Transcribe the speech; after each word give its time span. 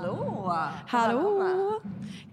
Hallå! 0.00 0.52
Hallå! 0.86 1.80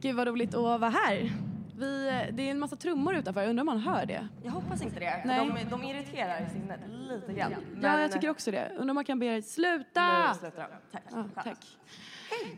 Gud 0.02 0.16
vad 0.16 0.28
roligt 0.28 0.56
att 0.56 0.62
vara 0.62 0.90
här. 0.90 1.32
Vi, 1.78 2.06
det 2.34 2.48
är 2.48 2.52
en 2.52 2.60
massa 2.60 2.76
trummor 2.76 3.16
utanför, 3.16 3.42
jag 3.42 3.50
undrar 3.50 3.62
om 3.62 3.66
man 3.66 3.80
hör 3.80 4.06
det? 4.06 4.28
Jag 4.44 4.52
hoppas 4.52 4.82
inte 4.82 5.00
det. 5.00 5.24
Nej. 5.26 5.40
De, 5.40 5.70
de 5.70 5.84
irriterar 5.84 6.46
i 6.46 6.50
sinnet 6.50 6.80
lite 6.90 7.34
grann. 7.34 7.54
Ja, 7.82 8.00
jag 8.00 8.12
tycker 8.12 8.30
också 8.30 8.52
det. 8.52 8.70
Undrar 8.70 8.90
om 8.90 8.96
man 8.96 9.06
kan 9.06 9.20
be 9.20 9.26
er 9.26 9.42
sluta! 9.42 10.28
Nu 10.28 10.40
slutar 10.40 10.62
de. 10.62 10.92
Tack. 10.92 11.04
Ja, 11.12 11.26
tack. 11.44 11.78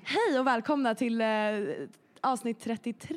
Hej 0.04 0.40
och 0.40 0.48
välkomna 0.48 0.96
till 0.96 1.22
eh, 1.22 1.28
avsnitt 2.22 2.60
33, 2.60 3.16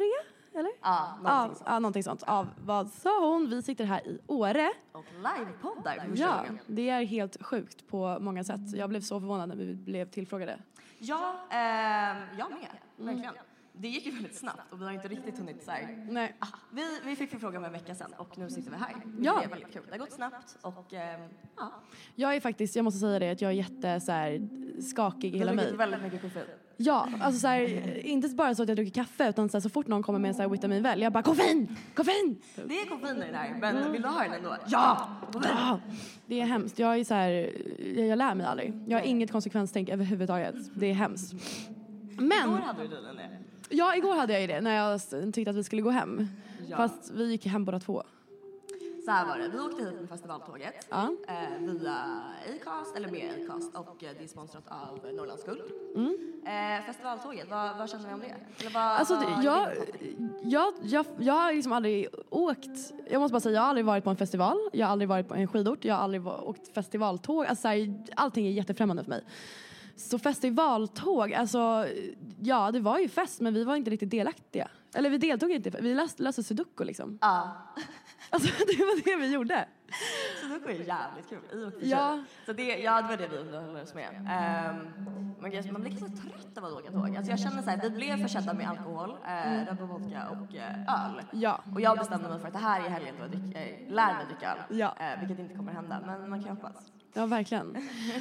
eller? 0.54 0.70
Ja, 0.82 1.18
någonting 1.22 1.54
sånt. 1.54 1.62
ja, 1.66 1.78
någonting 1.78 2.02
sånt. 2.02 2.22
Av 2.22 2.48
Vad 2.64 2.88
sa 2.88 3.32
hon? 3.32 3.50
Vi 3.50 3.62
sitter 3.62 3.84
här 3.84 4.06
i 4.06 4.18
Åre. 4.26 4.72
Och 4.92 5.04
livepoddar 5.16 6.06
Ja, 6.14 6.44
det 6.66 6.90
är 6.90 7.04
helt 7.04 7.42
sjukt 7.42 7.88
på 7.88 8.18
många 8.20 8.44
sätt. 8.44 8.60
Jag 8.74 8.88
blev 8.88 9.00
så 9.00 9.20
förvånad 9.20 9.48
när 9.48 9.56
vi 9.56 9.74
blev 9.74 10.10
tillfrågade. 10.10 10.58
Ja, 11.04 11.34
ehm, 11.50 12.16
jag 12.38 12.50
med. 12.50 12.68
Verkligen. 12.96 13.34
Det 13.72 13.88
gick 13.88 14.06
ju 14.06 14.12
väldigt 14.12 14.36
snabbt 14.36 14.72
och 14.72 14.80
vi 14.80 14.84
har 14.84 14.92
inte 14.92 15.08
riktigt 15.08 15.38
hunnit 15.38 15.62
så 15.64 15.70
här. 15.70 16.06
Nej. 16.10 16.36
Ah, 16.38 16.46
vi, 16.72 17.00
vi 17.04 17.16
fick 17.16 17.30
förfrågan 17.30 17.62
för 17.62 17.66
en 17.66 17.72
vecka 17.72 17.94
sedan 17.94 18.12
och 18.18 18.38
nu 18.38 18.50
sitter 18.50 18.70
vi 18.70 18.76
här. 18.76 18.94
Ja. 19.20 19.38
Det 19.38 19.44
är 19.44 19.48
väldigt 19.48 19.72
kul. 19.72 19.82
Det 19.86 19.92
har 19.92 19.98
gått 19.98 20.12
snabbt 20.12 20.58
och 20.62 20.92
ehm, 20.92 21.20
ja. 21.56 21.72
Jag 22.14 22.36
är 22.36 22.40
faktiskt, 22.40 22.76
jag 22.76 22.84
måste 22.84 23.00
säga 23.00 23.18
det, 23.18 23.30
att 23.30 23.40
jag 23.40 23.50
är 23.50 23.54
jätte 23.54 24.00
så 24.00 24.12
här, 24.12 24.48
skakig 24.82 25.34
i 25.34 25.38
hela 25.38 25.50
har 25.50 25.56
mig. 25.56 25.64
druckit 25.64 25.80
väldigt 25.80 26.02
mycket 26.02 26.22
koffein. 26.22 26.46
Ja, 26.76 27.08
alltså 27.20 27.40
så 27.40 27.46
här, 27.46 27.96
inte 28.06 28.28
bara 28.28 28.54
så 28.54 28.62
att 28.62 28.68
jag 28.68 28.76
dricker 28.76 29.02
kaffe 29.02 29.28
utan 29.28 29.48
så, 29.48 29.56
här, 29.56 29.60
så 29.60 29.68
fort 29.68 29.86
någon 29.86 30.02
kommer 30.02 30.18
med 30.18 30.28
en 30.28 30.34
så 30.34 30.42
här 30.42 30.48
vitaminväl, 30.48 31.02
jag 31.02 31.12
bara 31.12 31.22
koffein, 31.22 31.76
koffein! 31.94 32.42
Det 32.54 32.74
är 32.80 32.86
koffein 32.88 33.16
i 33.16 33.26
den 33.26 33.34
här, 33.34 33.56
men 33.60 33.92
vill 33.92 34.02
du 34.02 34.08
ha 34.08 34.22
den 34.22 34.32
ändå? 34.32 34.56
Ja! 34.66 35.08
Ja, 35.44 35.80
det 36.26 36.40
är 36.40 36.44
hemskt. 36.44 36.78
Jag 36.78 36.98
är 36.98 37.04
så 37.04 37.14
här, 37.14 37.30
jag, 37.96 38.06
jag 38.06 38.16
lär 38.18 38.34
mig 38.34 38.46
aldrig. 38.46 38.72
Jag 38.88 38.98
har 38.98 39.04
inget 39.06 39.32
konsekvenstänk 39.32 39.88
överhuvudtaget. 39.88 40.54
Det 40.74 40.86
är 40.86 40.94
hemskt. 40.94 41.32
Igår 42.12 42.22
Men, 42.24 42.48
hade 42.62 42.82
du 42.82 42.88
tydligen 42.88 43.16
det. 43.16 43.28
ja 43.70 43.96
igår 43.96 44.14
hade 44.16 44.32
jag 44.32 44.42
ju 44.42 44.46
det 44.46 44.60
när 44.60 44.76
jag 44.76 45.00
tyckte 45.34 45.50
att 45.50 45.56
vi 45.56 45.64
skulle 45.64 45.82
gå 45.82 45.90
hem. 45.90 46.28
Ja. 46.68 46.76
Fast 46.76 47.10
vi 47.14 47.30
gick 47.30 47.46
hem 47.46 47.64
båda 47.64 47.80
två. 47.80 48.02
Så 49.04 49.10
här 49.10 49.26
var 49.26 49.38
det, 49.38 49.48
vi 49.48 49.58
åkte 49.60 49.84
hit 49.84 50.00
med 50.00 50.08
festivaltåget 50.08 50.86
Ja. 50.90 51.10
eh, 51.28 51.58
via 51.60 51.94
Acast, 52.60 52.96
eller 52.96 53.08
med 53.10 53.30
Acast 53.44 53.74
och 53.76 54.04
eh, 54.04 54.10
det 54.18 54.24
är 54.24 54.28
sponsrat 54.28 54.64
av 54.68 55.12
Norrlands 55.14 55.44
Guld. 55.44 55.62
Eh, 56.46 56.86
festivaltåget, 56.86 57.50
vad, 57.50 57.78
vad 57.78 57.90
känner 57.90 58.08
vi 58.08 58.14
om 58.14 58.20
det? 58.20 58.26
Eller 58.60 58.70
vad, 58.74 58.82
Mm. 58.82 58.96
Alltså, 58.98 59.14
vad 59.14 59.44
jag, 59.44 59.68
jag, 60.42 60.74
jag, 60.82 61.06
jag 61.18 61.34
har 61.34 61.52
liksom 61.52 61.72
aldrig 61.72 62.08
åkt, 62.30 62.92
jag 63.10 63.20
måste 63.20 63.32
bara 63.32 63.40
säga, 63.40 63.54
jag 63.54 63.60
har 63.62 63.68
aldrig 63.68 63.86
varit 63.86 64.04
på 64.04 64.10
en 64.10 64.16
festival, 64.16 64.58
jag 64.72 64.86
har 64.86 64.92
aldrig 64.92 65.08
varit 65.08 65.28
på 65.28 65.34
en 65.34 65.48
skidort, 65.48 65.84
jag 65.84 65.94
har 65.94 66.02
aldrig 66.02 66.26
åkt 66.26 66.74
festivaltåg, 66.74 67.46
alltså 67.46 67.62
så 67.62 67.68
här, 67.68 68.04
allting 68.16 68.46
är 68.46 68.50
jättefrämmande 68.50 69.02
för 69.04 69.10
mig. 69.10 69.24
Så 69.96 70.18
festivaltåg, 70.18 71.32
alltså 71.34 71.86
ja 72.40 72.70
det 72.72 72.80
var 72.80 72.98
ju 72.98 73.08
fest 73.08 73.40
men 73.40 73.54
vi 73.54 73.64
var 73.64 73.76
inte 73.76 73.90
riktigt 73.90 74.10
delaktiga. 74.10 74.68
Eller 74.94 75.10
vi 75.10 75.18
deltog 75.18 75.50
inte, 75.50 75.70
vi 75.70 75.94
löste 76.16 76.42
sudoku 76.42 76.84
liksom. 76.84 77.18
Ja, 77.20 77.50
Alltså 78.32 78.48
det 78.66 78.78
var 78.78 79.04
det 79.04 79.16
vi 79.16 79.32
gjorde. 79.34 79.64
Sudoku 80.40 80.70
är 80.70 80.74
jävligt 80.74 81.28
kul 81.28 81.38
i 81.52 81.64
och 81.64 81.72
för 81.72 81.86
Ja. 81.86 82.22
Så 82.46 82.52
det, 82.52 82.62
ja, 82.78 83.02
det 83.02 83.08
var 83.08 83.16
det 83.16 83.28
vi 83.28 83.36
underhöll 83.36 83.76
oss 83.82 83.94
med. 83.94 84.08
Um, 85.40 85.50
grejen- 85.50 85.72
man 85.72 85.82
blir 85.82 85.90
ganska 85.90 86.08
trött 86.22 86.58
av 86.58 86.64
att 86.64 86.72
åka 86.72 86.90
tåg. 86.90 87.16
Alltså 87.16 87.30
jag 87.32 87.40
känner 87.40 87.62
så 87.62 87.70
här, 87.70 87.80
vi 87.82 87.90
blev 87.90 88.16
försedda 88.22 88.52
med 88.54 88.68
alkohol, 88.68 89.10
eh, 89.26 89.66
Red 89.66 89.76
Bull 89.76 89.86
vodka 89.86 90.28
och 90.28 90.54
eh, 90.56 91.06
öl. 91.06 91.22
Ja. 91.32 91.60
Och 91.74 91.80
jag 91.80 91.98
bestämde 91.98 92.28
mig 92.28 92.38
för 92.40 92.46
att 92.46 92.52
det 92.52 92.58
här 92.58 92.80
är 92.84 92.88
helgen 92.88 93.14
då 93.18 93.24
jag 93.24 93.30
drick, 93.30 93.56
eh, 93.56 93.92
lär 93.94 94.14
mig 94.14 94.26
dricka 94.26 94.50
öl. 94.52 94.78
Ja. 94.78 94.94
Eh, 95.00 95.18
vilket 95.20 95.38
inte 95.38 95.54
kommer 95.54 95.72
hända, 95.72 96.00
men 96.06 96.30
man 96.30 96.44
kan 96.44 96.56
hoppas. 96.56 96.92
Ja 97.14 97.26
verkligen. 97.26 97.76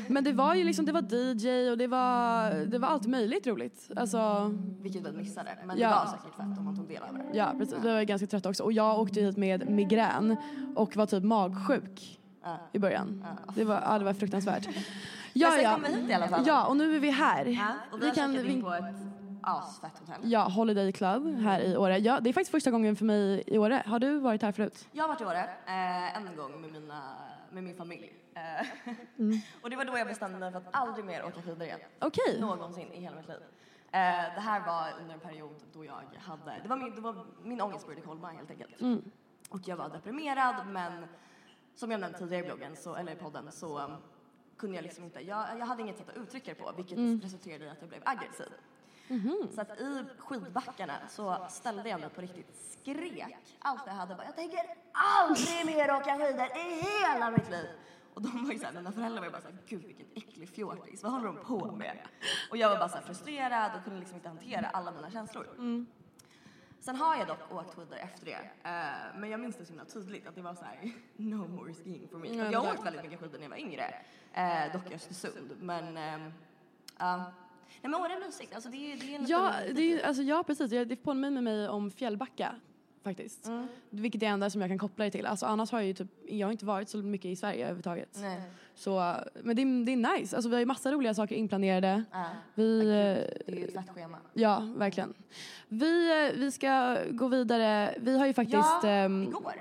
Men 0.07 0.23
det 0.23 0.33
var 0.33 0.55
ju 0.55 0.63
liksom, 0.63 0.85
det 0.85 0.91
var 0.91 1.01
DJ 1.01 1.69
och 1.71 1.77
det 1.77 1.87
var, 1.87 2.51
det 2.65 2.77
var 2.79 2.87
allt 2.87 3.07
möjligt 3.07 3.47
roligt. 3.47 3.89
Alltså 3.95 4.51
Vilket 4.81 5.07
vi 5.07 5.11
missade. 5.11 5.57
Men 5.65 5.77
Ja. 5.77 5.89
det 5.89 5.95
var 5.95 6.05
säkert 6.05 6.35
fett 6.35 6.57
om 6.59 6.65
man 6.65 6.75
tog 6.75 6.87
del 6.87 7.03
av 7.03 7.13
det. 7.13 7.23
ja 7.37 7.53
precis, 7.57 7.75
vi 7.83 7.93
var 7.93 8.01
ganska 8.03 8.27
trötta 8.27 8.49
också. 8.49 8.63
Och 8.63 8.73
jag 8.73 8.99
åkte 8.99 9.21
hit 9.21 9.37
med 9.37 9.69
migrän 9.69 10.37
och 10.75 10.95
var 10.95 11.05
typ 11.05 11.23
magsjuk 11.23 12.19
Ja. 12.43 12.57
i 12.73 12.79
början. 12.79 13.25
Det 13.55 13.63
var, 13.63 13.81
ja, 13.85 13.99
det 13.99 14.05
var 14.05 14.13
fruktansvärt. 14.13 14.65
Men 14.65 14.73
Ja, 15.33 15.51
sen 15.51 15.63
ja. 15.63 15.73
kom 15.73 15.83
vi 15.83 15.93
hit 16.01 16.09
i 16.09 16.13
alla 16.13 16.27
fall. 16.27 16.43
Ja, 16.47 16.65
och 16.65 16.77
nu 16.77 16.95
är 16.95 16.99
vi 16.99 17.09
här. 17.09 17.45
Ja, 17.45 17.67
och 17.91 18.01
vi, 18.01 18.05
har 18.07 18.13
checkat 18.15 18.45
in 18.45 18.61
på 18.61 18.73
ett 18.73 18.83
asfett 19.41 19.91
hotell. 19.99 20.31
Ja, 20.31 20.43
Holiday 20.49 20.91
Club 20.91 21.35
här 21.39 21.59
i 21.61 21.77
Åre. 21.77 21.97
Ja, 21.97 22.19
det 22.19 22.29
är 22.29 22.33
faktiskt 22.33 22.51
första 22.51 22.71
gången 22.71 22.95
för 22.95 23.05
mig 23.05 23.43
i 23.47 23.57
Åre. 23.57 23.83
Har 23.85 23.99
du 23.99 24.19
varit 24.19 24.41
här 24.41 24.51
förut? 24.51 24.87
Jag 24.91 25.03
har 25.03 25.07
varit 25.09 25.21
i 25.21 25.25
Åre 25.25 25.39
eh, 25.65 26.17
en 26.17 26.35
gång 26.35 26.61
med, 26.61 26.71
mina, 26.71 27.01
med 27.51 27.63
min 27.63 27.75
familj. 27.75 28.09
Eh, 28.41 28.67
och 29.61 29.69
det 29.69 29.75
var 29.75 29.85
då 29.85 29.97
jag 29.97 30.07
bestämde 30.07 30.39
mig 30.39 30.51
för 30.51 30.59
att 30.59 30.67
aldrig 30.71 31.05
mer 31.05 31.25
åka 31.25 31.41
skidor 31.41 31.63
igen. 31.63 31.79
Okej. 31.99 32.41
Någonsin 32.41 32.91
i 32.93 33.01
hela 33.01 33.15
mitt 33.15 33.27
liv. 33.27 33.41
Eh, 33.91 34.33
det 34.35 34.41
här 34.41 34.65
var 34.65 35.01
under 35.01 35.13
en 35.13 35.19
period 35.19 35.55
då 35.73 35.85
jag 35.85 36.03
hade, 36.17 36.59
det 36.63 36.69
var 36.69 36.77
min, 36.77 36.95
det 36.95 37.01
var, 37.01 37.25
min 37.43 37.61
ångest 37.61 37.85
började 37.85 38.05
kolma 38.05 38.31
helt 38.31 38.51
enkelt. 38.51 38.81
Och 39.49 39.59
jag 39.65 39.77
var 39.77 39.89
deprimerad 39.89 40.67
men 40.67 41.05
som 41.75 41.91
jag 41.91 41.99
nämnt 41.99 42.17
tidigare 42.17 42.43
i 42.43 42.45
bloggen, 42.45 42.75
så, 42.75 42.95
eller 42.95 43.11
i 43.11 43.15
podden, 43.15 43.51
så 43.51 43.79
um, 43.79 43.95
kunde 44.57 44.75
jag 44.75 44.83
liksom 44.83 45.03
inte, 45.03 45.19
jag, 45.19 45.59
jag 45.59 45.65
hade 45.65 45.81
inget 45.81 45.97
sätt 45.97 46.09
att 46.09 46.17
uttrycka 46.17 46.53
det 46.53 46.59
på 46.59 46.71
vilket 46.77 47.23
resulterade 47.23 47.65
i 47.65 47.69
att 47.69 47.77
jag 47.79 47.89
blev 47.89 48.01
aggressiv. 48.05 48.47
Så 49.55 49.61
att 49.61 49.79
i 49.79 50.05
skidbackarna 50.17 50.93
så 51.09 51.37
ställde 51.49 51.89
jag 51.89 51.99
mig 51.99 52.09
på 52.09 52.21
riktigt, 52.21 52.55
skrek 52.55 53.35
allt 53.59 53.81
jag 53.85 53.93
hade. 53.93 54.15
Bara, 54.15 54.25
jag 54.25 54.35
tänker 54.35 54.59
aldrig 54.91 55.65
mer 55.65 55.95
åka 55.95 56.17
skidor 56.17 56.45
i 56.57 56.81
hela 56.81 57.31
mitt 57.31 57.49
liv. 57.51 57.69
Och 58.13 58.21
de 58.21 58.45
var 58.45 58.51
ju 58.53 58.59
såhär, 58.59 58.73
mina 58.73 58.91
föräldrar 58.91 59.21
var 59.21 59.29
bara 59.29 59.41
såhär, 59.41 59.57
gud 59.67 59.83
vilken 59.85 60.05
äcklig 60.15 60.49
fjortis, 60.49 61.03
vad 61.03 61.11
håller 61.11 61.25
de 61.25 61.37
på 61.37 61.71
med? 61.71 61.97
Och 62.49 62.57
jag 62.57 62.69
var 62.69 62.77
bara 62.77 62.89
såhär 62.89 63.03
frustrerad 63.03 63.71
och 63.77 63.83
kunde 63.83 63.99
liksom 63.99 64.15
inte 64.15 64.29
hantera 64.29 64.67
alla 64.67 64.91
mina 64.91 65.11
känslor. 65.11 65.45
Sen 66.79 66.95
har 66.95 67.15
jag 67.15 67.27
dock 67.27 67.51
åkt 67.51 67.75
skidor 67.75 67.97
efter 67.97 68.25
det, 68.25 68.69
eh, 68.69 69.19
men 69.19 69.29
jag 69.29 69.39
minns 69.39 69.55
det 69.55 69.65
så 69.65 69.69
himla 69.71 69.85
tydligt 69.85 70.27
att 70.27 70.35
det 70.35 70.41
var 70.41 70.55
så 70.55 70.65
här: 70.65 70.91
no 71.15 71.47
more 71.47 71.73
skiing 71.73 72.07
for 72.07 72.17
me. 72.17 72.27
Jag 72.27 72.59
har 72.61 72.73
åkt 72.73 72.85
väldigt 72.85 73.03
mycket 73.03 73.19
skidor 73.19 73.37
när 73.37 73.43
jag 73.43 73.49
var 73.49 73.57
yngre, 73.57 73.95
eh, 74.33 74.73
dock 74.73 74.91
i 74.91 74.95
Östersund, 74.95 75.51
men 75.59 75.97
ehm, 75.97 76.33
ja. 76.97 77.17
Nej 77.81 77.91
men 77.91 77.95
Åre 77.95 78.13
är 78.13 78.19
mysigt, 78.19 78.55
alltså 78.55 78.69
det 78.69 78.93
är, 78.93 78.97
det 78.97 79.15
är 79.15 79.29
Ja, 79.29 79.53
det, 79.75 79.81
är, 79.81 80.07
alltså, 80.07 80.23
ja 80.23 80.43
precis. 80.43 80.69
Det 80.69 80.95
påminner 80.95 81.41
mig 81.41 81.69
om 81.69 81.91
Fjällbacka 81.91 82.55
faktiskt. 83.03 83.47
Mm. 83.47 83.67
Vilket 83.89 84.21
är 84.23 84.25
det 84.25 84.31
enda 84.31 84.49
som 84.49 84.61
jag 84.61 84.69
kan 84.69 84.77
koppla 84.77 85.05
det 85.05 85.11
till. 85.11 85.25
Alltså, 85.25 85.45
annars 85.45 85.71
har 85.71 85.79
jag 85.79 85.87
ju 85.87 85.93
typ, 85.93 86.07
jag 86.29 86.47
har 86.47 86.51
inte 86.51 86.65
varit 86.65 86.89
så 86.89 86.97
mycket 86.97 87.25
i 87.25 87.35
Sverige 87.35 87.59
överhuvudtaget. 87.63 88.17
Nej. 88.21 88.41
Så, 88.75 89.15
men 89.43 89.55
det 89.55 89.61
är, 89.61 89.85
det 89.85 89.91
är 89.91 90.17
nice. 90.19 90.35
Alltså, 90.35 90.49
vi 90.49 90.55
har 90.55 90.59
ju 90.59 90.65
massa 90.65 90.91
roliga 90.91 91.13
saker 91.13 91.35
inplanerade. 91.35 92.03
Ja. 92.11 92.25
Vi, 92.53 92.79
eh, 92.81 92.85
Det 92.85 93.43
är 93.47 93.55
ju 93.55 93.65
ett 93.65 93.73
fett 93.73 93.89
schema. 93.95 94.17
ja, 94.33 94.73
verkligen. 94.75 95.13
Vi, 95.67 96.25
eh, 96.27 96.39
vi 96.39 96.51
ska 96.51 96.97
gå 97.11 97.27
vidare. 97.27 97.95
Vi 97.97 98.17
har 98.17 98.25
ju 98.27 98.33
faktiskt... 98.33 98.83
Ja, 98.83 98.87
ehm, 98.89 99.23
igår. 99.23 99.53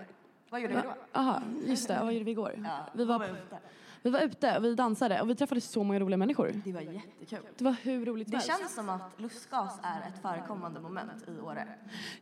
Vad 0.51 0.61
gjorde 0.61 0.75
vi 0.75 0.81
då? 0.83 1.19
Aha, 1.21 1.43
just 1.67 1.89
det. 1.89 1.99
Vad 2.03 2.13
gjorde 2.13 2.25
vi 2.25 2.31
igår? 2.31 2.53
Ja, 2.65 2.87
vi 2.93 3.05
var, 3.05 3.25
ute? 3.25 3.59
Vi 4.03 4.11
var 4.11 4.21
ute 4.21 4.57
och 4.57 4.65
vi 4.65 4.75
dansade 4.75 5.21
och 5.21 5.31
vi 5.31 5.35
träffade 5.35 5.61
så 5.61 5.83
många 5.85 6.01
roliga 6.01 6.17
människor. 6.17 6.63
Det 6.65 6.73
var 6.73 6.81
jättekul. 6.81 7.39
Det 7.59 7.65
var 7.65 7.77
hur 7.83 8.07
roligt 8.07 8.29
som 8.29 8.31
Det 8.31 8.37
helst. 8.45 8.59
känns 8.61 8.75
som 8.75 8.89
att 8.89 9.21
lustgas 9.21 9.79
är 9.83 10.09
ett 10.09 10.23
förekommande 10.23 10.81
moment 10.81 11.11
i 11.29 11.41
Åre. 11.41 11.69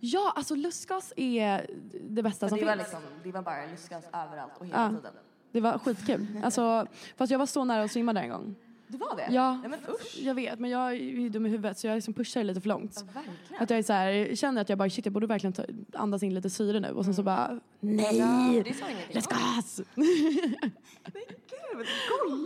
Ja, 0.01 0.33
alltså 0.37 0.55
lustgas 0.55 1.13
är 1.17 1.67
det 2.09 2.23
bästa 2.23 2.47
För 2.47 2.49
som 2.49 2.59
det, 2.59 2.65
var 2.65 2.73
finns. 2.77 2.83
liksom, 2.89 3.01
det 3.23 3.33
var 3.33 3.43
bara 3.43 3.67
lustgas 3.67 4.05
överallt 4.13 4.53
och 4.59 4.67
hela 4.67 4.83
Ja. 4.83 4.89
tiden. 4.97 5.13
Det 5.53 5.61
var 5.61 5.79
skitkul. 5.79 6.27
Alltså, 6.45 6.87
fast 7.17 7.31
jag 7.33 7.39
var 7.39 7.47
så 7.47 7.65
nära 7.65 7.83
att 7.83 7.93
svimma 7.93 8.13
där 8.13 8.23
en 8.23 8.31
gång. 8.31 8.55
Det 8.91 8.99
var 8.99 9.17
det? 9.17 9.29
Ja, 9.35 9.53
Nej 9.57 9.69
men 9.71 9.81
usch. 9.89 10.19
jag 10.21 10.35
vet, 10.35 10.59
men 10.59 10.71
jag 10.71 10.89
är 10.89 10.93
ju 10.93 11.29
dum 11.29 11.47
i 11.47 11.49
huvudet 11.49 11.79
så 11.79 11.87
jag 11.87 11.95
liksom 11.95 12.15
pushar 12.15 12.45
lite 12.45 12.61
för 12.61 12.69
långt. 12.69 13.05
Verkligen. 13.15 13.63
Att 13.63 13.71
jag 13.71 13.79
är 13.79 13.83
så 13.83 13.93
här, 13.93 14.35
känner 14.37 14.61
att 14.61 14.69
jag 14.69 14.79
bara 14.79 14.91
shit 14.91 15.07
jag 15.07 15.13
borde 15.13 15.27
verkligen 15.27 15.53
ta, 15.53 15.63
andas 15.93 16.23
in 16.23 16.35
lite 16.35 16.51
syre 16.51 16.81
nu 16.81 16.91
och 16.91 17.05
sen 17.05 17.15
så 17.15 17.23
bara 17.23 17.61
nej! 17.81 18.19
Ja, 18.19 18.63
det 18.65 18.75
sa 18.75 18.89
ingenting. 18.91 19.15
Lustgas! 19.15 19.81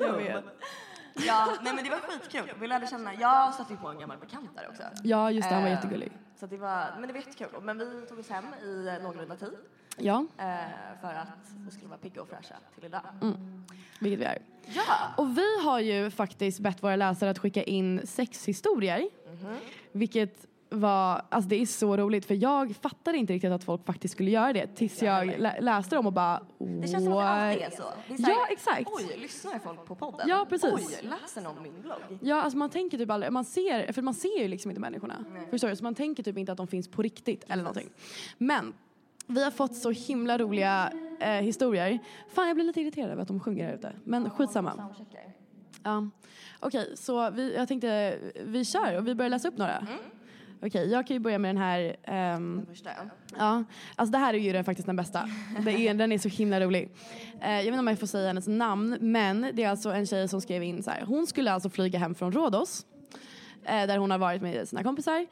Jag 0.00 0.16
vet. 0.16 0.44
Ja, 1.14 1.56
nej 1.62 1.74
men 1.74 1.84
det 1.84 1.90
var 1.90 1.98
skitkul. 1.98 2.52
Vi 2.60 2.66
lärde 2.68 2.86
känna, 2.86 3.14
jag 3.14 3.54
stötte 3.54 3.72
ju 3.72 3.78
på 3.78 3.88
en 3.88 3.98
gammal 3.98 4.18
bekant 4.18 4.50
där 4.56 4.68
också. 4.68 4.82
Ja 5.04 5.30
just 5.30 5.48
det, 5.48 5.54
han 5.54 5.62
var 5.62 5.70
Eh, 5.70 5.74
jättegullig. 5.76 6.12
Så 6.40 6.46
det 6.46 6.56
var, 6.56 6.86
men 6.98 7.06
det 7.06 7.12
var 7.12 7.20
jättekul. 7.20 7.48
Men 7.62 7.78
vi 7.78 8.06
tog 8.08 8.18
oss 8.18 8.28
hem 8.30 8.44
i 8.64 8.98
någorlunda 9.02 9.36
tid. 9.36 9.52
Ja, 9.96 10.26
Eh, 10.38 10.54
för 11.00 11.08
att 11.14 11.28
vi 11.66 11.70
skulle 11.70 11.88
vara 11.88 11.98
pigga 11.98 12.22
och 12.22 12.28
fräscha 12.28 12.54
till 12.74 12.84
idag. 12.84 13.00
vilket 14.00 14.20
vi 14.20 14.24
är. 14.24 14.38
Ja! 14.66 14.82
Och 15.16 15.38
vi 15.38 15.60
har 15.64 15.80
ju 15.80 16.10
faktiskt 16.10 16.60
bett 16.60 16.82
våra 16.82 16.96
läsare 16.96 17.30
att 17.30 17.38
skicka 17.38 17.62
in 17.62 18.06
sexhistorier. 18.06 19.08
Vilket 19.92 20.46
var, 20.72 21.22
alltså 21.28 21.48
det 21.48 21.56
är 21.62 21.66
så 21.66 21.96
roligt 21.96 22.24
för 22.26 22.34
jag 22.42 22.76
fattade 22.76 23.18
inte 23.18 23.32
riktigt 23.32 23.50
att 23.52 23.64
folk 23.64 23.86
faktiskt 23.86 24.14
skulle 24.14 24.30
göra 24.30 24.52
det 24.52 24.66
tills 24.66 25.02
jag 25.02 25.26
lä- 25.38 25.60
läste 25.60 25.96
dem 25.96 26.06
och 26.06 26.12
bara 26.12 26.40
Det 26.58 26.88
känns 26.88 27.04
som 27.04 27.12
att 27.12 27.18
det 27.18 27.28
alltid 27.28 27.62
är 27.62 27.70
så. 27.70 27.82
Det 28.08 28.14
är 28.14 28.16
så 28.16 28.22
här, 28.22 28.30
Ja, 28.32 28.46
exakt. 28.50 28.88
Oj, 28.92 29.16
lyssnar 29.20 29.58
folk 29.58 29.84
på 29.86 29.94
podden? 29.94 30.28
Ja, 30.28 30.46
precis. 30.48 30.72
Oj, 30.74 31.08
läser 31.22 31.40
någon 31.40 31.62
min 31.62 31.80
blogg? 31.82 32.18
Ja, 32.22 32.42
alltså 32.42 32.58
man 32.58 32.70
tänker 32.70 32.98
typ 32.98 33.10
aldrig, 33.10 33.32
man 33.32 33.44
ser, 33.44 33.92
för 33.92 34.02
man 34.02 34.14
ser 34.14 34.38
ju 34.42 34.48
liksom 34.48 34.70
inte 34.70 34.80
människorna. 34.80 35.24
Förstår 35.50 35.68
du? 35.68 35.76
Så 35.76 35.84
man 35.84 35.94
tänker 35.94 36.22
typ 36.22 36.38
inte 36.38 36.52
att 36.52 36.58
de 36.58 36.66
finns 36.66 36.88
på 36.88 37.02
riktigt 37.02 37.44
eller 37.48 37.62
någonting. 37.62 37.88
Men 38.38 38.72
vi 39.26 39.44
har 39.44 39.50
fått 39.50 39.74
så 39.76 39.90
himla 39.90 40.38
roliga 40.38 40.92
eh, 41.20 41.28
historier. 41.30 41.98
Fan, 42.34 42.46
jag 42.48 42.54
blir 42.56 42.64
lite 42.66 42.80
irriterad 42.80 43.10
över 43.10 43.22
att 43.22 43.28
de 43.28 43.40
sjunger 43.40 43.66
här 43.66 43.74
ute. 43.74 43.92
Men 44.04 44.30
skitsamma. 44.30 44.94
Ja. 45.82 46.08
Okej, 46.60 46.96
så 46.96 47.30
vi, 47.30 47.54
jag 47.54 47.68
tänkte 47.68 48.18
vi 48.46 48.64
kör 48.64 48.98
och 48.98 49.06
vi 49.08 49.14
börjar 49.14 49.28
läsa 49.30 49.48
upp 49.48 49.58
några. 49.58 49.86
Okej, 50.62 50.90
jag 50.90 51.06
kan 51.06 51.14
ju 51.14 51.20
börja 51.20 51.38
med 51.38 51.48
den 51.48 51.62
här. 51.62 51.96
ehm, 52.04 52.66
Första. 52.68 52.90
ja, 53.38 53.64
alltså 53.96 54.12
det 54.12 54.18
här 54.18 54.34
är 54.34 54.38
ju 54.38 54.52
den, 54.52 54.64
faktiskt 54.64 54.86
den 54.86 54.96
bästa. 54.96 55.28
Det 55.64 55.88
är, 55.88 55.94
den 55.94 56.12
är 56.12 56.18
så 56.18 56.28
himla 56.28 56.60
rolig. 56.60 56.90
Eh, 57.40 57.50
jag 57.50 57.56
vet 57.58 57.66
inte 57.66 57.78
om 57.78 57.86
jag 57.86 57.98
får 57.98 58.06
säga 58.06 58.26
hennes 58.26 58.48
namn, 58.48 58.96
men 59.00 59.50
det 59.52 59.64
är 59.64 59.68
alltså 59.68 59.90
en 59.92 60.06
tjej 60.06 60.28
som 60.28 60.40
skrev 60.40 60.62
in 60.62 60.82
så 60.82 60.90
här. 60.90 61.02
Hon 61.06 61.26
skulle 61.26 61.52
alltså 61.52 61.70
flyga 61.70 61.98
hem 61.98 62.14
från 62.14 62.32
Rhodos, 62.32 62.86
eh, 63.64 63.86
där 63.86 63.98
hon 63.98 64.10
har 64.10 64.18
varit 64.18 64.42
med 64.42 64.68
sina 64.68 64.82
kompisar. 64.82 65.26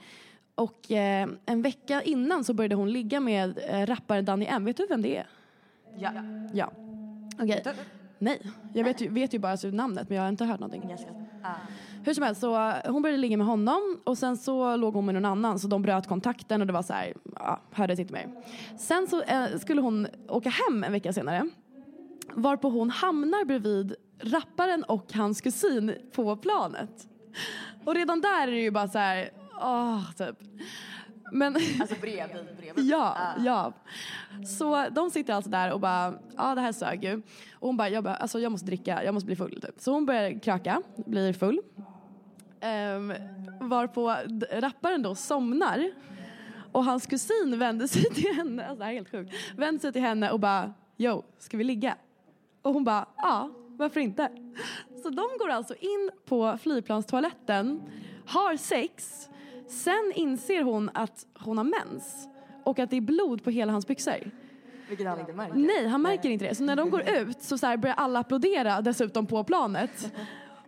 Och 0.55 0.91
eh, 0.91 1.29
en 1.47 1.62
vecka 1.62 2.03
innan 2.03 2.44
så 2.44 2.55
började 2.55 2.75
hon 2.75 2.93
ligga 2.93 3.21
med 3.21 3.59
eh, 3.69 3.87
rapparen 3.87 4.25
Danny 4.25 4.47
M. 4.47 4.65
Vet 4.65 4.77
du 4.77 4.87
vem 4.87 5.03
det 5.03 5.17
är? 5.17 5.27
Ja. 5.99 6.11
Ja. 6.53 6.73
Okej. 7.38 7.62
Nej, 8.19 8.43
jag 8.75 8.85
vet 8.85 9.00
ju, 9.00 9.09
vet 9.09 9.35
ju 9.35 9.38
bara 9.38 9.53
alltså 9.53 9.69
namnet 9.69 10.09
men 10.09 10.17
jag 10.17 10.23
har 10.25 10.29
inte 10.29 10.44
hört 10.44 10.61
någonting. 10.61 10.88
Ganska. 10.88 11.09
Ah. 11.43 11.55
Hur 12.05 12.14
som 12.14 12.23
helst, 12.25 12.41
så 12.41 12.55
eh, 12.56 12.75
hon 12.93 13.02
började 13.02 13.20
ligga 13.20 13.37
med 13.37 13.47
honom 13.47 14.00
och 14.05 14.19
sen 14.19 14.37
så 14.37 14.76
låg 14.76 14.94
hon 14.94 15.06
med 15.06 15.14
någon 15.14 15.25
annan 15.25 15.58
så 15.58 15.69
de 15.69 15.82
bröt 15.82 16.06
kontakten 16.06 16.61
och 16.61 16.67
det 16.67 16.73
var 16.73 16.82
så 16.82 16.93
här, 16.93 17.14
ja, 17.35 17.61
hördes 17.70 17.99
inte 17.99 18.12
mer. 18.12 18.29
Sen 18.79 19.06
så 19.06 19.23
eh, 19.23 19.58
skulle 19.58 19.81
hon 19.81 20.06
åka 20.29 20.49
hem 20.49 20.85
en 20.85 20.93
vecka 20.93 21.12
senare 21.12 21.50
varpå 22.35 22.69
hon 22.69 22.91
hamnar 22.91 23.44
bredvid 23.44 23.94
rapparen 24.23 24.85
och 24.85 25.12
hans 25.14 25.41
kusin 25.41 25.94
på 26.12 26.37
planet. 26.37 27.08
Och 27.85 27.94
redan 27.94 28.20
där 28.20 28.49
är 28.49 28.53
det 28.53 28.61
ju 28.61 28.70
bara 28.70 28.88
så 28.88 28.99
här, 28.99 29.31
åh, 29.61 30.12
typ. 30.12 30.37
Men 31.32 31.56
Alltså 31.81 31.97
bredvid, 32.00 32.47
bredvid. 32.59 32.85
Ja, 32.91 33.17
Ah. 33.19 33.35
ja. 33.44 33.73
Så 34.59 34.87
de 34.91 35.11
sitter 35.11 35.35
alltså 35.35 35.50
där 35.50 35.73
och 35.73 35.81
bara, 35.81 36.15
ja 36.37 36.55
det 36.55 36.61
här 36.61 36.73
sög 36.73 37.05
ju. 37.05 37.15
Och 37.55 37.69
hon 37.69 37.77
bara, 37.77 37.88
jag, 37.88 38.05
bara 38.05 38.15
alltså, 38.15 38.41
jag 38.41 38.53
måste 38.53 38.67
dricka, 38.67 39.05
jag 39.05 39.15
måste 39.15 39.27
bli 39.27 39.37
full 39.37 39.61
typ. 39.61 39.75
Så 39.81 39.93
hon 39.93 40.06
börjar 40.06 40.41
kröka, 40.41 40.82
blir 40.97 41.32
full. 41.32 41.61
Um, 42.62 43.12
varpå 43.69 44.17
rapparen 44.53 45.03
då 45.03 45.15
somnar. 45.15 45.91
Och 46.73 46.85
hans 46.85 47.06
kusin 47.06 47.59
vänder 47.59 47.87
sig 47.87 48.03
till 48.05 48.35
henne, 48.35 48.62
alltså 48.67 48.79
det 48.79 48.85
här 48.85 48.91
är 48.93 48.94
helt 48.94 49.11
sjukt. 49.11 49.35
Vänder 49.56 49.81
sig 49.81 49.93
till 49.93 50.03
henne 50.03 50.31
och 50.31 50.41
bara, 50.41 50.75
yo, 50.97 51.23
ska 51.38 51.56
vi 51.56 51.65
ligga? 51.65 51.97
Och 52.62 52.75
hon 52.75 52.85
bara, 52.85 53.06
ja, 53.17 53.50
varför 53.69 54.00
inte? 54.00 54.29
Så 55.03 55.11
de 55.11 55.27
går 55.38 55.49
alltså 55.49 55.75
in 55.75 56.11
på 56.27 56.59
flygplanstoaletten, 56.62 57.81
har 58.27 58.56
sex, 58.56 59.29
sen 59.70 60.12
inser 60.14 60.62
hon 60.62 60.90
att 60.94 61.26
hon 61.38 61.58
har 61.58 61.64
mens 61.64 62.28
och 62.64 62.78
att 62.78 62.90
det 62.90 62.96
är 62.96 63.00
blod 63.00 63.44
på 63.44 63.50
hela 63.50 63.72
hans 63.72 63.87
byxor. 63.87 64.31
Vilket 64.88 65.06
han 65.06 65.20
inte 65.20 65.32
märker. 65.32 65.55
Nej, 65.55 65.87
han 65.87 66.02
märker 66.02 66.28
inte 66.31 66.44
det. 66.44 66.55
Så 66.55 66.64
när 66.64 66.76
de 66.76 66.90
går 66.90 67.08
ut 67.08 67.43
så, 67.43 67.58
så 67.58 67.76
börjar 67.76 67.96
alla 67.96 68.19
applådera 68.19 68.81
dessutom 68.81 69.26
på 69.26 69.44
planet. 69.44 70.12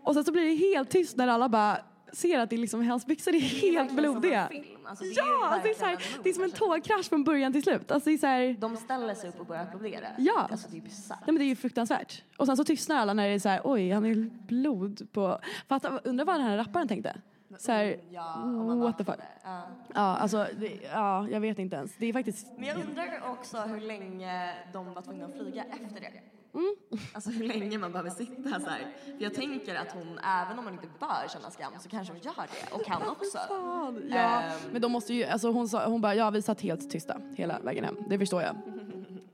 Och 0.02 0.14
sen 0.14 0.24
så 0.24 0.32
blir 0.32 0.42
det 0.42 0.54
helt 0.54 0.90
tyst 0.90 1.16
när 1.16 1.28
alla 1.28 1.48
bara 1.48 1.78
ser 2.12 2.38
att 2.38 2.50
det 2.50 2.56
är 2.56 2.58
liksom, 2.58 2.88
hans 2.88 3.06
byxor 3.06 3.34
är 3.34 3.40
helt 3.40 3.92
blodiga. 3.92 4.48
Alltså, 4.84 5.04
det 5.04 5.10
Ja, 5.10 5.48
alltså 5.48 5.68
det, 5.68 5.70
är 5.70 5.78
så 5.78 5.84
här, 5.84 5.98
det 6.22 6.28
är 6.28 6.32
som 6.32 6.44
en 6.44 6.50
tågkrasch 6.50 7.08
från 7.08 7.24
början 7.24 7.52
till 7.52 7.62
slut. 7.62 7.90
Alltså 7.90 8.10
det 8.10 8.14
är 8.14 8.18
så 8.18 8.26
här, 8.26 8.56
De 8.60 8.76
ställer 8.76 9.14
sig 9.14 9.28
upp 9.28 9.40
och 9.40 9.46
börjar 9.46 9.62
applådera. 9.62 10.06
Ja. 10.18 10.48
Alltså 10.50 10.68
det 10.70 10.76
är 10.76 10.82
bisarrt. 10.82 11.18
Nej 11.20 11.26
men 11.26 11.36
det 11.36 11.44
är 11.44 11.46
ju 11.46 11.56
fruktansvärt. 11.56 12.22
Och 12.36 12.46
sen 12.46 12.56
så 12.56 12.64
tystnar 12.64 12.96
alla 12.96 13.14
när 13.14 13.28
det 13.28 13.34
är 13.34 13.38
så 13.38 13.48
här, 13.48 13.60
oj 13.64 13.90
han 13.90 14.04
är 14.06 14.14
blod 14.46 15.08
på... 15.12 15.38
Fatta, 15.68 16.00
undrar 16.04 16.24
vad 16.24 16.34
den 16.34 16.42
här 16.46 16.56
rapparen 16.56 16.88
tänkte? 16.88 17.16
Så 17.58 17.72
här, 17.72 17.96
Ja, 18.10 18.34
om 18.42 18.66
man 18.66 18.80
what 18.80 18.98
the 18.98 19.04
fuck. 19.04 19.16
Ja. 19.44 19.62
Ja, 19.94 20.00
alltså, 20.00 20.46
det, 20.60 20.78
ja, 20.92 21.28
jag 21.28 21.40
vet 21.40 21.58
inte 21.58 21.76
ens. 21.76 21.96
Det 21.96 22.06
är 22.06 22.12
faktiskt... 22.12 22.46
Men 22.56 22.64
jag 22.68 22.76
undrar 22.88 23.20
också 23.30 23.58
hur 23.58 23.80
länge 23.80 24.54
de 24.72 24.94
var 24.94 25.02
tvungna 25.02 25.24
att 25.26 25.32
flyga 25.32 25.64
efter 25.64 26.00
det. 26.00 26.12
Mm. 26.54 26.76
Alltså 27.14 27.30
hur 27.30 27.44
länge 27.48 27.78
man 27.78 27.92
behöver 27.92 28.10
sitta 28.10 28.60
så 28.60 28.66
här. 28.70 28.86
För 29.04 29.22
jag 29.24 29.34
tänker 29.34 29.74
att 29.74 29.92
hon, 29.92 30.18
även 30.18 30.58
om 30.58 30.64
hon 30.64 30.74
inte 30.74 30.88
bör 31.00 31.28
känna 31.28 31.50
skam, 31.50 31.72
så 31.80 31.88
kanske 31.88 32.12
hon 32.14 32.20
gör 32.20 32.34
det. 32.34 32.74
Och 32.74 32.84
kan 32.84 33.08
också. 33.08 33.38
Fan, 33.48 34.02
ja. 34.10 34.42
Ehm. 34.42 34.58
Men 34.72 34.82
de 34.82 34.92
måste 34.92 35.14
ju, 35.14 35.24
alltså 35.24 35.50
hon, 35.50 35.68
sa, 35.68 35.86
hon 35.86 36.00
bara, 36.00 36.14
ja 36.14 36.30
vi 36.30 36.42
satt 36.42 36.60
helt 36.60 36.90
tysta 36.90 37.20
hela 37.34 37.58
vägen 37.58 37.84
hem. 37.84 37.96
Det 38.08 38.18
förstår 38.18 38.42
jag. 38.42 38.56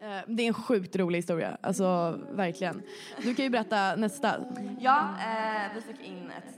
Eh, 0.00 0.20
Det 0.26 0.42
är 0.42 0.46
en 0.48 0.54
sjukt 0.54 0.96
rolig 0.96 1.18
historia, 1.18 1.58
alltså 1.60 2.18
verkligen. 2.32 2.82
Du 3.22 3.34
kan 3.34 3.44
ju 3.44 3.50
berätta 3.50 3.96
nästa. 3.96 4.34
Ja, 4.80 5.00
eh, 5.00 5.74
vi 5.74 5.80
fick 5.80 6.06
in 6.06 6.30
ett 6.30 6.57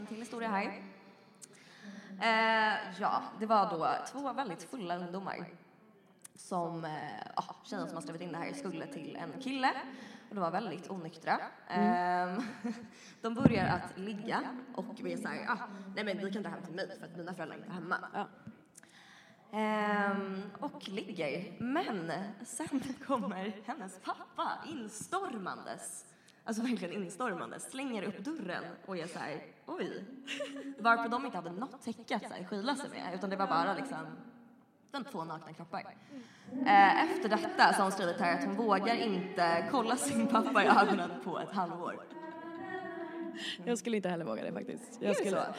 en 0.00 0.06
till 0.06 0.16
historia 0.16 0.48
här. 0.48 0.82
Eh, 2.20 3.00
ja, 3.00 3.22
det 3.38 3.46
var 3.46 3.70
då 3.70 3.88
två 4.12 4.32
väldigt 4.32 4.62
fulla 4.62 4.96
ungdomar 4.96 5.46
som, 6.34 6.84
eh, 6.84 6.90
ja, 7.36 7.56
tjejen 7.64 7.86
som 7.86 7.96
har 7.96 8.02
skrivit 8.02 8.22
in 8.22 8.32
det 8.32 8.38
här 8.38 8.52
skulle 8.52 8.86
till 8.86 9.16
en 9.16 9.40
kille 9.40 9.70
och 10.28 10.34
de 10.34 10.40
var 10.40 10.50
väldigt 10.50 10.90
onyktra. 10.90 11.38
Eh, 11.68 12.38
de 13.22 13.34
börjar 13.34 13.66
att 13.66 13.98
ligga 13.98 14.42
och 14.74 14.94
vi 15.02 15.12
är 15.12 15.16
så 15.16 15.28
här, 15.28 15.46
ah, 15.48 15.58
nej 15.94 16.04
men 16.04 16.18
vi 16.18 16.32
kan 16.32 16.42
dra 16.42 16.50
hem 16.50 16.62
till 16.62 16.74
mig 16.74 16.98
för 16.98 17.06
att 17.06 17.16
mina 17.16 17.34
föräldrar 17.34 17.56
är 17.56 17.60
inte 17.60 17.72
hemma. 17.72 17.98
Ja. 18.14 18.28
Ehm, 19.52 20.42
och 20.58 20.88
ligger. 20.88 21.56
Men 21.58 22.12
sen 22.44 22.82
kommer 23.06 23.62
hennes 23.66 23.98
pappa 23.98 24.50
instormandes. 24.66 26.04
Alltså 26.50 26.62
verkligen 26.62 27.02
instormandes. 27.02 27.70
Slänger 27.70 28.02
upp 28.02 28.18
dörren 28.18 28.64
och 28.86 28.96
är 28.96 29.06
så 29.06 29.18
här, 29.18 29.42
oj. 29.66 30.04
Varpå 30.78 31.08
de 31.08 31.24
inte 31.24 31.36
hade 31.36 31.52
något 31.52 31.82
täcke 31.82 32.16
att 32.16 32.22
så 32.22 32.34
här, 32.34 32.44
skyla 32.44 32.76
sig 32.76 32.90
med. 32.90 33.14
Utan 33.14 33.30
det 33.30 33.36
var 33.36 33.46
bara 33.46 33.74
liksom 33.74 33.98
de 34.90 35.04
två 35.04 35.24
nakna 35.24 35.52
kroppar. 35.52 35.94
Eh, 36.66 37.04
efter 37.04 37.28
detta 37.28 37.72
så 37.72 37.78
har 37.78 37.82
hon 37.82 37.92
skrivit 37.92 38.20
här 38.20 38.38
att 38.38 38.44
hon 38.44 38.56
vågar 38.56 38.94
inte 38.94 39.68
kolla 39.70 39.96
sin 39.96 40.26
pappa 40.26 40.64
i 40.64 40.66
ögonen 40.66 41.10
på 41.24 41.40
ett 41.40 41.52
halvår. 41.52 42.04
Jag 43.64 43.78
skulle 43.78 43.96
inte 43.96 44.08
heller 44.08 44.24
våga 44.24 44.44
det 44.44 44.52
faktiskt. 44.52 44.98
Jag 45.02 45.16
skulle... 45.16 45.54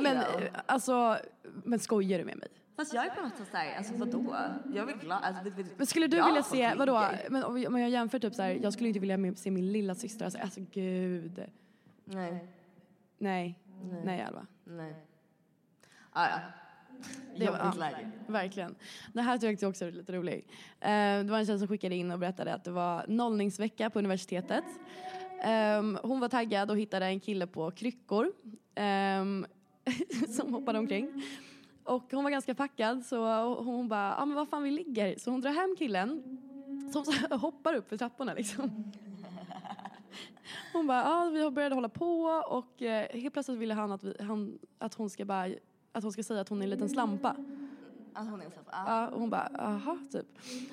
Men 0.00 0.24
alltså, 0.66 1.18
men 1.64 1.78
skojar 1.78 2.18
du 2.18 2.24
med 2.24 2.38
mig? 2.38 2.48
Fast 2.76 2.94
jag 2.94 3.06
är 3.06 3.10
på 3.10 3.22
något 3.22 3.36
sätt 3.36 3.48
såhär, 3.50 3.76
alltså 3.76 3.94
vadå? 3.94 4.36
Jag 4.74 4.86
vill 4.86 4.96
glad, 4.96 5.24
alltså, 5.24 5.44
det, 5.44 5.50
det, 5.50 5.68
Men 5.76 5.86
skulle 5.86 6.06
du 6.06 6.16
Ja, 6.16 6.26
vilja 6.26 6.42
se, 6.42 6.74
vadå, 6.74 7.04
men 7.30 7.44
om 7.44 7.60
jag- 7.62 7.72
om 7.72 7.80
jag 7.80 7.90
jämför 7.90 8.18
typ 8.18 8.34
så 8.34 8.42
här, 8.42 8.58
jag 8.62 8.72
skulle 8.72 8.88
inte 8.88 9.00
vilja 9.00 9.34
se 9.36 9.50
min 9.50 9.72
lilla 9.72 9.94
syster, 9.94 10.24
alltså, 10.24 10.40
alltså 10.40 10.60
gud. 10.72 11.44
Nej, 12.04 12.44
Nej, 13.18 13.58
nej 14.04 14.22
Alva. 14.22 14.46
nej. 14.64 14.94
Ah, 16.12 16.28
ja. 16.28 16.38
Det 17.36 17.50
var- 17.50 17.58
ja. 17.58 17.72
läge. 17.78 18.10
Verkligen. 18.26 18.74
Det 19.12 19.22
här 19.22 19.38
tyckte 19.38 19.64
jag 19.64 19.70
också 19.70 19.84
var 19.84 19.92
lite 19.92 20.12
rolig. 20.12 20.46
Eh, 20.80 20.88
det 20.90 21.28
var 21.30 21.38
en 21.38 21.46
tjej 21.46 21.58
som 21.58 21.68
skickade 21.68 21.94
in 21.94 22.10
och 22.10 22.18
berättade 22.18 22.54
att 22.54 22.64
det 22.64 22.70
var 22.70 23.04
nollningsvecka 23.08 23.90
på 23.90 23.98
universitetet. 23.98 24.64
Ehm, 25.42 25.98
hon 26.02 26.20
var 26.20 26.28
taggad 26.28 26.70
och 26.70 26.78
hittade 26.78 27.06
en 27.06 27.20
kille 27.20 27.46
på 27.46 27.70
kryckor 27.70 28.32
ehm, 28.74 29.46
som 30.36 30.54
hoppade 30.54 30.78
omkring. 30.78 31.22
Och 31.90 32.12
hon 32.12 32.24
var 32.24 32.30
ganska 32.30 32.54
packad 32.54 33.04
så 33.06 33.44
hon 33.54 33.88
bara, 33.88 34.14
ja 34.18 34.24
men 34.24 34.36
vad 34.36 34.48
fan 34.48 34.62
vi 34.62 34.70
ligger. 34.70 35.18
Så 35.18 35.30
hon 35.30 35.40
drar 35.40 35.50
hem 35.50 35.76
killen 35.78 36.38
som 36.92 37.04
hoppar 37.38 37.74
upp 37.74 37.88
för 37.88 37.96
trapporna 37.96 38.34
liksom. 38.34 38.92
Hon 40.72 40.86
bara, 40.86 41.02
ja 41.02 41.30
vi 41.32 41.50
började 41.50 41.74
hålla 41.74 41.88
på 41.88 42.22
och 42.48 42.82
eh, 42.82 43.20
helt 43.20 43.32
plötsligt 43.32 43.58
ville 43.58 43.74
han 43.74 43.92
att, 43.92 44.04
vi, 44.04 44.14
han, 44.20 44.58
att 44.78 44.94
hon 44.94 45.10
ska 45.10 45.24
bara, 45.24 45.54
att 45.92 46.02
hon 46.02 46.12
ska 46.12 46.22
säga 46.22 46.40
att 46.40 46.48
hon 46.48 46.58
är 46.58 46.64
en 46.64 46.70
liten 46.70 46.88
slampa. 46.88 47.36
Att 48.14 48.30
hon 48.30 48.40
är 48.40 48.44
en 48.44 48.50
slampa. 48.50 48.70
Ja. 48.72 48.84
Ja, 48.86 49.08
och 49.08 49.20
hon 49.20 49.30
bara, 49.30 49.50
aha, 49.58 49.98
typ. 50.12 50.26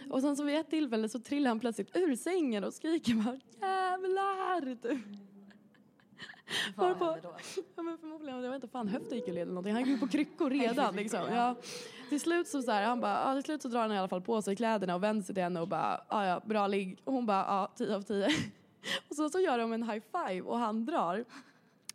Och 0.09 0.21
sen 0.21 0.36
så 0.36 0.43
vid 0.43 0.55
ett 0.55 0.69
tillfälle 0.69 1.09
så 1.09 1.19
trillar 1.19 1.50
han 1.50 1.59
plötsligt 1.59 1.95
ur 1.95 2.15
sängen 2.15 2.63
och 2.63 2.74
skriker 2.74 3.13
bara, 3.13 3.39
jävlar! 3.62 4.75
Typ. 4.75 5.00
Vad 6.75 6.89
Varpå- 6.89 7.06
hände 7.06 7.22
då? 7.22 7.36
Ja 7.75 7.84
men 7.84 7.98
förmodligen, 7.98 8.44
jag 8.44 8.51
vet 8.51 8.56
inte 8.63 8.68
fan, 8.72 8.88
höftgick 8.88 9.27
eller 9.27 9.46
någonting. 9.46 9.74
Han 9.74 9.86
gick 9.86 10.00
på 10.00 10.08
kryckor 10.08 10.50
redan 10.50 10.96
liksom. 11.01 11.20
Ja. 11.32 11.56
Till 12.10 12.20
slut 12.20 12.48
så, 12.48 12.62
så 12.62 12.72
här, 12.72 12.84
han 12.84 13.00
bara, 13.01 13.22
ja, 13.24 13.34
till 13.34 13.44
slut 13.44 13.62
så 13.62 13.68
drar 13.68 13.82
han 13.82 13.92
i 13.92 13.98
alla 13.98 14.08
fall 14.08 14.22
på 14.22 14.42
sig 14.42 14.56
kläderna 14.56 14.96
och 14.96 15.04
vänder 15.04 15.24
sig 15.25 15.36
till 15.36 15.44
henne 15.44 15.62
och 15.62 15.68
bara, 15.68 16.01
ja 16.10 16.25
ja, 16.25 16.42
bra 16.46 16.68
ligg. 16.68 16.98
Och 17.04 17.13
hon 17.13 17.25
bara, 17.25 17.38
ja, 17.48 17.72
10 17.77 17.96
av 17.96 18.01
10. 18.01 18.27
Och 19.10 19.16
så, 19.16 19.30
så 19.30 19.39
gör 19.39 19.58
de 19.58 19.74
en 19.74 19.84
high 19.89 20.04
five 20.12 20.42
och 20.42 20.58
han 20.58 20.86
drar. 20.86 21.25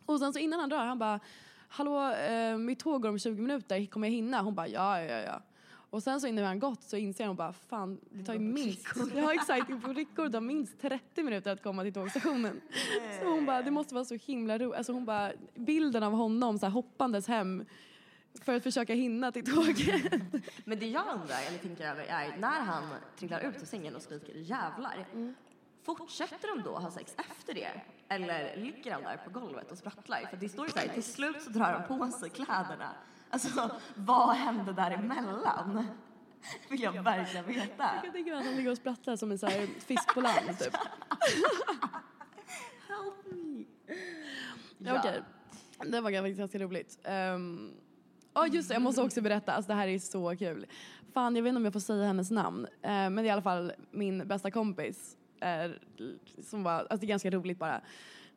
Och 0.05 0.19
sen 0.19 0.33
så 0.33 0.39
innan 0.39 0.59
han 0.59 0.69
drar, 0.69 0.85
han 0.85 0.99
bara, 0.99 1.19
hallå, 1.67 2.11
eh, 2.11 2.57
mitt 2.57 2.79
tåg 2.79 3.01
går 3.01 3.09
om 3.09 3.19
20 3.19 3.41
minuter, 3.41 3.85
kommer 3.85 4.07
jag 4.07 4.13
hinna? 4.13 4.41
Hon 4.41 4.55
bara, 4.55 4.67
ja 4.67 5.01
ja 5.01 5.17
ja. 5.19 5.41
Och 5.93 6.03
sen 6.03 6.21
så 6.21 6.27
innan 6.27 6.45
han 6.45 6.59
gått 6.59 6.83
så 6.83 6.97
inser 6.97 7.27
hon 7.27 7.35
bara, 7.35 7.53
fan 7.53 7.99
det 8.11 8.23
tar 8.23 8.33
ju 8.33 8.39
minst, 8.39 8.87
ja 9.15 9.33
exakt, 9.33 9.81
på 9.83 9.93
Rickor 9.93 10.23
det 10.23 10.31
tar 10.31 10.41
minst 10.41 10.81
30 10.81 11.23
minuter 11.23 11.51
att 11.51 11.63
komma 11.63 11.83
till 11.83 11.93
tågstationen. 11.93 12.61
Så 13.19 13.25
hon 13.25 13.45
bara, 13.45 13.61
det 13.61 13.71
måste 13.71 13.93
vara 13.93 14.05
så 14.05 14.15
himla 14.15 14.57
roligt. 14.57 14.77
Alltså 14.77 14.93
hon 14.93 15.05
bara, 15.05 15.31
bilden 15.55 16.03
av 16.03 16.13
honom 16.13 16.59
så 16.59 16.65
här 16.65 16.73
hoppandes 16.73 17.27
hem 17.27 17.65
för 18.41 18.55
att 18.55 18.63
försöka 18.63 18.93
hinna 18.93 19.31
till 19.31 19.45
tåget. 19.55 20.13
Men 20.65 20.79
det 20.79 20.87
jag 20.87 21.03
undrar, 21.13 21.47
eller 21.47 21.57
tänker 21.57 21.89
över, 21.89 22.03
är 22.03 22.37
när 22.37 22.61
han 22.61 22.83
trillar 23.17 23.39
ut 23.39 23.61
ur 23.61 23.65
sängen 23.65 23.95
och 23.95 24.01
skriker 24.01 24.35
jävlar. 24.35 25.07
Fortsätter 25.83 26.55
de 26.55 26.63
då 26.63 26.75
ha 26.75 26.91
sex 26.91 27.15
efter 27.17 27.53
det? 27.53 27.81
Eller 28.07 28.57
ligger 28.57 28.91
han 28.91 29.03
där 29.03 29.17
på 29.17 29.39
golvet 29.39 29.71
och 29.71 29.77
sprattlar? 29.77 30.27
För 30.29 30.37
det 30.37 30.49
står 30.49 30.65
ju 30.65 30.71
så 30.71 30.79
här, 30.79 30.87
till 30.87 31.03
slut 31.03 31.41
så 31.41 31.49
drar 31.49 31.85
han 31.87 31.97
på 31.97 32.07
sig 32.07 32.29
kläderna. 32.29 32.95
Alltså, 33.33 33.69
vad 33.95 34.35
hände 34.35 34.73
däremellan? 34.73 35.87
Vill 36.69 36.81
jag 36.81 37.03
verkligen 37.03 37.45
veta. 37.45 37.89
Jag 38.03 38.13
tänker 38.13 38.33
att 38.33 38.45
han 38.45 38.55
ligger 38.55 38.71
och 38.71 38.77
sprattlar 38.77 39.15
som 39.15 39.31
en 39.31 39.37
så 39.39 39.47
här 39.47 39.67
fisk 39.79 40.13
på 40.13 40.21
land 40.21 40.59
typ. 40.59 40.73
Help 42.87 43.25
me. 43.31 43.63
Ja. 44.77 44.99
Okej, 44.99 45.21
det 45.91 46.01
var 46.01 46.11
faktiskt 46.11 46.39
ganska 46.39 46.59
roligt. 46.59 46.99
Um, 47.35 47.73
Ja 48.35 48.47
just 48.47 48.69
det, 48.69 48.75
jag 48.75 48.81
måste 48.81 49.01
också 49.01 49.21
berätta, 49.21 49.51
alltså 49.53 49.69
det 49.71 49.75
här 49.75 49.87
är 49.87 49.99
så 49.99 50.35
kul. 50.37 50.65
Fan 51.13 51.35
jag 51.35 51.43
vet 51.43 51.49
inte 51.49 51.57
om 51.57 51.63
jag 51.63 51.73
får 51.73 51.79
säga 51.79 52.03
hennes 52.03 52.31
namn, 52.31 52.65
eh, 52.81 52.89
men 52.89 53.15
det 53.15 53.21
är 53.21 53.25
i 53.25 53.29
alla 53.29 53.41
fall 53.41 53.71
min 53.91 54.27
bästa 54.27 54.51
kompis. 54.51 55.17
eh, 55.41 55.71
som 56.43 56.63
var, 56.63 56.73
alltså 56.73 56.97
det 56.97 57.05
är 57.05 57.07
ganska 57.07 57.29
roligt 57.31 57.59
bara. 57.59 57.81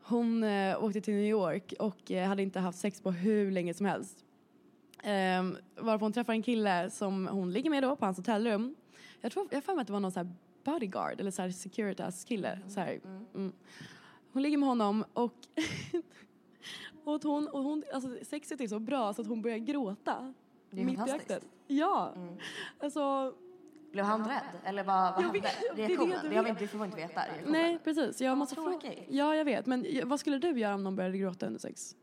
Hon 0.03 0.45
eh, 0.45 0.85
åkte 0.85 1.01
till 1.01 1.15
New 1.15 1.25
York 1.25 1.75
och 1.79 2.11
eh, 2.13 2.29
hade 2.29 2.43
inte 2.43 2.61
haft 2.61 2.79
sex 2.79 3.01
på 3.01 3.11
hur 3.11 3.51
länge 3.51 3.75
som 3.75 3.87
helst. 3.87 4.25
Um, 5.07 5.57
varpå 5.77 6.05
hon 6.05 6.13
träffar 6.13 6.33
en 6.33 6.43
kille 6.43 6.91
som 6.91 7.27
hon 7.27 7.53
ligger 7.53 7.71
med 7.71 7.83
då 7.83 7.97
på 7.97 8.05
hans 8.05 8.17
hotellrum. 8.19 8.77
Jag 9.21 9.33
tror, 9.33 9.49
jag 9.51 9.65
för 9.65 9.75
mig 9.75 9.81
att 9.81 9.87
det 9.87 9.93
var 9.93 10.01
någon 10.01 10.13
så 10.13 10.21
här 10.21 10.33
bodyguard 10.65 11.21
eller 11.21 11.31
så 11.31 11.43
här 11.43 11.51
securitas 11.51 12.25
kille. 12.25 12.59
Så 12.69 12.81
här. 12.81 13.01
Mm. 13.35 13.53
Hon 14.33 14.43
ligger 14.43 14.59
med 14.59 14.69
honom 14.69 15.05
och 15.13 15.35
Och 17.05 17.23
hon, 17.23 17.49
och 17.49 17.63
hon, 17.63 17.85
alltså 17.95 18.09
sexet 18.25 18.61
är 18.61 18.67
så 18.69 18.79
bra 18.79 19.15
så 19.15 19.23
att 19.23 19.29
hon 19.29 19.43
börjar 19.43 19.59
gråta. 19.59 20.35
Det 20.71 20.81
är 20.81 20.85
mitt 20.85 20.99
i 21.09 21.11
akten. 21.11 21.41
Ja. 21.67 22.15
Alltså, 22.81 23.35
Blev 23.93 24.05
han 24.05 24.29
rädd? 24.29 24.41
Eller 24.65 24.85
vad, 24.85 25.15
vad 25.15 25.25
Jag 25.25 25.33
vet- 25.33 25.45
hände? 25.45 25.69
det 25.77 25.83
det 25.83 25.89
Reaktionen? 25.89 26.11
jag 26.23 26.31
Det, 26.31 26.37
har 26.37 26.45
vi 26.45 26.51
vet. 26.51 26.63
inte, 26.63 26.65
det 26.65 26.69
får 26.79 26.85
inte 26.87 26.97
veta. 26.97 27.21
Reaktionen. 27.21 27.53
nej 27.53 27.79
precis. 27.85 28.21
Jag 28.21 28.39
måste 28.39 28.55
fråga. 28.55 28.71
tråkigt. 28.71 29.05
Ja 29.09 29.37
jag 29.37 29.45
vet 29.45 29.67
men 29.67 29.87
vad 30.05 30.21
skulle 30.21 30.39
du 30.39 30.59
göra 30.59 30.75
om 30.75 30.85
någon 30.85 30.97
började 30.97 31.19
gråta 31.19 31.47
under 31.47 31.61
sex? 31.61 31.97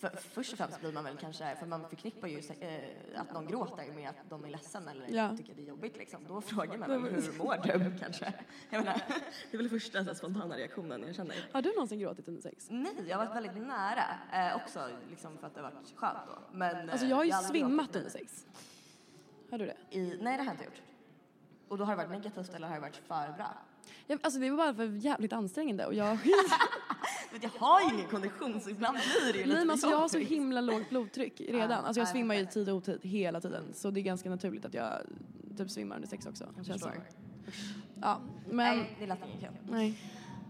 För, 0.00 0.08
först 0.16 0.52
och 0.52 0.58
främst 0.58 0.80
blir 0.80 0.92
man 0.92 1.04
väl 1.04 1.16
kanske, 1.16 1.56
för 1.56 1.66
man 1.66 1.88
förknippar 1.88 2.28
ju 2.28 2.38
eh, 2.60 3.20
att 3.20 3.32
någon 3.32 3.46
gråter 3.46 3.92
med 3.92 4.08
att 4.10 4.16
de 4.30 4.44
är 4.44 4.48
ledsen 4.48 4.88
eller 4.88 5.06
Ja. 5.08 5.36
tycker 5.36 5.54
det 5.54 5.62
är 5.62 5.66
jobbigt 5.66 5.96
liksom. 5.96 6.24
Då 6.28 6.40
frågar 6.40 6.78
man 6.78 6.88
väl 6.88 7.00
hur 7.12 7.38
mår 7.38 7.56
du 7.62 7.98
kanske? 7.98 8.32
Jag 8.70 8.84
menar, 8.84 9.02
det 9.50 9.56
är 9.56 9.58
väl 9.58 9.68
första 9.68 10.04
så 10.04 10.14
spontana 10.14 10.56
reaktionen 10.56 11.02
jag 11.06 11.14
känner. 11.14 11.48
Har 11.52 11.62
du 11.62 11.72
någonsin 11.72 11.98
gråtit 12.00 12.28
under 12.28 12.42
sex? 12.42 12.66
Nej, 12.70 12.92
jag 13.08 13.18
har 13.18 13.26
varit 13.26 13.36
väldigt 13.36 13.66
nära 13.66 14.04
eh, 14.32 14.56
också 14.56 14.88
liksom 15.10 15.38
för 15.38 15.46
att 15.46 15.54
det 15.54 15.60
har 15.60 15.70
varit 15.70 15.96
skönt 15.96 16.18
då. 16.26 16.38
Men, 16.52 16.88
eh, 16.88 16.92
Alltså 16.92 17.06
jag 17.06 17.16
har 17.16 17.24
ju 17.24 17.32
aldrig 17.32 17.62
svimmat 17.62 17.96
under 17.96 18.10
sex. 18.10 18.46
Har 19.50 19.58
du 19.58 19.66
det? 19.66 19.76
I, 19.90 20.18
nej, 20.20 20.36
det 20.36 20.42
har 20.42 20.44
jag 20.44 20.54
inte 20.54 20.64
gjort. 20.64 20.82
Och 21.68 21.78
då 21.78 21.84
har 21.84 21.92
det 21.92 21.96
varit 21.96 22.10
negativt 22.10 22.54
eller 22.54 22.68
har 22.68 22.74
det 22.74 22.80
varit 22.80 22.96
för 22.96 23.32
bra? 23.36 23.56
Jag, 24.06 24.18
alltså 24.22 24.40
det 24.40 24.50
var 24.50 24.56
bara 24.56 24.74
för 24.74 24.86
jävligt 24.86 25.32
ansträngande 25.32 25.86
och 25.86 25.94
jag... 25.94 26.18
Vet, 27.32 27.42
jag 27.42 27.50
har 27.50 27.80
ju 27.80 27.94
ingen 27.94 28.08
kondition 28.08 28.60
så 28.60 28.70
ibland 28.70 28.98
blir 28.98 29.32
det 29.32 29.38
ju 29.38 29.44
lite 29.44 29.56
Nej 29.56 29.64
men 29.64 29.70
alltså 29.70 29.90
jag 29.90 29.98
har 29.98 30.08
så 30.08 30.18
himla 30.18 30.60
lågt 30.60 30.88
blodtryck 30.88 31.40
redan. 31.40 31.84
Alltså 31.84 32.00
jag 32.00 32.08
ja, 32.08 32.12
svimmar 32.12 32.34
ju 32.34 32.40
i 32.40 32.46
tid 32.46 32.68
och 32.68 32.76
otid 32.76 33.00
hela 33.02 33.40
tiden. 33.40 33.64
Så 33.74 33.90
det 33.90 34.00
är 34.00 34.02
ganska 34.02 34.30
naturligt 34.30 34.64
att 34.64 34.74
jag 34.74 34.92
typ 35.58 35.70
svimmar 35.70 35.96
under 35.96 36.08
sex 36.08 36.26
också. 36.26 36.44
Jag 36.56 36.66
känns. 36.66 36.88
Ja, 38.00 38.20
men... 38.50 38.76
Nej, 38.76 38.96
det 38.98 39.06
lät 39.06 39.18
inget 39.26 39.40
kul. 39.40 39.58
Nej. 39.70 39.98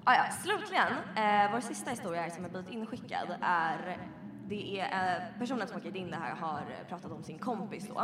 Ah, 0.04 0.14
ja, 0.14 0.24
slutligen, 0.42 0.92
eh, 1.16 1.52
vår 1.52 1.60
sista 1.60 1.90
historia 1.90 2.30
som 2.30 2.44
har 2.44 2.50
blivit 2.50 2.70
inskickad 2.70 3.36
är 3.40 3.98
det 4.50 4.80
är 4.80 5.16
eh, 5.16 5.38
personen 5.38 5.68
som 5.68 5.76
åker 5.76 5.96
in 5.96 6.10
det 6.10 6.16
här 6.16 6.34
har 6.34 6.58
eh, 6.58 6.88
pratat 6.88 7.12
om 7.12 7.22
sin 7.22 7.38
kompis 7.38 7.88
då. 7.88 8.00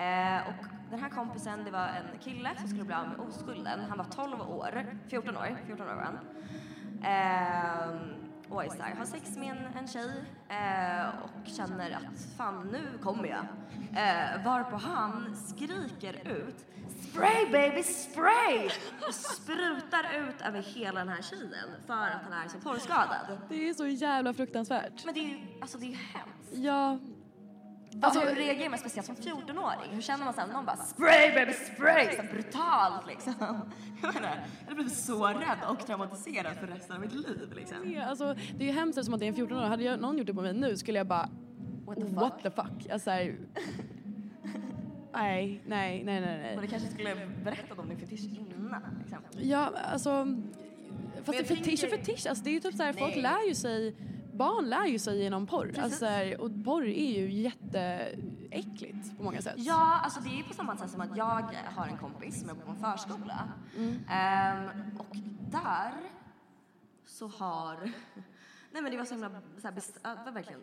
Eh, 0.00 0.48
och 0.48 0.64
den 0.90 1.00
här 1.00 1.08
kompisen, 1.08 1.64
det 1.64 1.70
var 1.70 1.86
en 1.86 2.18
kille 2.20 2.50
som 2.58 2.68
skulle 2.68 2.84
bli 2.84 2.94
av 2.94 3.08
med 3.08 3.20
oskulden. 3.20 3.80
Han 3.88 3.98
var 3.98 4.04
12 4.04 4.40
år, 4.40 4.96
14 5.08 5.36
år, 5.36 5.56
14 5.66 5.88
år 5.88 5.94
var 5.94 6.02
han. 6.02 6.18
Ehm, 7.04 8.31
och 8.52 8.64
är 8.64 8.68
så 8.68 8.82
här, 8.82 8.94
har 8.94 9.04
sex 9.04 9.36
med 9.36 9.48
en, 9.50 9.78
en 9.78 9.88
tjej 9.88 10.24
eh, 10.48 11.08
och 11.22 11.46
känner 11.46 11.90
att 11.90 12.36
fan 12.36 12.68
nu 12.72 12.98
kommer 13.02 13.28
jag. 13.28 13.46
Eh, 14.02 14.44
varpå 14.44 14.76
han 14.76 15.36
skriker 15.36 16.28
ut 16.28 16.66
Spray 17.12 17.46
baby 17.52 17.82
spray! 17.82 18.70
Och 19.08 19.14
sprutar 19.14 20.28
ut 20.28 20.40
över 20.40 20.62
hela 20.62 20.98
den 20.98 21.08
här 21.08 21.22
tjejen 21.22 21.68
för 21.86 21.94
att 21.94 22.22
han 22.22 22.32
är 22.32 22.48
så 22.48 22.60
torrskadad. 22.60 23.38
Det 23.48 23.68
är 23.68 23.74
så 23.74 23.86
jävla 23.86 24.34
fruktansvärt. 24.34 25.04
Men 25.04 25.14
det 25.14 25.20
är 25.20 25.24
ju, 25.24 25.38
alltså 25.60 25.78
det 25.78 25.86
är 25.86 25.90
ju 25.90 25.96
hemskt. 25.96 26.52
Ja, 26.52 26.98
Alltså 28.00 28.20
hur 28.20 28.34
reagerar 28.34 28.70
man 28.70 28.78
speciellt 28.78 29.06
som 29.06 29.16
14-åring? 29.16 29.90
Hur 29.90 30.02
känner 30.02 30.24
man 30.24 30.34
sen 30.34 30.48
när 30.48 30.54
någon 30.54 30.66
bara 30.66 30.76
spray 30.76 31.34
baby 31.34 31.52
spray? 31.52 32.16
Så 32.16 32.22
brutalt 32.32 33.06
liksom. 33.06 33.34
Jag 34.02 34.14
menar, 34.14 34.40
jag 34.66 34.74
blivit 34.74 34.96
så 34.96 35.26
rädd 35.26 35.58
och 35.68 35.86
traumatiserad 35.86 36.56
för 36.56 36.66
resten 36.66 36.96
av 36.96 37.00
mitt 37.00 37.12
liv 37.12 37.52
liksom. 37.56 37.76
det 37.84 37.96
är, 37.96 38.06
alltså, 38.06 38.34
det 38.56 38.64
är 38.64 38.68
ju 38.68 38.74
hemskt 38.74 39.04
som 39.04 39.14
att 39.14 39.20
det 39.20 39.26
är 39.26 39.28
en 39.28 39.34
14 39.34 39.58
år. 39.58 39.62
Hade 39.62 39.82
jag, 39.82 40.00
någon 40.00 40.18
gjort 40.18 40.26
det 40.26 40.34
på 40.34 40.42
mig 40.42 40.52
nu 40.52 40.76
skulle 40.76 40.98
jag 40.98 41.06
bara 41.06 41.28
What 41.86 41.96
the 41.96 42.04
fuck? 42.04 42.14
What 42.14 42.42
the 42.42 42.50
fuck? 42.50 42.90
Alltså, 42.92 43.10
här, 43.10 43.36
nej, 45.12 45.62
nej, 45.66 46.04
nej, 46.04 46.20
nej, 46.20 46.20
nej. 46.20 46.58
du 46.60 46.66
kanske 46.66 46.88
skulle 46.88 47.16
berättat 47.44 47.78
om 47.78 47.88
din 47.88 47.98
fetisch 47.98 48.24
innan 48.24 48.82
liksom. 49.00 49.18
Ja, 49.40 49.72
alltså. 49.92 50.26
Fast 51.24 51.38
fetisch 51.38 51.84
och 51.84 51.90
fetisch, 51.90 52.26
alltså 52.26 52.44
det 52.44 52.50
är 52.50 52.52
ju 52.52 52.60
typ 52.60 52.74
såhär, 52.74 52.92
folk 52.92 53.14
Nej. 53.14 53.22
lär 53.22 53.48
ju 53.48 53.54
sig 53.54 53.94
Barn 54.42 54.68
lär 54.68 54.86
ju 54.86 54.98
sig 54.98 55.22
genom 55.22 55.46
porr. 55.46 55.78
Alltså, 55.78 56.06
och 56.38 56.64
porr 56.64 56.84
är 56.84 57.20
ju 57.20 57.32
jätteäckligt 57.32 59.16
på 59.18 59.22
många 59.24 59.42
sätt. 59.42 59.54
Ja, 59.56 60.00
alltså 60.04 60.20
det 60.20 60.28
är 60.28 60.36
ju 60.36 60.42
på 60.42 60.54
samma 60.54 60.76
sätt 60.76 60.90
som 60.90 61.00
att 61.00 61.16
jag 61.16 61.42
har 61.76 61.86
en 61.86 61.98
kompis 61.98 62.40
som 62.40 62.48
jobbar 62.48 62.62
på 62.64 62.70
en 62.70 62.76
förskola. 62.76 63.52
Ehm, 64.10 64.68
och 64.98 65.16
där 65.50 65.92
så 67.04 67.28
har... 67.28 67.76
Nej 68.72 68.82
men 68.82 68.90
det 68.90 68.96
var 68.96 69.04
så 69.04 69.14
himla... 69.14 69.30
Så 69.58 69.68
här, 69.68 69.74
best- 69.74 69.98
det 70.02 70.22
var 70.24 70.32
verkligen 70.32 70.62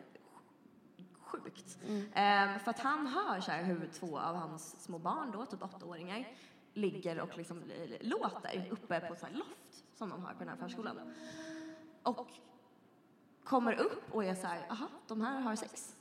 sjukt. 1.22 1.78
Ehm, 2.14 2.60
för 2.60 2.70
att 2.72 2.80
han 2.80 3.08
hör 3.08 3.40
så 3.40 3.52
här 3.52 3.64
hur 3.64 3.90
två 3.94 4.20
av 4.20 4.36
hans 4.36 4.84
små 4.84 5.00
barn 5.00 5.32
då, 5.32 5.46
typ 5.46 5.64
åttaåringar, 5.64 6.28
ligger 6.74 7.20
och 7.20 7.38
liksom 7.38 7.64
låter 8.02 8.68
uppe 8.72 9.00
på 9.00 9.14
ett 9.14 9.20
så 9.20 9.28
loft 9.34 9.86
som 9.96 10.10
de 10.10 10.24
har 10.24 10.34
på 10.34 10.40
den 10.40 10.48
här 10.50 10.56
förskolan. 10.56 10.98
Och 12.04 12.28
kommer 13.50 13.74
upp 13.74 14.04
och 14.16 14.24
är 14.24 14.36
så 14.36 14.48
här, 14.48 14.66
aha, 14.70 14.88
de 15.08 15.22
här 15.22 15.40
har 15.42 15.56
sex. 15.56 15.96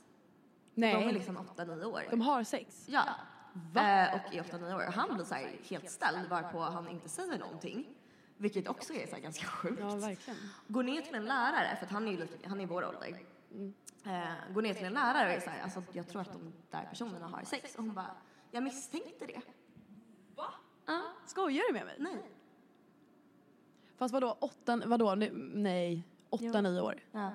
Nej, 0.73 0.93
De 0.93 1.09
är 1.09 1.13
liksom 1.13 1.37
8-9 1.37 1.83
år. 1.85 2.01
de 2.09 2.21
har 2.21 2.43
sex. 2.43 2.85
Ja. 2.89 3.03
Eh, 3.75 4.13
och 4.15 4.33
i 4.33 4.39
8-9 4.41 4.75
år. 4.75 4.87
Och 4.87 4.93
han 4.93 5.15
blir 5.15 5.25
så 5.25 5.35
här 5.35 5.51
helt 5.69 5.89
ställd 5.89 6.29
varpå 6.29 6.59
han 6.59 6.87
inte 6.89 7.09
säger 7.09 7.39
någonting. 7.39 7.87
Vilket 8.37 8.67
också 8.67 8.93
är 8.93 9.07
så 9.07 9.15
här 9.15 9.21
ganska 9.21 9.45
sjukt. 9.45 9.79
Ja, 9.81 9.95
verkligen. 9.95 10.39
Går 10.67 10.83
ner 10.83 11.01
till 11.01 11.15
en 11.15 11.25
lärare, 11.25 11.75
för 11.75 11.85
att 11.85 11.91
han 11.91 12.07
är 12.07 12.11
ju 12.11 12.17
lika, 12.17 12.49
han 12.49 12.59
är 12.59 12.63
i 12.63 12.67
vår 12.67 12.85
ålder. 12.87 13.19
Eh, 14.05 14.53
går 14.53 14.61
ner 14.61 14.73
till 14.73 14.85
en 14.85 14.93
lärare 14.93 15.27
och 15.27 15.33
är 15.35 15.39
så 15.39 15.49
här, 15.49 15.61
alltså 15.63 15.83
jag 15.91 16.07
tror 16.07 16.21
att 16.21 16.31
de 16.33 16.53
där 16.71 16.87
personerna 16.89 17.27
har 17.27 17.43
sex. 17.43 17.75
Och 17.75 17.83
hon 17.83 17.93
bara, 17.93 18.11
jag 18.51 18.63
misstänkte 18.63 19.25
det. 19.25 19.41
Skojar 21.25 21.63
du 21.67 21.73
med 21.73 21.85
mig? 21.85 21.95
Nej. 21.99 22.17
Fast 23.97 24.13
vadå, 24.13 24.37
åtta, 24.39 24.81
vadå, 24.85 25.15
nu- 25.15 25.51
nej, 25.53 26.03
åtta, 26.29 26.61
nio 26.61 26.81
år? 26.81 26.95
Ja. 27.11 27.31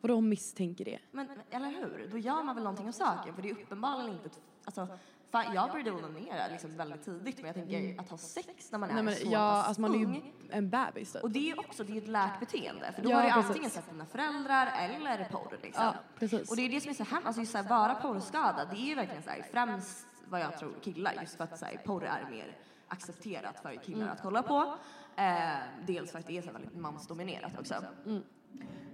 Vadå 0.00 0.14
hon 0.14 0.28
misstänker 0.28 0.84
det? 0.84 0.98
Men, 1.10 1.26
men 1.26 1.38
eller 1.50 1.70
hur? 1.70 2.08
Då 2.10 2.18
gör 2.18 2.42
man 2.42 2.54
väl 2.54 2.64
någonting 2.64 2.88
av 2.88 2.92
saken. 2.92 3.34
För 3.34 3.42
det 3.42 3.50
är 3.50 3.52
uppenbarligen 3.52 4.12
inte, 4.12 4.30
alltså 4.64 4.88
fan, 5.30 5.54
jag 5.54 5.70
började 5.70 5.90
onanera 5.90 6.48
liksom 6.48 6.76
väldigt 6.76 7.04
tidigt 7.04 7.36
men 7.36 7.46
jag 7.46 7.54
tänker 7.54 8.00
att 8.00 8.10
ha 8.10 8.18
sex 8.18 8.72
när 8.72 8.78
man 8.78 8.90
är. 8.90 8.94
Nej, 8.94 9.02
men, 9.02 9.14
så 9.14 9.22
ja, 9.24 9.30
pass 9.30 9.66
alltså 9.68 9.80
man 9.80 9.94
är 9.94 9.98
ju 9.98 10.22
en 10.50 10.70
bebis 10.70 11.12
typ. 11.12 11.22
Och 11.22 11.30
det 11.30 11.50
är 11.50 11.60
också 11.60 11.84
det 11.84 11.92
är 11.92 11.96
ett 11.96 12.08
lärt 12.08 12.40
beteende 12.40 12.92
för 12.92 13.02
då 13.02 13.10
Ja, 13.10 13.16
har 13.16 13.22
du 13.22 13.30
antingen 13.30 13.70
sett 13.70 13.90
dina 13.90 14.06
föräldrar 14.06 14.72
eller 14.78 15.24
porr 15.24 15.58
liksom. 15.62 15.84
Ja, 15.84 15.94
precis. 16.18 16.50
Och 16.50 16.56
det 16.56 16.62
är 16.62 16.68
det 16.68 16.80
som 16.80 16.90
är 16.90 16.94
så 16.94 17.04
hemskt, 17.04 17.26
alltså 17.26 17.40
just 17.40 17.52
så 17.52 17.58
här, 17.58 17.68
vara 17.68 17.94
porrskadad 17.94 18.68
det 18.70 18.76
är 18.76 18.86
ju 18.86 18.94
verkligen 18.94 19.22
så 19.22 19.30
här, 19.30 19.46
främst 19.52 20.06
vad 20.28 20.40
jag 20.40 20.58
tror 20.58 20.74
killar 20.82 21.12
just 21.20 21.36
för 21.36 21.44
att 21.44 21.58
så 21.58 21.64
här, 21.64 21.76
porr 21.84 22.04
är 22.04 22.30
mer 22.30 22.56
accepterat 22.88 23.60
för 23.62 23.74
killar 23.74 24.00
Mm. 24.00 24.12
att 24.12 24.22
kolla 24.22 24.42
på. 24.42 24.74
Eh, 25.16 25.58
dels 25.86 26.12
för 26.12 26.18
att 26.18 26.26
det 26.26 26.38
är 26.38 26.42
så 26.42 26.52
väldigt 26.52 26.76
mansdominerat 26.76 27.58
också. 27.58 27.74
Mm. 28.06 28.22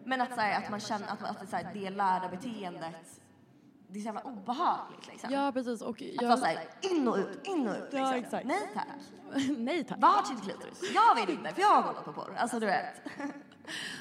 Men 0.04 0.20
att, 0.20 0.34
så 0.34 0.40
här, 0.40 0.64
att 0.64 0.70
man 0.70 0.80
känner 0.80 1.06
att, 1.08 1.22
att 1.22 1.40
det, 1.40 1.46
så 1.46 1.56
här, 1.56 1.74
det 1.74 1.90
lärda 1.90 2.28
beteendet 2.28 3.20
det 3.92 3.98
är 3.98 4.00
så 4.00 4.06
jävla 4.06 4.22
obehagligt 4.22 5.08
liksom. 5.08 5.30
Ja 5.32 5.52
precis 5.52 5.82
och 5.82 6.02
Att 6.02 6.22
vara 6.22 6.30
jag... 6.30 6.38
såhär 6.38 6.68
in 6.80 7.08
och 7.08 7.16
ut, 7.16 7.46
in 7.46 7.68
och 7.68 7.74
ut 7.74 7.82
liksom. 7.82 8.00
Ja, 8.00 8.16
exakt. 8.16 8.46
Nej 8.46 8.70
tack. 8.74 8.86
Nej 9.58 9.84
tack. 9.84 10.02
Var 10.02 10.22
till 10.22 10.36
klitoris. 10.36 10.82
Jag 10.94 11.26
vill 11.26 11.36
inte 11.36 11.54
för 11.54 11.60
jag 11.60 11.68
har 11.68 11.82
kollat 11.82 12.04
på 12.04 12.12
porr. 12.12 12.34
Alltså 12.36 12.60
du 12.60 12.66
vet. 12.66 13.02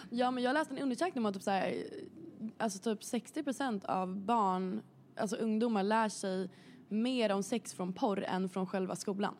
Ja 0.09 0.31
men 0.31 0.43
jag 0.43 0.53
läste 0.53 0.73
en 0.73 0.79
undersökning 0.79 1.21
om 1.21 1.25
att 1.25 1.33
typ 1.33 1.43
så 1.43 1.51
här, 1.51 1.83
alltså 2.57 2.79
typ 2.79 3.01
60% 3.01 3.85
av 3.85 4.15
barn, 4.15 4.81
alltså 5.17 5.35
ungdomar 5.35 5.83
lär 5.83 6.09
sig 6.09 6.49
mer 6.89 7.31
om 7.31 7.43
sex 7.43 7.73
från 7.73 7.93
porr 7.93 8.23
än 8.23 8.49
från 8.49 8.67
själva 8.67 8.95
skolan. 8.95 9.35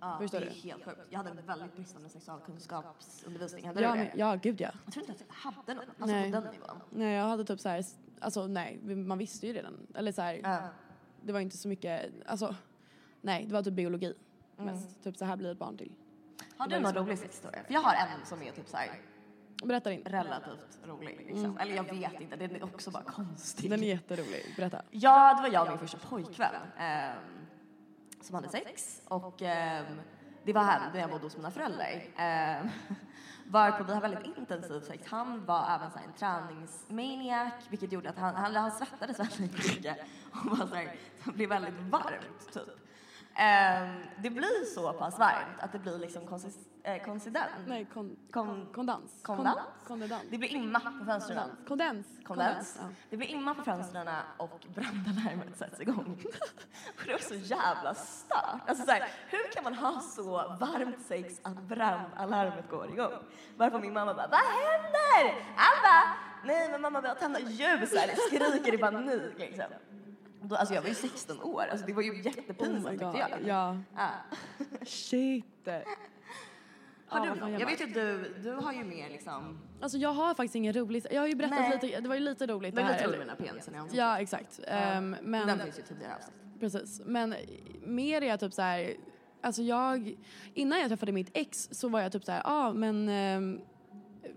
Ja, 0.00 0.18
Förstår 0.20 0.40
det 0.40 0.46
är 0.46 0.50
du? 0.50 0.56
helt 0.60 0.84
sjukt. 0.84 0.98
Jag 1.10 1.18
hade 1.18 1.30
en 1.30 1.46
väldigt 1.46 1.76
bristande 1.76 2.08
sexualkunskapsundervisning. 2.08 3.66
Hade 3.66 3.80
Ja, 3.82 3.92
du 3.92 3.98
det? 3.98 4.12
ja 4.14 4.34
gud 4.34 4.60
ja. 4.60 4.70
Jag 4.84 4.92
tror 4.94 5.02
inte 5.10 5.12
att 5.24 5.28
jag 5.28 5.34
hade 5.52 5.74
någon. 5.74 5.84
Alltså 5.88 6.06
Nej. 6.16 6.32
på 6.32 6.40
den 6.40 6.52
nivån. 6.52 6.80
Nej 6.90 7.14
jag 7.16 7.24
hade 7.24 7.44
typ 7.44 7.60
så 7.60 7.68
här, 7.68 7.84
alltså 8.20 8.46
nej 8.46 8.78
man 8.82 9.18
visste 9.18 9.46
ju 9.46 9.52
redan. 9.52 9.86
Eller 9.94 10.12
så 10.12 10.22
här, 10.22 10.40
Ja. 10.42 10.58
det 11.22 11.32
var 11.32 11.40
inte 11.40 11.56
så 11.56 11.68
mycket, 11.68 12.12
alltså 12.26 12.54
nej 13.20 13.46
det 13.46 13.52
var 13.52 13.62
typ 13.62 13.74
biologi. 13.74 14.14
Mm. 14.58 14.74
Mest. 14.74 15.02
Typ 15.04 15.16
så 15.16 15.24
här 15.24 15.36
blir 15.36 15.52
ett 15.52 15.58
barn 15.58 15.76
till. 15.78 15.92
Har 16.56 16.68
du 16.68 16.80
någon 16.80 16.94
rolig 16.94 17.18
sexhistoria? 17.18 17.64
För 17.66 17.74
jag 17.74 17.80
har 17.80 17.94
en 17.94 18.26
som 18.26 18.42
är 18.42 18.52
typ 18.52 18.68
såhär 18.68 18.90
Berätta 19.64 19.90
din. 19.90 20.02
relativt 20.04 20.78
rolig 20.84 21.24
liksom. 21.26 21.58
Eller 21.58 21.74
jag 21.76 21.84
vet 21.84 22.20
inte, 22.20 22.36
den 22.36 22.56
är 22.56 22.64
också 22.64 22.90
bara 22.90 23.02
konstig. 23.02 23.66
Mm. 23.66 23.80
Den 23.80 23.88
är 23.88 23.92
jätterolig, 23.92 24.54
berätta. 24.56 24.82
Ja, 24.90 25.34
det 25.34 25.42
var 25.42 25.48
jag 25.54 25.62
och 25.62 25.68
min 25.68 25.78
första 25.78 25.98
pojkvän 25.98 26.54
ehm, 26.78 27.16
som 28.20 28.34
hade 28.34 28.48
sex 28.48 29.02
och 29.08 29.42
ehm, 29.42 30.00
det 30.44 30.52
var 30.52 30.62
här 30.62 30.90
när 30.92 31.00
jag 31.00 31.10
bodde 31.10 31.24
hos 31.24 31.36
mina 31.36 31.50
föräldrar. 31.50 32.04
Ehm, 32.16 32.68
varpå 33.46 33.84
vi 33.84 33.94
hade 33.94 34.08
väldigt 34.08 34.36
intensiv 34.38 34.80
sex. 34.80 35.06
Han 35.06 35.44
var 35.44 35.74
även 35.74 35.90
så 35.90 35.98
här, 35.98 36.06
en 36.06 36.12
träningsmaniac 36.12 37.52
vilket 37.68 37.92
gjorde 37.92 38.10
att 38.10 38.18
han, 38.18 38.34
han, 38.34 38.56
han 38.56 38.70
svettades 38.70 39.20
väldigt 39.20 39.40
mycket 39.40 39.96
och 40.32 40.58
var 40.58 40.66
så 40.66 40.74
här, 40.74 40.96
det 41.24 41.32
blev 41.32 41.48
väldigt 41.48 41.80
varmt 41.80 42.52
typ. 42.52 42.87
Ehm, 43.40 44.02
det 44.22 44.30
blir 44.30 44.64
så 44.74 44.92
pass 44.92 45.18
varmt 45.18 45.58
att 45.60 45.72
det 45.72 45.78
blir 45.78 45.98
liksom 45.98 46.26
konsis, 46.26 46.56
eh. 46.82 47.02
Nej, 47.66 47.84
kon, 47.94 48.16
Kon- 48.32 48.66
kondens. 48.74 49.22
Kondens? 49.22 49.56
Kon, 49.86 50.00
kondens. 50.00 50.22
Det 50.30 50.38
blir 50.38 50.48
imma 50.48 50.80
på 50.80 51.04
fönstren. 51.04 51.50
Kondens. 51.68 52.06
Kondens. 52.24 52.78
Det 53.10 53.16
blir 53.16 53.28
imma 53.28 53.54
på 53.54 53.62
fönstren 53.62 54.08
och 54.36 54.66
brandalarmet 54.74 55.56
sätts 55.58 55.80
igång. 55.80 56.22
och 56.98 57.02
det 57.06 57.12
var 57.12 57.18
så 57.18 57.34
jävla 57.34 57.94
stört. 57.94 58.68
Alltså 58.68 58.84
så 58.84 58.90
här, 58.90 59.08
hur 59.28 59.52
kan 59.52 59.64
man 59.64 59.74
ha 59.74 60.00
så 60.00 60.30
varmt 60.60 61.06
sex 61.06 61.40
att 61.42 61.62
brandalarmet 61.62 62.70
går 62.70 62.90
igång? 62.90 63.12
Varför 63.56 63.78
min 63.78 63.92
mamma 63.92 64.14
bara, 64.14 64.28
vad 64.28 64.40
händer? 64.40 65.44
Alba! 65.56 66.14
Nej 66.44 66.70
men 66.70 66.80
mamma 66.80 67.00
börjar 67.00 67.14
tända 67.14 67.40
ljus 67.40 67.94
här, 67.96 68.14
skriker 68.28 68.74
i 68.74 68.78
panik 68.78 69.32
liksom. 69.38 69.64
Då, 70.42 70.56
alltså 70.56 70.74
jag 70.74 70.82
var 70.82 70.88
ju 70.88 70.94
16 70.94 71.40
år, 71.42 71.62
alltså 71.70 71.86
det 71.86 71.92
var 71.92 72.02
ju 72.02 72.10
Oh 72.10 72.26
jättepinsamt 72.26 72.82
god. 73.00 73.12
tyckte 73.12 73.28
jag. 73.30 73.46
Ja. 73.46 73.76
Ja. 73.96 74.08
Shit. 74.86 75.44
Har 77.10 77.26
Ja, 77.26 77.34
du 77.34 77.40
någon? 77.40 77.52
jag 77.52 77.66
vet 77.66 77.80
ju 77.80 77.84
att 77.84 77.94
du, 77.94 78.34
du 78.42 78.52
har 78.52 78.72
ju 78.72 78.84
mer 78.84 79.08
liksom, 79.10 79.58
Alltså 79.80 79.98
jag 79.98 80.12
har 80.12 80.34
faktiskt 80.34 80.54
ingen 80.54 80.72
rolig, 80.72 81.06
jag 81.10 81.20
har 81.20 81.28
ju 81.28 81.34
berättat 81.34 81.58
Nej. 81.58 81.78
lite, 81.82 82.00
det 82.00 82.08
var 82.08 82.14
ju 82.14 82.20
lite 82.20 82.46
roligt 82.46 82.74
men 82.74 82.84
det 82.84 82.90
lite 82.92 83.00
här. 83.02 83.08
rolig 83.08 83.18
med 83.18 83.26
den 83.28 83.36
här 83.38 83.46
penisen 83.46 83.74
i 83.74 83.78
ansiktet. 83.78 83.98
Ja 83.98 84.18
exakt. 84.20 84.60
Ehm, 84.66 85.16
men, 85.22 85.46
Den 85.46 85.58
finns 85.60 85.78
ju 85.78 85.82
tidigare 85.82 86.14
avsnitt. 86.16 86.34
precis. 86.60 87.00
Men 87.04 87.34
mer 87.82 88.22
är 88.22 88.26
jag 88.26 88.40
typ 88.40 88.52
så 88.52 88.62
här, 88.62 88.94
alltså 89.40 89.62
jag, 89.62 90.16
innan 90.54 90.80
jag 90.80 90.88
träffade 90.88 91.12
mitt 91.12 91.30
ex 91.34 91.68
så 91.72 91.88
var 91.88 92.00
jag 92.00 92.12
typ 92.12 92.24
så 92.24 92.32
här, 92.32 92.40
ja 92.44 92.66
ah, 92.68 92.72
men 92.72 93.08
ehm, 93.08 93.60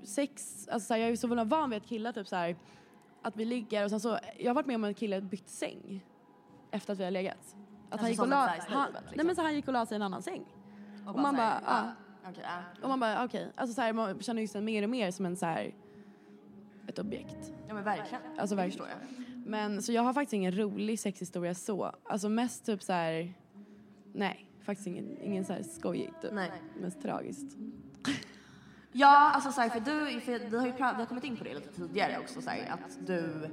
sex, 0.04 0.68
alltså 0.72 0.88
så 0.88 0.94
här, 0.94 1.02
jag 1.02 1.10
är 1.12 1.16
så 1.16 1.28
van 1.46 1.70
vid 1.70 1.78
att 1.78 1.86
killar 1.90 2.12
typ 2.12 2.28
så 2.28 2.36
här, 2.36 2.56
att 3.22 3.38
vi 3.38 3.46
ligger 3.46 3.84
och 3.84 3.90
sen 3.90 4.00
så, 4.00 4.20
jag 4.40 4.50
har 4.50 4.56
varit 4.56 4.66
med 4.66 4.76
om 4.76 4.84
en 4.84 4.94
kille 4.94 5.22
bytt 5.22 5.50
säng 5.50 6.06
efter 6.72 6.94
att 6.94 7.00
vi 7.00 7.04
har 7.04 7.12
legat. 7.12 7.38
Att 7.38 7.94
Alltså 7.94 8.04
han, 8.04 8.12
gick 8.12 8.22
och 8.22 8.28
la, 8.28 8.36
han, 8.36 8.48
livet, 8.88 9.02
liksom. 9.02 9.14
nej 9.16 9.26
men 9.26 9.36
så 9.36 9.42
han 9.42 9.54
gick 9.56 9.68
och 9.68 9.74
la 9.74 9.86
sig 9.86 9.96
i 9.96 9.98
en 9.98 10.02
annan 10.02 10.22
säng. 10.22 10.46
Och, 11.08 11.20
man 11.20 11.36
så 11.36 11.42
här, 11.42 11.62
bara, 11.62 11.74
ah. 11.74 12.30
Okej, 12.30 12.44
ja. 12.44 12.84
Och 12.84 12.90
man 12.90 13.00
bara 13.00 13.26
okej, 13.26 13.52
alltså 13.56 13.74
så 13.74 13.82
här, 13.82 13.94
man 13.94 14.20
känner 14.22 14.42
ju 14.42 14.48
sig 14.48 14.62
mer 14.62 14.84
och 14.84 14.90
mer 14.90 15.12
som 15.12 15.26
en 15.26 15.36
så 15.38 15.46
här, 15.46 15.74
ett 16.88 17.00
objekt. 17.00 17.54
Ja 17.68 17.74
men 17.74 17.84
verkligen. 17.84 18.22
Alltså 18.38 18.56
Det 18.56 18.62
verkligen. 18.62 18.88
förstår 18.88 18.88
jag. 18.88 19.28
Men 19.46 19.82
så 19.82 19.92
jag 19.92 20.02
har 20.02 20.14
faktiskt 20.14 20.34
ingen 20.34 20.58
rolig 20.58 21.00
sexhistoria 21.00 21.56
så. 21.56 21.92
Alltså 22.04 22.30
mest 22.30 22.66
typ 22.66 22.84
så 22.84 22.94
här. 22.94 23.34
nej 24.14 24.48
faktiskt 24.62 24.88
ingen, 24.88 25.22
ingen 25.22 25.46
så 25.46 25.54
här 25.54 25.64
skojig 25.64 26.14
typ. 26.22 26.32
Nej. 26.34 26.52
Mest 26.82 27.02
tragiskt. 27.02 27.58
Ja, 28.92 29.32
alltså 29.32 29.52
såhär, 29.52 29.70
för 29.70 29.80
du, 29.80 30.22
för 30.22 30.40
vi 30.40 30.58
har 30.58 30.66
ju 30.66 30.72
pra- 30.72 30.94
vi 30.96 31.00
har 31.02 31.06
kommit 31.06 31.24
in 31.24 31.38
på 31.38 31.44
det 31.44 31.54
lite 31.54 31.72
tidigare 31.74 32.20
också 32.20 32.42
såhär, 32.42 32.72
att 32.72 33.08
du, 33.08 33.50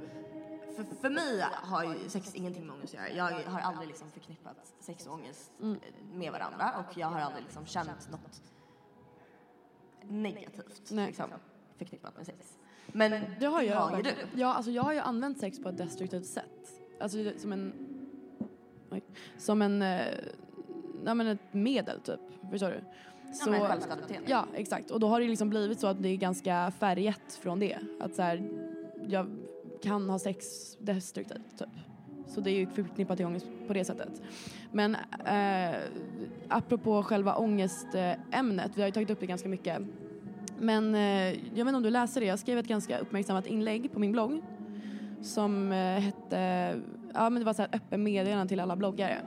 för, 0.75 0.83
för 1.01 1.09
mig 1.09 1.43
har 1.53 1.83
ju 1.83 2.09
sex 2.09 2.35
ingenting 2.35 2.65
med 2.67 2.75
ångest 2.75 2.95
att 2.95 3.15
göra. 3.15 3.31
Jag 3.41 3.49
har 3.51 3.59
aldrig 3.59 3.87
liksom 3.87 4.11
förknippat 4.11 4.73
sex 4.79 5.07
och 5.07 5.13
ångest 5.13 5.51
Mm. 5.61 5.79
med 6.13 6.31
varandra 6.31 6.73
och 6.89 6.97
jag 6.97 7.07
har 7.07 7.19
aldrig 7.19 7.43
liksom 7.43 7.65
känt 7.65 8.09
något 8.11 8.41
negativt 10.03 10.91
Nej. 10.91 11.07
liksom, 11.07 11.29
förknippat 11.77 12.17
med 12.17 12.25
sex. 12.25 12.57
Men 12.87 13.11
Det 13.39 13.45
har 13.45 13.61
jag 13.61 13.75
har 13.79 13.97
ju 13.97 14.03
du. 14.03 14.11
Ja, 14.35 14.53
alltså 14.53 14.71
jag 14.71 14.83
har 14.83 14.93
ju 14.93 14.99
använt 14.99 15.39
sex 15.39 15.63
på 15.63 15.69
ett 15.69 15.77
destruktivt 15.77 16.25
sätt. 16.25 16.79
Alltså 17.01 17.17
som 17.37 17.53
en, 17.53 17.73
oj, 18.91 19.03
som 19.37 19.61
en, 19.61 19.81
eh, 19.81 20.07
ja 21.05 21.13
men 21.13 21.27
ett 21.27 21.53
medel 21.53 22.01
typ. 22.01 22.19
Förstår 22.51 22.69
du? 22.69 22.83
Ja, 23.31 23.51
men. 23.51 23.61
Ja, 24.25 24.45
exakt. 24.55 24.91
Och 24.91 24.99
då 24.99 25.07
har 25.07 25.19
det 25.19 25.27
liksom 25.27 25.49
blivit 25.49 25.79
så 25.79 25.87
att 25.87 26.03
det 26.03 26.09
är 26.09 26.15
ganska 26.15 26.71
färgat 26.79 27.39
från 27.41 27.59
det. 27.59 27.77
Att 27.99 28.15
så 28.15 28.21
här, 28.21 28.49
jag 29.07 29.27
kan 29.83 30.09
ha 30.09 30.19
sex 30.19 30.45
destruktivt, 30.79 31.57
typ. 31.59 31.69
Så 32.27 32.41
det 32.41 32.51
är 32.51 32.55
ju 32.55 32.67
förknippat 32.67 33.17
till 33.17 33.25
ångest 33.25 33.45
på 33.67 33.73
det 33.73 33.85
sättet. 33.85 34.21
Men 34.71 34.95
eh, 35.25 35.79
apropå 36.47 37.03
själva 37.03 37.35
ångestämnet, 37.35 38.71
vi 38.75 38.81
har 38.81 38.87
ju 38.87 38.91
tagit 38.91 39.09
upp 39.09 39.19
det 39.19 39.25
ganska 39.25 39.49
mycket. 39.49 39.81
Men 40.59 40.95
eh, 40.95 41.27
jag 41.29 41.65
vet 41.65 41.67
inte 41.67 41.75
om 41.75 41.83
du 41.83 41.89
läser 41.89 42.21
det, 42.21 42.27
jag 42.27 42.39
skrev 42.39 42.57
ett 42.57 42.67
ganska 42.67 42.99
uppmärksammat 42.99 43.47
inlägg 43.47 43.91
på 43.93 43.99
min 43.99 44.11
blogg 44.11 44.41
som 45.21 45.71
eh, 45.71 45.77
hette, 45.77 46.73
ja 47.13 47.29
men 47.29 47.39
det 47.39 47.45
var 47.45 47.53
så 47.53 47.61
här 47.61 47.69
öppen 47.73 48.03
meddelande 48.03 48.47
till 48.47 48.59
alla 48.59 48.75
bloggare 48.75 49.17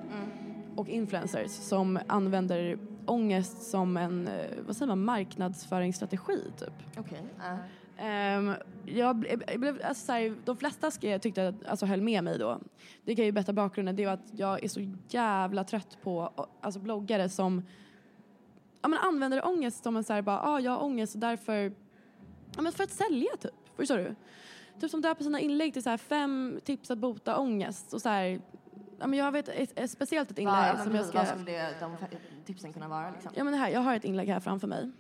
och 0.76 0.88
influencers 0.88 1.50
som 1.50 1.98
använder 2.06 2.78
ångest 3.06 3.62
som 3.62 3.96
en, 3.96 4.28
eh, 4.28 4.50
vad 4.66 4.76
säger 4.76 4.86
man, 4.86 5.04
marknadsföringsstrategi 5.04 6.38
typ. 6.58 6.98
Okej. 6.98 7.22
ja. 7.38 7.58
Ehm, 7.96 8.54
jag 8.84 9.16
blev, 9.16 9.42
jag 9.48 9.82
alltså, 9.82 10.06
så 10.06 10.12
här, 10.12 10.36
de 10.44 10.56
flesta 10.56 10.90
skrev, 10.90 11.18
tyckte 11.18 11.48
att, 11.48 11.66
alltså, 11.66 11.86
höll 11.86 12.00
med 12.00 12.24
mig 12.24 12.38
då. 12.38 12.60
Det 13.04 13.16
kan 13.16 13.24
ju 13.24 13.32
berätta 13.32 13.52
bakgrunden. 13.52 13.96
Det 13.96 14.04
är 14.04 14.08
att 14.08 14.32
jag 14.32 14.64
är 14.64 14.68
så 14.68 14.80
jävla 15.08 15.64
trött 15.64 15.98
på 16.02 16.46
alltså, 16.60 16.80
bloggare 16.80 17.28
som 17.28 17.62
ja, 18.82 18.88
men 18.88 18.98
använder 18.98 19.46
ångest 19.46 19.82
som 19.82 19.96
en 19.96 20.04
så 20.04 20.12
här, 20.12 20.22
bara, 20.22 20.40
ah, 20.42 20.60
jag 20.60 20.72
har 20.72 20.82
ångest 20.82 21.14
och 21.14 21.20
därför, 21.20 21.72
ja 22.56 22.62
men 22.62 22.72
för 22.72 22.84
att 22.84 22.90
sälja 22.90 23.30
typ. 23.40 23.54
Förstår 23.76 23.96
du? 23.96 24.14
Typ 24.80 24.90
som 24.90 25.00
döper 25.00 25.24
sina 25.24 25.40
inlägg 25.40 25.72
till 25.72 25.82
så 25.82 25.90
här, 25.90 25.96
fem 25.96 26.60
tips 26.64 26.90
att 26.90 26.98
bota 26.98 27.38
ångest 27.38 27.92
och 27.92 28.02
så 28.02 28.08
här, 28.08 28.40
ja 29.02 29.06
men 29.06 29.18
jag 29.18 29.32
vet 29.32 29.48
ett, 29.48 29.78
ett, 29.78 29.90
speciellt 29.90 30.30
ett 30.30 30.38
inlägg 30.38 30.74
Vad, 30.74 30.84
som 30.84 30.94
jag 30.94 31.06
ska, 31.06 31.18
vad 31.18 31.28
skulle 31.28 31.50
det, 31.50 31.74
de 31.80 31.96
tipsen 32.44 32.72
kunna 32.72 32.88
vara 32.88 33.10
liksom? 33.10 33.32
ja 33.34 33.44
men 33.44 33.52
det 33.52 33.58
här, 33.58 33.68
jag 33.68 33.80
har 33.80 33.94
ett 33.94 34.04
inlägg 34.04 34.28
här 34.28 34.40
framför 34.40 34.68
mig. 34.68 34.90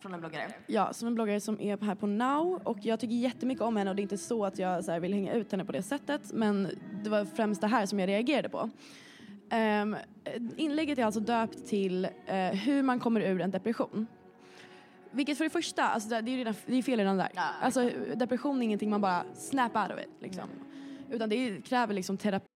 Från 0.00 0.14
en 0.14 0.20
bloggare? 0.20 0.52
Ja, 0.66 0.92
som 0.92 1.08
en 1.08 1.14
bloggare 1.14 1.40
som 1.40 1.60
är 1.60 1.84
här 1.84 1.94
på 1.94 2.06
Now 2.06 2.60
och 2.64 2.78
jag 2.80 3.00
tycker 3.00 3.14
jättemycket 3.14 3.62
om 3.62 3.76
henne 3.76 3.90
och 3.90 3.96
det 3.96 4.00
är 4.00 4.02
inte 4.02 4.18
så 4.18 4.44
att 4.44 4.58
jag 4.58 4.84
så 4.84 4.92
här, 4.92 5.00
vill 5.00 5.12
hänga 5.12 5.32
ut 5.32 5.52
henne 5.52 5.64
på 5.64 5.72
det 5.72 5.82
sättet 5.82 6.32
men 6.32 6.68
det 7.04 7.10
var 7.10 7.24
främst 7.24 7.60
det 7.60 7.66
här 7.66 7.86
som 7.86 8.00
jag 8.00 8.08
reagerade 8.08 8.48
på. 8.48 8.70
Um, 9.82 9.96
inlägget 10.56 10.98
är 10.98 11.04
alltså 11.04 11.20
döpt 11.20 11.66
till 11.66 12.04
eh, 12.26 12.36
hur 12.36 12.82
man 12.82 13.00
kommer 13.00 13.20
ur 13.20 13.40
en 13.40 13.50
depression. 13.50 14.06
Vilket 15.10 15.38
för 15.38 15.44
det 15.44 15.50
första, 15.50 15.82
alltså 15.82 16.08
det, 16.08 16.16
är 16.16 16.28
ju 16.28 16.36
redan, 16.36 16.54
det 16.66 16.76
är 16.76 16.82
fel 16.82 16.98
redan 16.98 17.16
där. 17.16 17.30
Ja. 17.34 17.42
Alltså 17.62 17.90
depression 18.16 18.58
är 18.58 18.64
ingenting 18.64 18.90
man 18.90 19.00
bara 19.00 19.22
snap 19.34 19.76
out 19.76 19.92
of 19.92 20.00
it 20.00 20.10
liksom. 20.20 20.48
Utan 21.10 21.28
det 21.28 21.62
kräver 21.64 21.94
liksom 21.94 22.16
terapi 22.16 22.55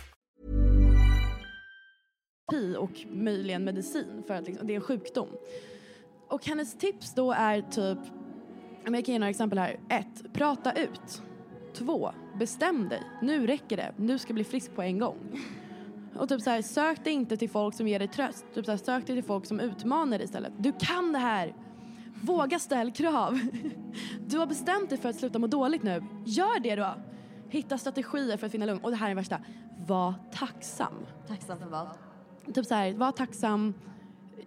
Terapi 2.51 2.75
och 2.77 3.05
möjligen 3.11 3.63
medicin 3.63 4.23
för 4.27 4.33
att 4.33 4.47
liksom, 4.47 4.67
det 4.67 4.73
är 4.73 4.75
en 4.75 4.81
sjukdom. 4.81 5.27
Och 6.27 6.45
hennes 6.45 6.77
tips 6.77 7.13
då 7.13 7.31
är 7.31 7.61
typ, 7.61 7.99
jag 8.83 9.05
kan 9.05 9.13
ge 9.13 9.19
några 9.19 9.29
exempel 9.29 9.59
här. 9.59 9.79
Ett, 9.89 10.33
prata 10.33 10.71
ut. 10.71 11.21
Två, 11.73 12.11
bestäm 12.39 12.89
dig. 12.89 13.03
Nu 13.21 13.47
räcker 13.47 13.77
det. 13.77 13.93
Nu 13.97 14.19
ska 14.19 14.29
jag 14.29 14.35
bli 14.35 14.43
frisk 14.43 14.75
på 14.75 14.81
en 14.81 14.99
gång. 14.99 15.17
Och 16.15 16.29
typ 16.29 16.41
så 16.41 16.49
här, 16.49 16.61
sök 16.61 17.03
dig 17.03 17.13
inte 17.13 17.37
till 17.37 17.49
folk 17.49 17.75
som 17.75 17.87
ger 17.87 17.99
dig 17.99 18.07
tröst. 18.07 18.45
Typ 18.53 18.65
så 18.65 18.71
här, 18.71 18.77
sök 18.77 19.07
dig 19.07 19.15
till 19.15 19.23
folk 19.23 19.45
som 19.45 19.59
utmanar 19.59 20.17
dig 20.17 20.25
istället. 20.25 20.53
Du 20.57 20.73
kan 20.79 21.11
det 21.11 21.19
här! 21.19 21.53
Våga 22.23 22.59
ställ 22.59 22.91
krav. 22.91 23.39
Du 24.27 24.37
har 24.37 24.47
bestämt 24.47 24.89
dig 24.89 24.97
för 24.97 25.09
att 25.09 25.15
sluta 25.15 25.39
må 25.39 25.47
dåligt 25.47 25.83
nu. 25.83 26.03
Gör 26.25 26.59
det 26.59 26.75
då! 26.75 26.95
Hitta 27.49 27.77
strategier 27.77 28.37
för 28.37 28.45
att 28.45 28.51
finna 28.51 28.65
lugn. 28.65 28.79
Och 28.83 28.91
det 28.91 28.97
här 28.97 29.05
är 29.05 29.09
det 29.09 29.15
värsta. 29.15 29.39
Var 29.87 30.13
tacksam. 30.33 30.93
Tacksam 31.27 31.59
för 31.59 31.65
vad? 31.65 31.87
Typ 32.53 32.65
så 32.65 32.75
här, 32.75 32.93
var 32.93 33.11
tacksam. 33.11 33.73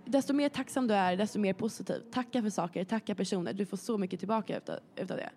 Desto 0.04 0.32
mer 0.32 0.48
tacksam 0.48 0.86
du 0.86 0.94
är, 0.94 1.16
desto 1.16 1.38
mer 1.38 1.52
positiv. 1.52 2.02
Tacka 2.10 2.42
för 2.42 2.50
saker, 2.50 2.84
tacka 2.84 3.14
personer. 3.14 3.52
Du 3.52 3.66
får 3.66 3.76
så 3.76 3.98
mycket 3.98 4.18
tillbaka 4.18 4.56
utav, 4.56 4.78
utav 4.96 5.16
det. 5.16 5.30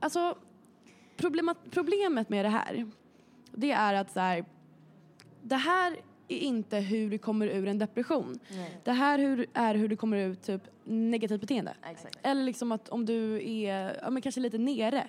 Alltså, 0.00 0.38
problemet, 1.16 1.56
problemet 1.70 2.28
med 2.28 2.44
det 2.44 2.48
här, 2.48 2.90
det 3.52 3.70
är 3.70 3.94
att 3.94 4.12
så 4.12 4.20
här, 4.20 4.44
det 5.42 5.56
här 5.56 5.96
är 6.28 6.38
inte 6.38 6.76
hur 6.76 7.10
du 7.10 7.18
kommer 7.18 7.46
ur 7.46 7.68
en 7.68 7.78
depression. 7.78 8.38
Nej. 8.50 8.80
Det 8.84 8.92
här 8.92 9.18
hur, 9.18 9.46
är 9.52 9.74
hur 9.74 9.88
du 9.88 9.96
kommer 9.96 10.16
ur 10.16 10.34
typ 10.34 10.62
negativt 10.84 11.40
beteende. 11.40 11.74
Exakt. 11.90 12.18
Eller 12.22 12.42
liksom 12.42 12.72
att 12.72 12.88
om 12.88 13.06
du 13.06 13.50
är 13.50 13.98
ja, 14.02 14.10
men 14.10 14.22
kanske 14.22 14.40
lite 14.40 14.58
nere. 14.58 15.08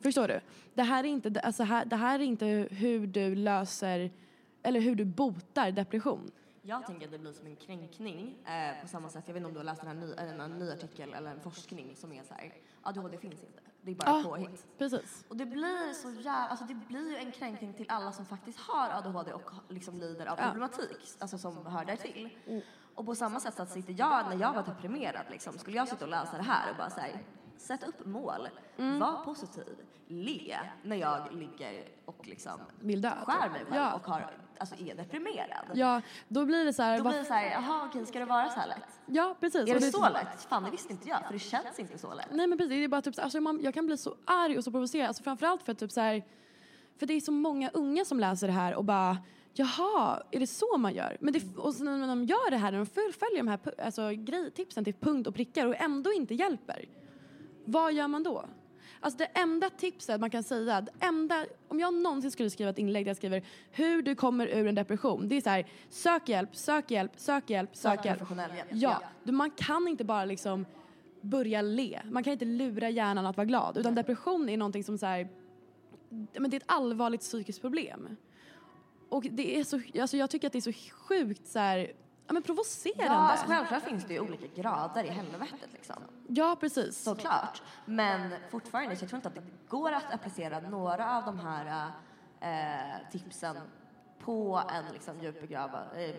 Förstår 0.00 0.28
du? 0.28 0.40
Det 0.74 0.82
här, 0.82 1.04
är 1.04 1.08
inte, 1.08 1.40
alltså 1.40 1.62
här, 1.62 1.84
det 1.84 1.96
här 1.96 2.20
är 2.20 2.24
inte 2.24 2.46
hur 2.70 3.06
du 3.06 3.34
löser 3.34 4.10
eller 4.62 4.80
hur 4.80 4.94
du 4.94 5.04
botar 5.04 5.70
depression. 5.70 6.30
Jag 6.64 6.86
tänker 6.86 7.06
att 7.06 7.12
det 7.12 7.18
blir 7.18 7.32
som 7.32 7.46
en 7.46 7.56
kränkning 7.56 8.36
eh, 8.46 8.82
på 8.82 8.88
samma 8.88 9.08
sätt. 9.08 9.24
Jag 9.26 9.34
vet 9.34 9.40
inte 9.40 9.46
om 9.48 9.52
du 9.54 9.58
har 9.58 9.64
läst 9.64 9.80
den 9.82 9.88
här 10.00 10.06
ny, 10.06 10.14
en, 10.18 10.40
en 10.40 10.58
ny 10.58 10.70
artikel 10.70 11.14
eller 11.14 11.30
en 11.30 11.40
forskning 11.40 11.96
som 11.96 12.12
är 12.12 12.22
så 12.22 12.34
här. 12.34 12.54
ADHD 12.82 13.18
finns 13.18 13.42
inte. 13.44 13.60
Det 13.82 13.90
är 13.90 13.94
bara 13.94 14.10
Ja. 14.10 14.22
påhitt. 14.24 14.66
Precis. 14.78 15.24
Och 15.28 15.36
det 15.36 15.46
blir 15.46 15.92
så 15.92 16.10
jävla, 16.10 16.32
alltså 16.32 16.64
det 16.64 16.74
blir 16.74 17.10
ju 17.10 17.16
en 17.16 17.32
kränkning 17.32 17.74
till 17.74 17.86
alla 17.88 18.12
som 18.12 18.26
faktiskt 18.26 18.58
har 18.60 18.90
ADHD 18.90 19.32
och 19.32 19.50
liksom 19.68 19.98
lider 19.98 20.26
av 20.26 20.38
Ja. 20.38 20.44
problematik, 20.44 20.98
alltså 21.18 21.38
som 21.38 21.66
hör 21.66 21.84
där 21.84 21.96
till. 21.96 22.28
Och 22.94 23.06
på 23.06 23.14
samma 23.14 23.40
sätt 23.40 23.54
så 23.54 23.62
att 23.62 23.70
sitter 23.70 23.94
jag, 23.98 24.28
när 24.30 24.36
jag 24.40 24.52
var 24.52 24.62
deprimerad 24.62 25.24
liksom, 25.30 25.58
skulle 25.58 25.76
jag 25.76 25.88
sitta 25.88 26.04
och 26.04 26.10
läsa 26.10 26.36
det 26.36 26.42
här 26.42 26.70
och 26.70 26.76
bara 26.76 26.90
säga 26.90 27.18
Sätt 27.62 27.84
upp 27.88 28.06
mål, 28.06 28.48
var 28.76 29.24
positiv, 29.24 29.64
le 30.08 30.58
när 30.82 30.96
jag 30.96 31.32
ligger 31.34 31.84
och 32.04 32.28
liksom 32.28 32.52
Vill 32.80 33.02
skär 33.02 33.50
mig 33.50 33.60
själv 33.64 33.74
Ja. 33.74 33.94
och 33.94 34.06
har, 34.06 34.30
alltså 34.58 34.74
är 34.84 34.94
deprimerad. 34.94 35.64
Ja, 35.74 36.00
då 36.28 36.44
blir 36.44 36.64
det 36.64 36.72
så 36.72 36.82
här. 36.82 36.98
Då 36.98 37.04
blir 37.04 37.18
det 37.18 37.24
så 37.24 37.32
här, 37.34 37.50
jaha 37.50 37.86
okej, 37.88 38.06
ska 38.06 38.18
det 38.18 38.24
vara 38.24 38.50
så 38.50 38.60
här 38.60 38.68
lätt? 38.68 39.00
Ja, 39.06 39.36
precis. 39.40 39.60
Är 39.60 39.74
det 39.74 39.80
det- 39.80 39.92
så 39.92 40.08
lätt? 40.08 40.42
Fan, 40.48 40.62
det 40.64 40.70
visste 40.70 40.92
inte 40.92 41.08
jag, 41.08 41.26
för 41.26 41.32
det 41.32 41.38
känns 41.38 41.78
inte 41.78 41.98
så 41.98 42.14
lätt. 42.14 42.26
Nej 42.30 42.46
men 42.46 42.58
precis, 42.58 42.70
det 42.70 42.84
är 42.84 42.88
bara 42.88 43.02
typ, 43.02 43.14
så- 43.14 43.22
alltså 43.22 43.40
man, 43.40 43.60
jag 43.62 43.74
kan 43.74 43.86
bli 43.86 43.96
så 43.96 44.16
arg 44.24 44.58
och 44.58 44.64
så 44.64 44.70
provocerad. 44.70 45.08
Alltså 45.08 45.22
framförallt 45.22 45.62
för 45.62 45.72
att 45.72 45.78
typ 45.78 45.92
så 45.92 46.00
här, 46.00 46.22
för 46.98 47.06
det 47.06 47.14
är 47.14 47.20
så 47.20 47.32
många 47.32 47.70
unga 47.70 48.04
som 48.04 48.20
läser 48.20 48.46
det 48.46 48.52
här 48.52 48.74
och 48.74 48.84
bara 48.84 49.18
Jaha, 49.54 50.22
är 50.30 50.40
det 50.40 50.46
så 50.46 50.76
man 50.78 50.94
gör? 50.94 51.16
Men 51.20 51.32
det, 51.32 51.56
och 51.56 51.74
sen 51.74 52.00
när 52.00 52.06
de 52.08 52.24
gör 52.24 52.50
det 52.50 52.56
här, 52.56 52.70
när 52.72 52.78
de 52.78 52.86
fullföljer 52.86 53.36
de 53.38 53.48
här 53.48 53.58
alltså, 53.84 54.10
grej, 54.10 54.50
tipsen 54.50 54.84
till 54.84 54.94
punkt 54.94 55.26
och 55.26 55.34
prickar 55.34 55.66
och 55.66 55.76
ändå 55.76 56.12
inte 56.12 56.34
hjälper. 56.34 56.84
Vad 57.64 57.92
gör 57.92 58.08
man 58.08 58.22
då? 58.22 58.44
Alltså 59.00 59.18
det 59.18 59.24
enda 59.24 59.70
tipset 59.70 60.20
man 60.20 60.30
kan 60.30 60.42
säga, 60.42 60.80
det 60.80 60.92
enda, 61.00 61.46
om 61.68 61.80
jag 61.80 61.94
någonsin 61.94 62.30
skulle 62.30 62.50
skriva 62.50 62.70
ett 62.70 62.78
inlägg 62.78 63.04
där 63.04 63.10
jag 63.10 63.16
skriver 63.16 63.42
hur 63.70 64.02
du 64.02 64.14
kommer 64.14 64.46
ur 64.46 64.66
en 64.66 64.74
depression. 64.74 65.28
Det 65.28 65.36
är 65.36 65.40
så 65.40 65.50
här, 65.50 65.66
sök 65.88 66.28
hjälp, 66.28 66.56
sök 66.56 66.90
hjälp, 66.90 67.12
sök 67.16 67.50
hjälp, 67.50 67.76
sök 67.76 68.04
hjälp. 68.04 68.20
ja. 68.70 69.02
du, 69.22 69.32
man 69.32 69.50
kan 69.50 69.88
inte 69.88 70.04
bara 70.04 70.24
liksom 70.24 70.66
börja 71.20 71.62
le. 71.62 72.00
Man 72.10 72.22
kan 72.24 72.32
inte 72.32 72.44
lura 72.44 72.90
hjärnan 72.90 73.26
att 73.26 73.36
vara 73.36 73.44
glad. 73.44 73.76
Utan 73.76 73.94
depression 73.94 74.48
är 74.48 74.56
någonting 74.56 74.84
som 74.84 74.98
så 74.98 75.06
här, 75.06 75.28
men 76.32 76.50
det 76.50 76.56
är 76.56 76.60
ett 76.60 76.66
allvarligt 76.66 77.20
psykiskt 77.20 77.60
problem. 77.60 78.16
Och 79.08 79.26
det 79.30 79.58
är 79.58 79.64
så, 79.64 79.80
alltså 80.00 80.16
jag 80.16 80.30
tycker 80.30 80.46
att 80.46 80.52
det 80.52 80.58
är 80.58 80.72
så 80.72 80.92
sjukt 80.92 81.46
så 81.46 81.58
här, 81.58 81.92
ja 82.26 82.32
men 82.32 82.42
provocerande. 82.42 83.04
Ja, 83.04 83.30
alltså 83.30 83.46
självklart 83.46 83.82
finns 83.82 84.04
det 84.04 84.14
ju 84.14 84.20
olika 84.20 84.46
grader 84.62 85.04
i 85.04 85.08
helvetet 85.08 85.72
liksom. 85.72 85.96
Ja, 86.28 86.56
precis. 86.60 87.02
Såklart. 87.02 87.62
Men 87.84 88.34
fortfarande, 88.50 88.96
jag 89.00 89.08
tror 89.08 89.16
inte 89.16 89.28
att 89.28 89.34
det 89.34 89.42
går 89.68 89.92
att 89.92 90.14
applicera 90.14 90.60
några 90.60 91.16
av 91.16 91.24
de 91.24 91.38
här 91.40 91.90
eh, 92.40 93.10
tipsen 93.10 93.56
på 94.18 94.62
en 94.74 94.92
liksom, 94.92 95.20
djupbegravad, 95.20 95.86
eh, 95.96 96.14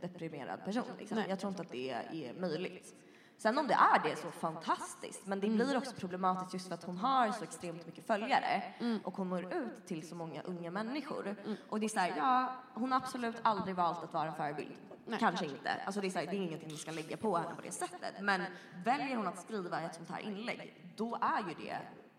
deprimerad 0.00 0.64
person. 0.64 0.84
Liksom. 0.98 1.18
Jag 1.28 1.38
tror 1.40 1.50
inte 1.50 1.62
att 1.62 1.70
det 1.70 1.90
är 1.90 2.40
möjligt. 2.40 2.94
Sen 3.38 3.58
om 3.58 3.66
det 3.66 3.74
är 3.74 4.02
det 4.10 4.16
så 4.16 4.30
fantastiskt, 4.30 5.26
men 5.26 5.40
det 5.40 5.48
blir 5.48 5.76
också 5.76 5.94
problematiskt 5.96 6.54
just 6.54 6.68
för 6.68 6.74
att 6.74 6.84
hon 6.84 6.98
har 6.98 7.32
så 7.32 7.44
extremt 7.44 7.86
mycket 7.86 8.06
följare 8.06 8.62
och 9.04 9.16
hon 9.16 9.28
når 9.28 9.54
ut 9.54 9.86
till 9.86 10.08
så 10.08 10.14
många 10.14 10.42
unga 10.42 10.70
människor. 10.70 11.36
Och 11.68 11.80
det 11.80 11.86
är 11.86 11.88
så 11.88 11.98
här, 12.00 12.14
ja, 12.16 12.52
hon 12.74 12.92
har 12.92 12.98
absolut 13.00 13.36
aldrig 13.42 13.76
valt 13.76 14.04
att 14.04 14.12
vara 14.12 14.28
en 14.28 14.34
förebild. 14.34 14.76
kanske 15.18 15.44
inte. 15.44 15.70
Alltså 15.86 16.00
det 16.00 16.06
är, 16.06 16.10
så 16.10 16.18
här, 16.18 16.26
det 16.26 16.36
är 16.36 16.42
ingenting 16.42 16.68
vi 16.68 16.76
ska 16.76 16.90
lägga 16.90 17.16
på 17.16 17.36
henne 17.36 17.54
på 17.54 17.62
det 17.62 17.72
sättet. 17.72 18.14
Men 18.20 18.42
väljer 18.84 19.16
hon 19.16 19.26
att 19.26 19.38
skriva 19.42 19.80
ett 19.80 19.94
sånt 19.94 20.10
här 20.10 20.20
inlägg, 20.20 20.92
då 20.96 21.18
är 21.20 21.48
ju 21.48 21.66
det 21.66 21.78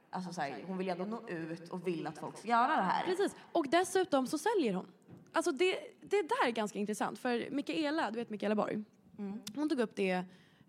Alltså 0.10 0.34
så 0.34 0.42
här, 0.42 0.64
hon 0.68 0.78
vill 0.78 0.88
ju 0.88 0.92
ändå 0.92 1.06
nå 1.06 1.30
ut 1.30 1.70
och 1.70 1.88
vill 1.88 2.08
att 2.08 2.18
folk 2.18 2.38
ska 2.38 2.48
göra 2.48 2.76
det 2.76 2.82
här. 2.82 3.06
Precis. 3.06 3.36
Och 3.52 3.68
dessutom 3.70 4.28
så 4.28 4.38
säljer 4.38 4.74
hon. 4.74 4.88
Alltså 5.34 5.52
det, 5.52 5.80
det 6.02 6.22
där 6.22 6.48
är 6.48 6.52
ganska 6.52 6.80
intressant 6.80 7.20
för 7.20 7.48
Mikaela, 7.52 8.12
du 8.12 8.20
vet 8.20 8.30
Mikaela 8.30 8.56
Borg. 8.56 8.84
Hon 9.56 9.70
tog 9.70 9.80
upp 9.80 9.96
det 9.96 10.26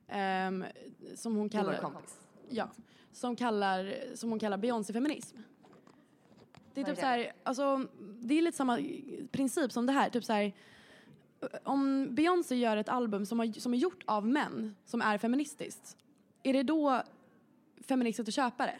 ehm, 0.09 0.64
som 1.14 1.33
hon 1.37 1.40
Mm. 1.40 1.49
Kallar... 1.51 1.79
kompis. 1.81 2.18
Ja. 2.49 2.68
Som, 3.12 3.37
kallar, 3.37 3.94
som 4.14 4.31
hon 4.31 4.38
kallar 4.38 4.57
Beyoncé-feminism. 4.59 5.37
Det 6.75 6.81
är 6.81 6.85
typ 6.85 6.99
så 6.99 7.07
här, 7.07 7.33
alltså, 7.42 7.87
det 8.21 8.38
är 8.38 8.42
lite 8.42 8.57
samma 8.57 8.79
princip 9.31 9.73
som 9.73 9.87
det 9.87 9.92
här. 9.92 10.11
Typ 10.11 10.25
så 10.25 10.33
här, 10.33 10.53
om 11.64 12.07
Beyoncé 12.14 12.57
gör 12.57 12.77
ett 12.77 12.88
album 12.88 13.27
som, 13.27 13.38
har, 13.38 13.61
som 13.61 13.75
är 13.75 13.79
gjort 13.79 14.03
av 14.07 14.27
män, 14.27 14.75
som 14.85 15.03
är 15.03 15.18
feministiskt, 15.18 15.97
är 16.42 16.53
det 16.53 16.62
då 16.62 17.03
feministiskt 17.88 18.29
att 18.29 18.35
köpa 18.35 18.66
det? 18.66 18.79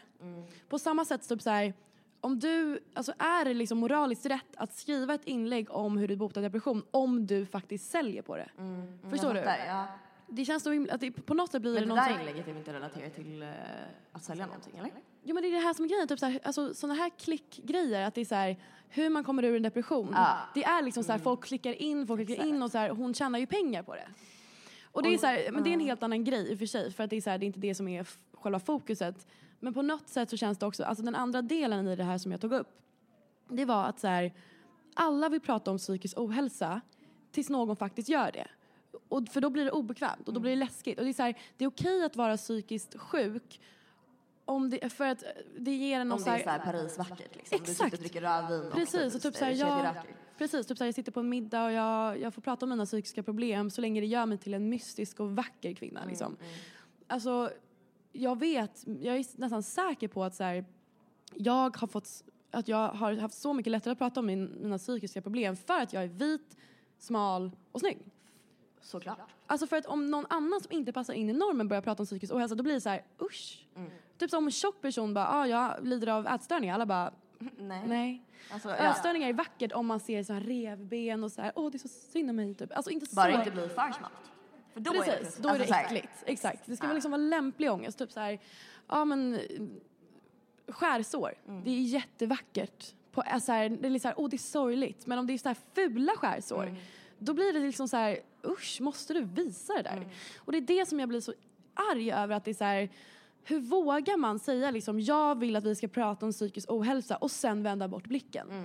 På 0.69 0.79
samma 0.79 1.05
sätt, 1.05 1.29
typ 1.29 1.41
så 1.41 1.49
här, 1.49 1.73
om 2.21 2.39
du, 2.39 2.79
alltså 2.93 3.13
är 3.17 3.45
det 3.45 3.53
liksom 3.53 3.77
moraliskt 3.77 4.25
rätt 4.25 4.55
att 4.57 4.73
skriva 4.73 5.13
ett 5.13 5.25
inlägg 5.25 5.71
om 5.71 5.97
hur 5.97 6.07
du 6.07 6.15
botar 6.15 6.41
depression 6.41 6.83
om 6.91 7.27
du 7.27 7.45
faktiskt 7.45 7.91
säljer 7.91 8.21
på 8.21 8.37
det? 8.37 8.49
Förstår 9.09 9.35
Jag 9.35 9.43
du? 9.43 9.47
fattar, 9.49 9.65
Ja. 9.67 9.87
Det 10.29 10.45
känns 10.45 10.63
så 10.63 10.71
himla, 10.71 10.93
att 10.93 11.01
det, 11.01 11.11
på 11.11 11.33
något 11.33 11.51
sätt 11.51 11.61
blir 11.61 11.73
Men 11.73 11.81
det 11.81 11.85
det 11.85 11.95
någon 11.95 12.05
där 12.05 12.19
inlägget 12.19 12.47
är 12.47 12.51
väl 12.51 12.57
inte 12.57 12.73
relaterat 12.73 13.15
till 13.15 13.41
eh, 13.41 13.49
att 14.11 14.23
sälja 14.23 14.45
någonting 14.45 14.77
eller? 14.77 14.91
Jo 15.23 15.33
men 15.33 15.43
det 15.43 15.49
är 15.49 15.51
det 15.51 15.59
här 15.59 15.73
som 15.73 15.85
är 15.85 15.89
grejen, 15.89 16.07
typ 16.07 16.19
såhär, 16.19 16.39
alltså, 16.43 16.73
sådana 16.73 16.93
här 16.93 17.09
klickgrejer, 17.09 18.07
att 18.07 18.15
det 18.15 18.21
är 18.21 18.25
såhär, 18.25 18.57
hur 18.89 19.09
man 19.09 19.23
kommer 19.23 19.43
ur 19.43 19.55
en 19.55 19.63
depression. 19.63 20.09
Ja. 20.13 20.37
Det 20.53 20.63
är 20.63 20.81
liksom 20.81 21.03
såhär, 21.03 21.19
folk 21.19 21.43
klickar 21.43 21.73
in, 21.73 22.07
folk 22.07 22.25
klickar 22.25 22.45
in 22.45 22.63
och 22.63 22.71
såhär, 22.71 22.89
hon 22.89 23.13
tjänar 23.13 23.39
ju 23.39 23.45
pengar 23.45 23.83
på 23.83 23.95
det. 23.95 24.09
Och 24.91 25.03
det 25.03 25.13
är, 25.13 25.17
såhär, 25.17 25.51
men 25.51 25.63
det 25.63 25.69
är 25.69 25.73
en 25.73 25.79
helt 25.79 26.03
annan 26.03 26.23
grej 26.23 26.51
i 26.51 26.55
och 26.55 26.59
för 26.59 26.65
sig, 26.65 26.91
för 26.91 27.03
att 27.03 27.09
det 27.09 27.15
är, 27.15 27.21
såhär, 27.21 27.37
det 27.37 27.45
är 27.45 27.47
inte 27.47 27.59
det 27.59 27.75
som 27.75 27.87
är 27.87 28.07
själva 28.33 28.59
fokuset. 28.59 29.27
Men 29.59 29.73
på 29.73 29.81
något 29.81 30.07
sätt 30.07 30.29
så 30.29 30.37
känns 30.37 30.57
det 30.57 30.65
också, 30.65 30.83
alltså 30.83 31.03
den 31.03 31.15
andra 31.15 31.41
delen 31.41 31.87
i 31.87 31.95
det 31.95 32.03
här 32.03 32.17
som 32.17 32.31
jag 32.31 32.41
tog 32.41 32.53
upp, 32.53 32.67
det 33.47 33.65
var 33.65 33.85
att 33.85 33.99
såhär, 33.99 34.33
alla 34.93 35.29
vill 35.29 35.41
prata 35.41 35.71
om 35.71 35.77
psykisk 35.77 36.17
ohälsa 36.17 36.81
tills 37.31 37.49
någon 37.49 37.75
faktiskt 37.75 38.09
gör 38.09 38.31
det. 38.31 38.47
Och, 39.09 39.27
för 39.29 39.41
då 39.41 39.49
blir 39.49 39.65
det 39.65 39.71
obekvämt 39.71 40.27
och 40.27 40.33
då 40.33 40.39
blir 40.39 40.51
det 40.51 40.57
läskigt. 40.57 40.97
Och 40.99 41.03
det 41.05 41.11
är, 41.11 41.13
så 41.13 41.23
här, 41.23 41.37
det 41.57 41.65
är 41.65 41.69
okej 41.69 42.03
att 42.03 42.15
vara 42.15 42.37
psykiskt 42.37 42.99
sjuk 42.99 43.61
om 44.45 44.69
det, 44.69 44.89
för 44.89 45.05
att 45.05 45.23
det 45.57 45.71
ger 45.75 45.99
en 45.99 46.07
någon 46.09 46.17
Om 46.17 46.23
det 46.23 46.29
är 46.29 46.35
här- 46.35 46.43
så 46.43 46.49
här 46.49 46.59
Paris 46.59 46.97
vackert 46.97 47.35
liksom. 47.35 47.59
Du 47.59 47.65
sitter 47.65 47.83
och 47.83 47.87
Exakt. 47.87 47.99
dricker 48.01 48.21
rödvin 48.21 48.71
Precis, 48.71 49.15
och 49.15 49.21
typ 49.21 49.35
såhär, 49.35 49.51
jag, 49.51 49.95
precis, 50.37 50.67
typ 50.67 50.77
såhär, 50.77 50.87
jag 50.87 50.95
sitter 50.95 51.11
på 51.11 51.19
en 51.19 51.29
middag 51.29 51.65
och 51.65 51.71
jag, 51.71 52.19
jag 52.19 52.33
får 52.33 52.41
prata 52.41 52.65
om 52.65 52.69
mina 52.69 52.85
psykiska 52.85 53.23
problem 53.23 53.69
så 53.69 53.81
länge 53.81 54.01
det 54.01 54.07
gör 54.07 54.25
mig 54.25 54.37
till 54.37 54.53
en 54.53 54.69
mystisk 54.69 55.19
och 55.19 55.35
vacker 55.35 55.73
kvinna. 55.73 55.99
Mm, 55.99 56.09
Liksom. 56.09 56.37
Alltså, 57.07 57.51
jag 58.11 58.39
vet, 58.39 58.83
jag 59.01 59.15
är 59.15 59.25
nästan 59.39 59.63
säker 59.63 60.07
på 60.07 60.23
att 60.23 60.35
så 60.35 60.43
här, 60.43 60.65
jag 61.33 61.77
har 61.77 61.87
fått, 61.87 62.09
att 62.51 62.67
jag 62.67 62.87
har 62.87 63.13
haft 63.13 63.37
så 63.37 63.53
mycket 63.53 63.71
lättare 63.71 63.91
att 63.91 63.97
prata 63.97 64.19
om 64.19 64.25
min, 64.25 64.57
mina 64.61 64.77
psykiska 64.77 65.21
problem 65.21 65.55
för 65.55 65.81
att 65.81 65.93
jag 65.93 66.03
är 66.03 66.07
vit, 66.07 66.57
smal 66.97 67.51
och 67.71 67.79
snygg. 67.79 67.97
Såklart. 68.81 69.19
Alltså 69.47 69.67
för 69.67 69.77
att 69.77 69.85
om 69.85 70.11
någon 70.11 70.25
annan 70.29 70.61
som 70.61 70.71
inte 70.71 70.93
passar 70.93 71.13
in 71.13 71.29
i 71.29 71.33
normen 71.33 71.67
börjar 71.67 71.81
prata 71.81 72.03
om 72.03 72.05
psykisk 72.05 72.33
ohälsa 72.33 72.55
då 72.55 72.63
blir 72.63 72.73
det 72.73 72.81
så 72.81 72.89
här, 72.89 73.03
usch. 73.21 73.65
Mm. 73.75 73.91
Typ 74.17 74.29
som 74.29 74.45
en 74.45 74.51
tjock 74.51 74.81
person 74.81 75.13
bara, 75.13 75.27
ah, 75.27 75.47
jag 75.47 75.85
lider 75.87 76.07
av 76.07 76.27
ätstörningar. 76.27 76.73
Alla 76.73 76.85
bara, 76.85 77.11
Nej. 77.57 77.83
nej. 77.87 78.23
Alltså, 78.51 78.69
ja. 78.69 78.75
Ätstörningar 78.75 79.29
är 79.29 79.33
vackert 79.33 79.71
om 79.71 79.85
man 79.87 79.99
ser 79.99 80.23
så 80.23 80.33
här 80.33 80.41
revben 80.41 81.23
och 81.23 81.31
så 81.31 81.41
här, 81.41 81.51
åh 81.55 81.71
det 81.71 81.75
är 81.77 81.79
så 81.79 81.87
synd 81.87 82.29
om 82.29 82.35
mig 82.35 82.55
typ. 82.55 82.77
Alltså 82.77 82.91
inte 82.91 83.05
Bara 83.15 83.31
så. 83.31 83.37
inte 83.39 83.51
bli 83.51 83.61
för 83.69 83.91
smart. 83.91 84.11
För 84.73 84.79
då 84.79 84.91
är 84.93 85.05
det 85.05 85.17
Precis, 85.17 85.37
då 85.37 85.49
är 85.49 85.53
det 85.53 85.59
alltså 85.59 85.75
äckligt. 85.75 86.23
Exakt. 86.25 86.65
Det 86.65 86.75
ska 86.77 86.87
Ja. 86.87 86.93
liksom 86.93 87.11
vara 87.11 87.21
lämplig 87.21 87.71
ångest. 87.71 87.97
Typ 87.97 88.11
så 88.11 88.19
här, 88.19 88.39
ja 88.87 89.05
men 89.05 89.33
eh, 89.33 89.41
skärsår. 90.67 91.33
Mm. 91.47 91.63
Det 91.63 91.69
är 91.69 91.81
jättevackert. 91.81 92.93
På, 93.11 93.23
äh, 93.23 93.39
så 93.39 93.51
här, 93.51 93.69
det 93.69 93.87
är 93.87 93.99
så 93.99 94.07
här, 94.07 94.19
åh 94.19 94.29
det 94.29 94.35
är 94.35 94.37
sorgligt. 94.37 95.05
Men 95.07 95.19
om 95.19 95.27
det 95.27 95.33
är 95.33 95.37
så 95.37 95.49
här 95.49 95.57
fula 95.75 96.13
skärsår, 96.15 96.63
Mm. 96.63 96.75
Då 97.19 97.33
blir 97.33 97.53
det 97.53 97.59
liksom 97.59 97.87
så 97.87 97.97
här, 97.97 98.19
usch 98.43 98.81
måste 98.81 99.13
du 99.13 99.21
visa 99.23 99.73
det 99.73 99.81
där? 99.81 99.97
Mm. 99.97 100.09
Och 100.37 100.51
det 100.51 100.57
är 100.57 100.61
det 100.61 100.85
som 100.85 100.99
jag 100.99 101.09
blir 101.09 101.21
så 101.21 101.33
arg 101.91 102.11
över 102.11 102.35
att 102.35 102.45
det 102.45 102.51
är 102.51 102.55
så 102.55 102.63
här, 102.63 102.89
hur 103.43 103.59
vågar 103.59 104.17
man 104.17 104.39
säga 104.39 104.71
liksom, 104.71 104.99
jag 104.99 105.39
vill 105.39 105.55
att 105.55 105.63
vi 105.63 105.75
ska 105.75 105.87
prata 105.87 106.25
om 106.25 106.31
psykisk 106.31 106.71
ohälsa 106.71 107.15
och 107.17 107.31
sen 107.31 107.63
vända 107.63 107.87
bort 107.87 108.07
blicken? 108.07 108.51
Mm. 108.51 108.63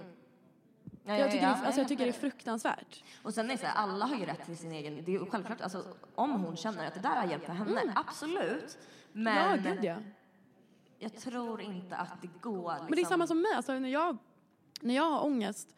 Ja, 1.06 1.18
Jag 1.18 1.30
tycker, 1.30 1.44
ja, 1.44 1.52
det, 1.52 1.58
ja, 1.60 1.66
alltså, 1.66 1.80
jag 1.80 1.88
tycker 1.88 2.04
det 2.04 2.10
är 2.10 2.12
fruktansvärt. 2.12 3.04
Och 3.22 3.34
sen 3.34 3.46
är 3.46 3.54
det 3.54 3.58
så 3.58 3.66
här, 3.66 3.74
alla 3.74 4.04
har 4.04 4.16
ju 4.16 4.24
rätt 4.24 4.46
till 4.46 4.56
sin 4.56 4.72
egen, 4.72 5.04
det 5.04 5.14
är 5.14 5.18
självklart, 5.30 5.60
alltså 5.60 5.84
om 6.14 6.30
hon 6.30 6.56
känner 6.56 6.86
att 6.86 6.94
det 6.94 7.00
där 7.00 7.16
har 7.16 7.26
hjälpt 7.30 7.48
henne, 7.48 7.92
absolut. 7.94 8.78
Men 9.12 9.36
Mm. 9.54 9.64
ja, 9.64 9.72
gud 9.72 9.84
ja. 9.84 9.96
jag 10.98 11.16
tror 11.16 11.60
inte 11.60 11.96
att 11.96 12.22
det 12.22 12.28
går 12.40 12.72
liksom. 12.72 12.86
Men 12.88 12.96
det 12.96 13.02
är 13.02 13.06
samma 13.06 13.26
som 13.26 13.40
mig, 13.42 13.52
alltså, 13.54 13.72
när, 13.78 13.88
jag, 13.88 14.16
när 14.80 14.94
jag 14.94 15.10
har 15.10 15.24
ångest 15.24 15.74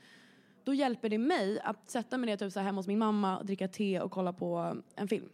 då 0.66 0.74
hjälper 0.74 1.08
det 1.08 1.18
mig 1.18 1.60
att 1.60 1.90
sätta 1.90 2.18
mig 2.18 2.26
ner 2.26 2.36
typ, 2.36 2.52
så 2.52 2.60
här, 2.60 2.66
hemma 2.66 2.78
hos 2.78 2.86
min 2.86 2.98
mamma, 2.98 3.42
dricka 3.42 3.68
te 3.68 4.00
och 4.00 4.10
kolla 4.10 4.32
på 4.32 4.76
en 4.96 5.08
film. 5.08 5.28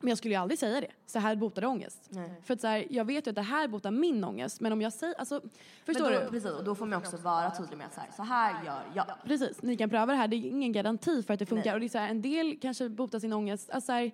Men 0.00 0.08
jag 0.08 0.18
skulle 0.18 0.34
ju 0.34 0.40
aldrig 0.40 0.58
säga 0.58 0.80
det. 0.80 0.90
Så 1.06 1.18
här 1.18 1.36
botar 1.36 1.62
det 1.62 1.68
ångest. 1.68 2.10
För 2.44 2.54
att 2.54 2.60
så 2.60 2.66
här, 2.66 2.86
jag 2.90 3.04
vet 3.04 3.26
ju 3.26 3.30
att 3.30 3.34
det 3.36 3.42
här 3.42 3.68
botar 3.68 3.90
min 3.90 4.24
ångest. 4.24 4.60
Men 4.60 4.72
om 4.72 4.82
jag 4.82 4.92
säger, 4.92 5.14
alltså, 5.14 5.40
förstår 5.84 6.10
då, 6.10 6.20
du? 6.20 6.30
Precis, 6.30 6.50
och 6.50 6.64
då 6.64 6.74
får 6.74 6.86
man 6.86 6.98
också 6.98 7.16
vara 7.16 7.50
tydlig 7.50 7.76
med 7.78 7.86
att 7.86 7.94
så 7.94 8.00
här, 8.00 8.10
så 8.16 8.22
här 8.22 8.64
gör 8.64 8.82
jag. 8.94 9.06
Precis, 9.24 9.62
ni 9.62 9.76
kan 9.76 9.90
pröva 9.90 10.12
det 10.12 10.18
här. 10.18 10.28
Det 10.28 10.36
är 10.36 10.46
ingen 10.46 10.72
garanti 10.72 11.22
för 11.22 11.34
att 11.34 11.38
det 11.38 11.46
funkar. 11.46 11.64
Nej. 11.64 11.74
Och 11.74 11.80
det 11.80 11.86
är 11.86 11.88
så 11.88 11.98
här, 11.98 12.08
en 12.08 12.22
del 12.22 12.58
kanske 12.62 12.88
botar 12.88 13.18
sin 13.18 13.32
ångest. 13.32 13.70
Alltså, 13.70 13.86
så 13.86 13.92
här, 13.92 14.12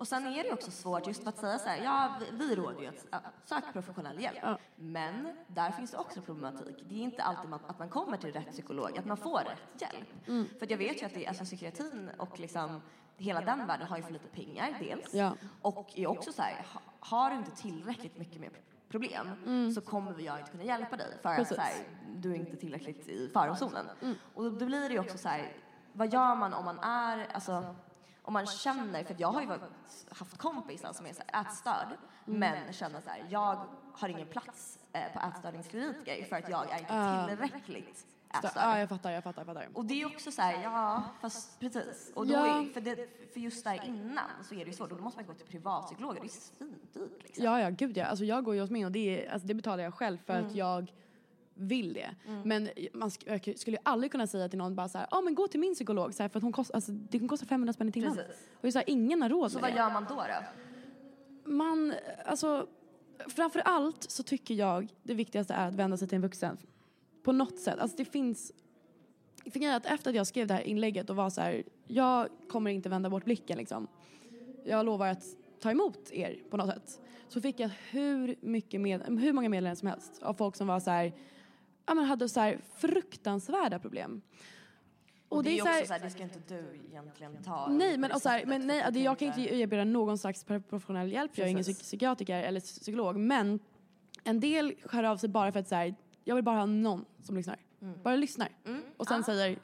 Och 0.00 0.08
sen 0.08 0.26
är 0.26 0.42
det 0.42 0.52
också 0.52 0.70
svårt 0.70 1.06
just 1.06 1.22
för 1.22 1.28
att 1.28 1.38
säga 1.38 1.58
så 1.58 1.68
här, 1.68 1.84
ja 1.84 2.12
vi, 2.32 2.56
råder 2.56 2.80
ju 2.80 2.86
att 2.86 3.06
ja, 3.10 3.20
sök 3.44 3.64
professionell 3.72 4.20
hjälp. 4.20 4.38
Ja. 4.42 4.58
Men 4.76 5.36
där 5.46 5.70
finns 5.70 5.90
det 5.90 5.96
också 5.96 6.20
problematik. 6.22 6.84
Det 6.88 6.94
är 6.94 7.02
inte 7.02 7.22
alltid 7.22 7.50
man, 7.50 7.60
att 7.66 7.78
man 7.78 7.88
kommer 7.88 8.16
till 8.16 8.32
rätt 8.32 8.52
psykolog, 8.52 8.98
att 8.98 9.04
man 9.04 9.16
får 9.16 9.38
rätt 9.38 9.82
hjälp. 9.82 10.28
Mm. 10.28 10.46
För 10.58 10.70
jag 10.70 10.78
vet 10.78 11.02
ju 11.02 11.06
att 11.06 11.14
det, 11.14 11.26
alltså, 11.26 11.44
psykiatrin 11.44 12.10
och 12.18 12.40
liksom 12.40 12.82
hela 13.16 13.40
den 13.40 13.66
världen 13.66 13.86
har 13.86 13.96
ju 13.96 14.02
för 14.02 14.12
lite 14.12 14.28
pengar 14.28 14.76
dels. 14.80 15.14
Ja. 15.14 15.32
Och 15.62 15.98
är 15.98 16.06
också 16.06 16.32
så 16.32 16.42
här, 16.42 16.66
ha, 16.74 16.80
har 17.00 17.30
du 17.30 17.36
inte 17.36 17.50
tillräckligt 17.50 18.18
mycket 18.18 18.40
mer 18.40 18.50
problem 18.88 19.28
så 19.74 19.80
kommer 19.80 20.20
jag 20.20 20.38
inte 20.38 20.50
kunna 20.50 20.64
hjälpa 20.64 20.96
dig 20.96 21.18
för 21.22 21.28
att 21.28 21.38
Mm. 21.38 21.44
Så 21.44 21.60
här, 21.60 21.72
du 22.16 22.30
är 22.30 22.36
inte 22.36 22.56
tillräckligt 22.56 23.08
i 23.08 23.30
farozonen. 23.34 23.86
Mm. 24.02 24.14
Och 24.34 24.44
då, 24.44 24.50
då 24.50 24.66
blir 24.66 24.88
det 24.88 24.94
ju 24.94 25.00
också 25.00 25.18
så 25.18 25.28
här, 25.28 25.52
vad 25.92 26.12
gör 26.12 26.34
man 26.34 26.54
om 26.54 26.64
man 26.64 26.78
är, 26.78 27.26
alltså 27.32 27.74
om 28.30 28.34
man 28.34 28.46
känner, 28.46 29.04
för 29.04 29.16
jag 29.18 29.28
har 29.28 29.42
ju 29.42 29.48
haft 30.10 30.38
kompisar 30.38 30.92
som 30.92 31.06
är 31.06 31.12
så 31.12 31.22
här 31.26 31.42
ätstörd 31.42 31.88
Mm. 32.26 32.40
men 32.40 32.72
känner 32.72 33.00
så 33.00 33.10
här, 33.10 33.24
jag 33.30 33.66
har 33.94 34.08
ingen 34.08 34.26
plats 34.26 34.78
eh, 34.92 35.12
på 35.12 35.20
ätstörningskliniker 35.28 36.24
för 36.24 36.36
att 36.36 36.48
jag 36.48 36.70
är 36.72 36.78
inte 36.78 36.92
Ah. 36.94 37.26
tillräckligt 37.28 38.06
ätstörd. 38.34 38.52
ja, 38.56 38.78
jag 38.78 38.88
fattar, 38.88 39.10
jag 39.10 39.24
fattar, 39.24 39.40
jag 39.40 39.46
fattar. 39.46 39.68
Och 39.74 39.84
det 39.84 40.02
är 40.02 40.06
också 40.06 40.30
så 40.32 40.42
här, 40.42 40.62
ja, 40.62 41.02
fast 41.20 41.60
precis. 41.60 42.12
Och 42.14 42.26
då 42.26 42.32
Ja. 42.32 42.60
är, 42.62 42.72
för, 42.72 42.80
det, 42.80 42.96
för 43.32 43.40
just 43.40 43.64
där 43.64 43.84
innan 43.84 44.30
så 44.48 44.54
är 44.54 44.58
det 44.58 44.64
ju 44.70 44.72
svårt 44.72 44.90
och 44.92 44.98
då 44.98 45.04
måste 45.04 45.18
man 45.20 45.26
gå 45.26 45.34
till 45.34 45.46
privatpsykologer. 45.46 46.20
Det 46.20 46.26
är 46.26 46.28
svindyrt 46.28 47.22
liksom. 47.22 47.44
Ja, 47.44 47.60
ja, 47.60 47.70
gud 47.70 47.96
ja. 47.96 48.04
Alltså, 48.04 48.24
jag 48.24 48.44
går 48.44 48.54
ju 48.54 48.60
hos 48.60 48.70
min 48.70 48.84
och 48.84 48.92
det, 48.92 49.26
är, 49.26 49.32
alltså, 49.32 49.48
det 49.48 49.54
betalar 49.54 49.84
jag 49.84 49.94
själv 49.94 50.18
för 50.26 50.32
Mm. 50.34 50.46
att 50.46 50.54
jag 50.54 50.92
vill 51.60 51.92
det. 51.92 52.10
Men 52.44 52.68
man 52.92 53.08
sk- 53.08 53.40
jag 53.46 53.58
skulle 53.58 53.76
ju 53.76 53.80
aldrig 53.82 54.12
kunna 54.12 54.26
säga 54.26 54.48
till 54.48 54.58
någon 54.58 54.74
bara 54.74 54.88
så 54.88 54.98
här, 54.98 55.06
ja 55.10 55.20
men 55.20 55.34
gå 55.34 55.48
till 55.48 55.60
min 55.60 55.74
psykolog 55.74 56.14
så 56.14 56.22
här, 56.22 56.28
för 56.28 56.38
att 56.38 56.42
hon 56.42 56.52
kost, 56.52 56.70
alltså, 56.74 56.92
det 56.92 57.18
kan 57.18 57.28
kosta 57.28 57.46
500 57.46 57.72
spänn 57.72 57.88
i 57.88 57.92
timmen. 57.92 58.14
Precis. 58.16 58.48
Och 58.60 58.72
så 58.72 58.78
här, 58.78 58.90
ingen 58.90 59.22
har 59.22 59.28
råd 59.28 59.52
Så 59.52 59.56
med 59.58 59.62
vad 59.62 59.72
det. 59.72 59.76
gör 59.78 59.90
man 59.90 60.04
då 60.08 60.14
då? 60.14 61.50
Man, 61.52 61.94
alltså, 62.24 62.66
framför 63.28 63.60
allt 63.60 64.10
så 64.10 64.22
tycker 64.22 64.54
jag 64.54 64.88
det 65.02 65.14
viktigaste 65.14 65.54
är 65.54 65.68
att 65.68 65.74
vända 65.74 65.96
sig 65.96 66.08
till 66.08 66.16
en 66.16 66.22
vuxen. 66.22 66.58
På 67.22 67.32
något 67.32 67.58
sätt. 67.58 67.78
Alltså 67.78 67.96
det 67.96 68.04
finns, 68.04 68.52
för 69.52 69.70
att 69.76 69.86
efter 69.86 70.10
att 70.10 70.16
jag 70.16 70.26
skrev 70.26 70.46
det 70.46 70.54
här 70.54 70.62
inlägget 70.62 71.10
och 71.10 71.16
var 71.16 71.30
så 71.30 71.40
här, 71.40 71.62
jag 71.86 72.28
kommer 72.48 72.70
inte 72.70 72.88
vända 72.88 73.10
bort 73.10 73.24
blicken 73.24 73.58
liksom. 73.58 73.88
Jag 74.64 74.86
lovar 74.86 75.08
att 75.08 75.24
ta 75.60 75.70
emot 75.70 76.10
er 76.12 76.42
på 76.50 76.56
något 76.56 76.66
sätt. 76.74 77.00
Så 77.28 77.40
fick 77.40 77.60
jag 77.60 77.70
hur 77.90 78.34
mycket 78.40 78.80
med, 78.80 79.02
hur 79.20 79.32
många 79.32 79.48
meddelanden 79.48 79.76
som 79.76 79.88
helst 79.88 80.22
av 80.22 80.34
folk 80.34 80.56
som 80.56 80.66
var 80.66 80.80
så 80.80 80.90
här, 80.90 81.12
ja 81.90 81.94
men 81.94 82.04
hade 82.04 82.28
så 82.28 82.40
här 82.40 82.60
fruktansvärda 82.76 83.78
problem. 83.78 84.22
Och, 85.28 85.42
det 85.42 85.50
är 85.50 85.52
ju 85.52 85.58
så 85.60 85.66
här- 85.66 85.74
också 85.80 85.86
så 85.86 85.92
här, 85.92 86.00
det 86.00 86.10
ska 86.10 86.22
inte 86.22 86.38
du 86.48 86.80
egentligen 86.90 87.42
ta. 87.44 87.66
Nej, 87.68 87.98
men, 87.98 88.08
det 88.10 88.14
och 88.16 88.22
så 88.22 88.28
här, 88.28 88.46
men 88.46 88.60
för 88.60 88.66
nej, 88.66 88.82
det, 88.84 88.90
du 88.90 89.00
jag 89.00 89.18
kan 89.18 89.28
inte- 89.28 89.54
erbjuda 89.54 89.84
någon 89.84 90.18
slags 90.18 90.44
professionell 90.44 91.12
hjälp. 91.12 91.38
Jag 91.38 91.46
är 91.46 91.50
ingen 91.50 91.64
psykiatriker 91.64 92.42
eller 92.42 92.60
psykolog. 92.60 93.16
Men 93.16 93.58
en 94.24 94.40
del 94.40 94.74
skär 94.84 95.04
av 95.04 95.16
sig 95.16 95.28
bara 95.28 95.52
för 95.52 95.60
att 95.60 95.68
så 95.68 95.74
här, 95.74 95.94
jag 96.24 96.34
vill 96.34 96.44
bara 96.44 96.56
ha 96.58 96.66
någon 96.66 97.04
som 97.22 97.36
lyssnar. 97.36 97.56
Mm. 97.82 97.98
Bara 98.02 98.16
lyssnar. 98.16 98.48
Och 98.96 99.06
sen 99.06 99.24
säger 99.24 99.58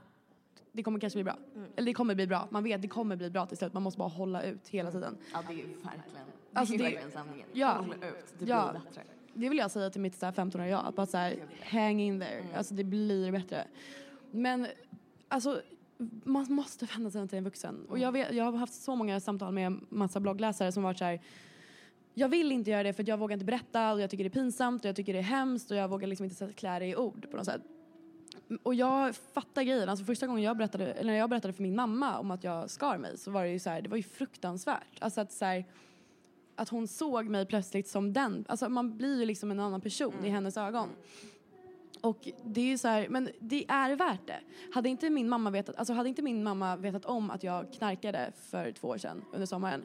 det 0.72 0.82
kommer 0.82 1.00
kanske 1.00 1.16
bli 1.16 1.24
bra. 1.24 1.36
Mm. 1.54 1.68
Eller 1.76 1.86
det 1.86 1.94
kommer 1.94 2.14
bli 2.14 2.26
bra. 2.26 2.48
Man 2.50 2.64
vet 2.64 2.82
det 2.82 2.88
kommer 2.88 3.16
bli 3.16 3.30
bra 3.30 3.46
till 3.46 3.56
slut. 3.58 3.72
Man 3.72 3.82
måste 3.82 3.98
bara 3.98 4.08
hålla 4.08 4.42
ut 4.42 4.68
hela 4.68 4.90
tiden. 4.92 5.16
Ja, 5.32 5.42
det 5.48 5.52
är 5.52 5.56
ju 5.56 5.62
verkligen, 5.62 6.26
Alltså, 6.52 6.72
det 6.72 6.76
är 6.76 6.78
det- 6.78 6.84
verkligen 6.84 7.10
sanningen. 7.10 7.46
ja. 7.52 7.72
Håll 7.72 7.92
ut, 7.94 8.34
det 8.38 8.44
Ja. 8.46 8.70
blir 8.72 8.80
bättre. 8.80 9.02
Det 9.36 9.48
vill 9.48 9.58
jag 9.58 9.70
säga 9.70 9.90
till 9.90 10.00
mitt 10.00 10.14
så 10.14 10.26
här 10.26 10.32
15-åriga 10.32 10.68
jag. 10.68 10.86
Att 10.86 10.94
bara 10.94 11.06
så 11.06 11.16
här, 11.16 11.36
hang 11.70 12.00
in 12.00 12.20
there. 12.20 12.38
Mm. 12.38 12.56
Alltså 12.56 12.74
det 12.74 12.84
blir 12.84 13.32
bättre. 13.32 13.64
Men 14.30 14.66
alltså 15.28 15.62
man 16.24 16.46
måste 16.52 16.84
vända 16.84 17.10
sig 17.10 17.28
till 17.28 17.38
en 17.38 17.44
vuxen. 17.44 17.86
Och 17.88 17.98
jag, 17.98 18.12
vet, 18.12 18.32
jag 18.32 18.44
har 18.44 18.52
haft 18.52 18.74
så 18.74 18.96
många 18.96 19.20
samtal 19.20 19.52
med 19.52 19.80
massa 19.88 20.20
bloggläsare 20.20 20.72
som 20.72 20.82
varit 20.82 20.98
så 20.98 21.04
här. 21.04 21.20
jag 22.14 22.28
vill 22.28 22.52
inte 22.52 22.70
göra 22.70 22.82
det 22.82 22.92
för 22.92 23.08
jag 23.08 23.18
vågar 23.18 23.34
inte 23.34 23.44
berätta 23.44 23.92
och 23.92 24.00
jag 24.00 24.10
tycker 24.10 24.24
det 24.24 24.28
är 24.28 24.42
pinsamt 24.42 24.84
och 24.84 24.88
jag 24.88 24.96
tycker 24.96 25.12
det 25.12 25.18
är 25.18 25.22
hemskt 25.22 25.70
och 25.70 25.76
jag 25.76 25.88
vågar 25.88 26.08
liksom 26.08 26.24
inte 26.24 26.52
klä 26.52 26.78
det 26.78 26.86
i 26.86 26.96
ord 26.96 27.30
på 27.30 27.36
något 27.36 27.46
sätt. 27.46 27.62
Och 28.62 28.74
jag 28.74 29.16
fattar 29.16 29.62
grejen. 29.62 29.88
Alltså 29.88 30.04
första 30.04 30.26
gången 30.26 30.42
jag 30.42 30.56
berättade, 30.56 30.92
eller 30.92 31.12
när 31.12 31.18
jag 31.18 31.30
berättade 31.30 31.52
för 31.52 31.62
min 31.62 31.76
mamma 31.76 32.18
om 32.18 32.30
att 32.30 32.44
jag 32.44 32.70
skar 32.70 32.98
mig 32.98 33.18
så 33.18 33.30
var 33.30 33.44
det 33.44 33.50
ju 33.50 33.58
så 33.58 33.70
här, 33.70 33.82
det 33.82 33.88
var 33.88 33.96
ju 33.96 34.02
fruktansvärt. 34.02 34.98
Alltså 34.98 35.20
att 35.20 35.32
så 35.32 35.44
här, 35.44 35.64
att 36.56 36.68
hon 36.68 36.88
såg 36.88 37.26
mig 37.28 37.46
plötsligt 37.46 37.88
som 37.88 38.12
den. 38.12 38.44
Alltså 38.48 38.68
man 38.68 38.96
blir 38.96 39.20
ju 39.20 39.26
liksom 39.26 39.50
en 39.50 39.60
annan 39.60 39.80
person 39.80 40.24
i 40.24 40.28
hennes 40.28 40.56
ögon. 40.56 40.88
Och 42.00 42.28
det 42.44 42.60
är 42.60 42.64
ju 42.64 42.78
så 42.78 42.88
här, 42.88 43.08
men 43.08 43.28
det 43.40 43.64
är 43.70 43.96
värt 43.96 44.26
det. 44.26 44.40
Hade 44.74 44.88
inte 44.88 45.10
min 45.10 45.28
mamma 45.28 45.50
vetat, 45.50 45.76
alltså 45.76 45.92
hade 45.92 46.08
inte 46.08 46.22
min 46.22 46.42
mamma 46.44 46.76
vetat 46.76 47.04
om 47.04 47.30
att 47.30 47.42
jag 47.42 47.72
knarkade 47.72 48.32
för 48.36 48.72
två 48.72 48.88
år 48.88 48.98
sedan 48.98 49.24
under 49.32 49.46
sommaren 49.46 49.84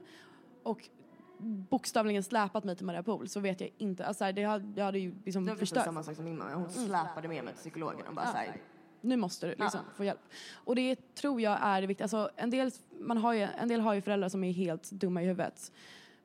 och 0.63 0.89
bokstavligen 1.38 2.23
släpat 2.23 2.63
mig 2.63 2.75
till 2.75 2.86
Maria 2.86 3.03
Pool 3.03 3.29
så 3.29 3.39
vet 3.39 3.62
jag 3.62 3.69
inte, 3.77 4.05
alltså 4.05 4.17
så 4.19 4.25
här, 4.25 4.34
det 4.34 4.43
hade, 4.43 4.73
jag 4.79 4.86
hade 4.86 4.99
ju 4.99 5.15
liksom 5.25 5.45
Det 5.45 5.51
var 5.51 5.55
precis 5.55 5.69
förstört. 5.69 5.86
samma 5.86 6.03
sak 6.03 6.15
som 6.15 6.25
min 6.25 6.38
mamma. 6.38 6.53
Hon 6.53 6.69
släpade 6.69 7.27
med 7.27 7.43
mig 7.43 7.53
till 7.53 7.60
psykologen 7.62 8.07
och 8.07 8.13
bara 8.15 8.25
Ja. 8.25 8.31
såhär, 8.31 8.57
Nu 9.01 9.17
måste 9.17 9.45
du 9.47 9.55
liksom 9.55 9.79
få 9.95 10.03
hjälp. 10.03 10.19
Och 10.53 10.75
det 10.75 11.15
tror 11.15 11.41
jag 11.41 11.57
är 11.62 11.81
det 11.81 11.88
viktiga. 11.88 12.05
Alltså, 12.05 12.29
en, 12.36 12.49
del, 12.49 12.71
man 12.99 13.17
har 13.17 13.34
ju, 13.34 13.41
en 13.41 13.67
del 13.67 13.81
har 13.81 13.93
ju 13.93 14.01
föräldrar 14.01 14.29
som 14.29 14.43
är 14.43 14.51
helt 14.51 14.91
dumma 14.91 15.21
i 15.21 15.25
huvudet. 15.25 15.71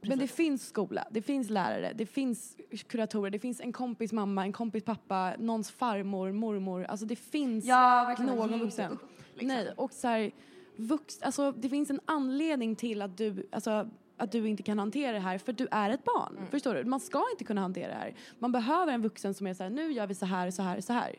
Men 0.08 0.18
det 0.18 0.26
finns 0.28 0.68
skola, 0.68 1.04
det 1.10 1.22
finns 1.22 1.50
lärare, 1.50 1.92
det 1.94 2.06
finns 2.06 2.56
kuratorer, 2.86 3.30
det 3.30 3.38
finns 3.38 3.60
en 3.60 3.72
kompis 3.72 4.12
mamma, 4.12 4.42
en 4.42 4.52
kompis 4.52 4.84
pappa, 4.84 5.34
någons 5.38 5.70
farmor, 5.70 6.32
mormor. 6.32 6.84
Alltså 6.84 7.06
det 7.06 7.16
finns 7.16 7.64
Ja, 7.64 8.16
någon 8.18 8.58
vuxen. 8.58 8.92
upp, 8.92 8.98
liksom. 9.34 9.48
Nej, 9.48 9.72
och 9.76 9.92
så 9.92 10.08
här, 10.08 10.30
vux, 10.76 11.22
alltså, 11.22 11.52
det 11.52 11.68
finns 11.68 11.90
en 11.90 12.00
anledning 12.04 12.76
till 12.76 13.02
att 13.02 13.16
du, 13.16 13.48
alltså, 13.52 13.88
att 14.16 14.32
du 14.32 14.48
inte 14.48 14.62
kan 14.62 14.78
hantera 14.78 15.12
det 15.12 15.18
här 15.18 15.38
för 15.38 15.52
du 15.52 15.68
är 15.70 15.90
ett 15.90 16.04
barn. 16.04 16.36
Mm. 16.36 16.50
Förstår 16.50 16.74
du? 16.74 16.84
Man 16.84 17.00
ska 17.00 17.24
inte 17.32 17.44
kunna 17.44 17.60
hantera 17.60 17.88
det 17.88 17.94
här. 17.94 18.14
Man 18.38 18.52
behöver 18.52 18.92
en 18.92 19.02
vuxen 19.02 19.34
som 19.34 19.46
är 19.46 19.54
så 19.54 19.62
här, 19.62 19.70
nu 19.70 19.92
gör 19.92 20.06
vi 20.06 20.14
så 20.14 20.26
här, 20.26 20.50
så 20.50 20.62
här, 20.62 20.80
så 20.80 20.92
här. 20.92 21.16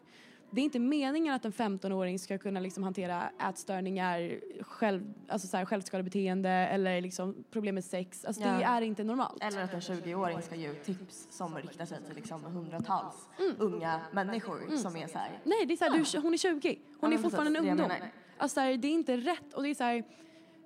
Det 0.52 0.62
är 0.62 0.66
inte 0.66 0.80
meningen 0.80 1.34
att 1.34 1.46
en 1.46 1.52
15-åring 1.52 2.20
ska 2.20 2.38
kunna 2.38 2.60
liksom 2.60 2.84
hantera 2.84 3.30
ätstörningar, 3.50 4.40
själv, 4.64 5.14
alltså 5.28 5.48
så 5.48 5.58
här, 5.58 5.66
självskadebeteende 5.66 6.50
eller 6.50 7.02
liksom 7.02 7.44
problem 7.52 7.76
med 7.76 7.84
sex. 7.86 8.26
Alltså 8.26 8.42
det 8.44 8.48
Ja. 8.62 8.68
är 8.78 8.82
inte 8.82 9.04
normalt. 9.04 9.44
Eller 9.44 9.64
att 9.64 9.74
en 9.74 9.80
20-åring 9.80 10.42
ska 10.42 10.56
ge 10.56 10.72
ut 10.72 10.84
tips 10.84 11.28
som 11.30 11.56
riktar 11.56 11.86
sig 11.86 11.98
till 12.08 12.16
liksom 12.16 12.44
hundratals 12.44 13.30
unga 13.58 14.02
människor 14.12 14.78
som 14.78 14.96
är 14.96 15.08
så 15.08 15.18
här. 15.18 15.40
Nej, 15.44 15.66
det 15.66 15.74
är 15.74 15.78
så 15.78 15.84
här, 15.86 16.06
du, 16.14 16.20
hon 16.22 16.34
är 16.34 16.38
20. 16.38 16.80
Hon 17.00 17.12
Ja, 17.12 17.18
är 17.18 17.22
fortfarande 17.22 17.60
en 17.60 17.66
precis, 17.66 17.78
det 17.78 17.84
jag 17.84 17.92
ungdom. 17.92 18.08
Alltså, 18.38 18.54
så 18.56 18.60
här, 18.62 18.78
det 18.78 18.88
är 18.88 18.92
inte 18.92 19.18
rätt. 19.18 19.54
Och 19.54 19.64
det 19.64 19.70
är 19.70 19.76
så 19.76 19.84
här, 19.84 20.04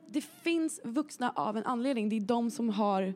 det 0.07 0.21
finns 0.21 0.79
vuxna 0.83 1.31
av 1.35 1.57
en 1.57 1.63
anledning. 1.63 2.09
Det 2.09 2.15
är 2.15 2.21
de 2.21 2.51
som 2.51 2.69
har 2.69 3.13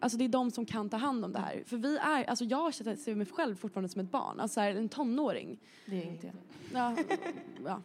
Alltså 0.00 0.18
det 0.18 0.24
är 0.24 0.28
de 0.28 0.50
som 0.50 0.66
kan 0.66 0.88
ta 0.88 0.96
hand 0.96 1.24
om 1.24 1.32
det 1.32 1.38
här. 1.38 1.62
För 1.66 1.76
vi 1.76 1.96
är, 1.96 2.24
alltså 2.24 2.44
jag 2.44 2.74
ser 2.74 3.14
mig 3.14 3.26
själv 3.26 3.56
fortfarande 3.56 3.88
som 3.88 4.00
ett 4.00 4.10
barn, 4.10 4.40
alltså 4.40 4.54
så 4.54 4.60
här, 4.60 4.70
en 4.70 4.88
tonåring. 4.88 5.58
Det 5.86 6.02
är 6.02 6.06
inte 6.06 6.26
jag. 6.26 6.34
Ja, 6.72 6.96
ja. 7.64 7.80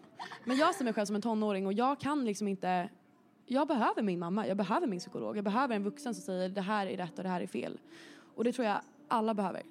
Men 0.45 0.57
jag 0.57 0.75
ser 0.75 0.83
mig 0.83 0.93
själv 0.93 1.05
som 1.05 1.15
en 1.15 1.21
tonåring 1.21 1.65
och 1.65 1.73
jag 1.73 1.99
kan 1.99 2.25
liksom 2.25 2.47
inte... 2.47 2.89
Jag 3.45 3.67
behöver 3.67 4.01
min 4.01 4.19
mamma, 4.19 4.47
jag 4.47 4.57
behöver 4.57 4.87
min 4.87 4.99
psykolog, 4.99 5.37
jag 5.37 5.43
behöver 5.43 5.75
en 5.75 5.83
vuxen 5.83 6.15
som 6.15 6.21
säger 6.21 6.49
det 6.49 6.61
här 6.61 6.87
är 6.87 6.97
rätt 6.97 7.17
och 7.17 7.23
det 7.23 7.29
här 7.29 7.41
är 7.41 7.47
fel. 7.47 7.79
Och 8.35 8.43
det 8.43 8.51
tror 8.51 8.67
jag 8.67 8.81
alla 9.07 9.33
behöver. 9.33 9.63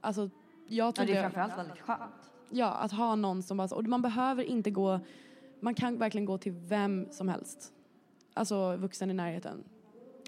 Alltså, 0.00 0.20
jag 0.20 0.30
Mm. 0.30 0.32
Ja, 0.66 0.92
tror 0.92 1.06
det 1.06 1.12
är 1.12 1.22
framförallt 1.22 1.58
väldigt 1.58 1.80
skönt. 1.80 2.32
Ja, 2.50 2.66
att 2.66 2.92
ha 2.92 3.14
någon 3.14 3.42
som 3.42 3.56
bara... 3.56 3.76
Och 3.76 3.84
man 3.84 4.02
behöver 4.02 4.42
inte 4.42 4.70
gå... 4.70 5.00
Man 5.60 5.74
kan 5.74 5.98
verkligen 5.98 6.24
gå 6.24 6.38
till 6.38 6.52
vem 6.52 7.06
som 7.10 7.28
helst. 7.28 7.72
Alltså 8.34 8.76
vuxen 8.76 9.10
i 9.10 9.14
närheten. 9.14 9.64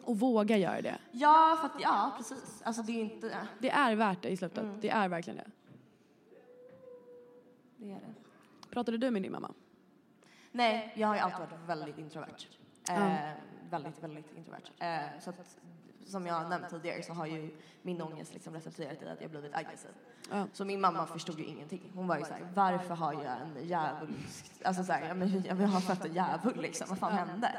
Och 0.07 0.19
våga 0.19 0.57
göra 0.57 0.83
det. 0.83 0.99
Ja, 1.13 1.59
för 1.61 1.67
att, 1.67 1.83
ja 1.83 2.15
precis. 2.17 2.63
Alltså 2.65 2.83
det 2.83 2.93
är 2.93 3.01
inte, 3.01 3.39
Det 3.59 3.71
är 3.71 3.95
värt 3.95 4.23
det 4.23 4.29
i 4.29 4.37
slutet. 4.37 4.65
Det 4.81 4.89
är 4.89 5.09
verkligen 5.09 5.37
det. 5.37 5.51
det 7.77 7.93
är 7.93 7.95
det. 7.95 8.15
Pratade 8.71 8.99
du 8.99 9.11
med 9.11 9.23
din 9.23 9.33
mamma? 9.33 9.53
Nej, 10.53 10.93
jag 10.97 11.09
har 11.09 11.15
ju 11.15 11.21
alltid 11.21 11.39
varit 11.39 11.69
väldigt 11.69 11.99
introvert. 11.99 12.47
Eh, 12.91 13.31
väldigt, 13.71 14.03
väldigt 14.03 14.37
introvert. 14.37 14.71
Eh, 14.79 15.21
så 15.21 15.31
att, 15.31 15.57
som 16.07 16.27
jag 16.27 16.49
nämnt 16.51 16.71
tidigare 16.71 17.03
så 17.03 17.13
har 17.13 17.27
ju 17.27 17.57
min 17.83 18.03
ångest 18.03 18.35
liksom 18.35 18.55
resulterat 18.55 19.03
i 19.03 19.09
att 19.09 19.21
jag 19.21 19.31
blivit 19.31 19.55
aggressiv. 19.55 19.91
Ja. 20.31 20.47
Så 20.53 20.65
min 20.65 20.81
mamma 20.81 21.07
förstod 21.07 21.39
ju 21.39 21.45
ingenting. 21.45 21.91
Hon 21.95 22.07
var 22.07 22.19
ju 22.19 22.25
såhär, 22.25 22.49
varför 22.55 22.95
har 22.95 23.13
jag 23.13 23.41
en 23.41 23.69
djävulsk... 23.69 24.53
Alltså 24.65 24.85
såhär, 24.85 25.09
jag, 25.47 25.61
jag 25.61 25.69
har 25.69 25.81
fött 25.81 26.05
en 26.05 26.15
djävul 26.15 26.61
liksom, 26.61 26.87
vad 26.89 26.99
fan 26.99 27.13
hände? 27.13 27.59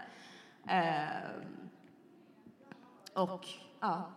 Eh, 0.67 1.29
och 3.17 3.47
ja. 3.79 4.11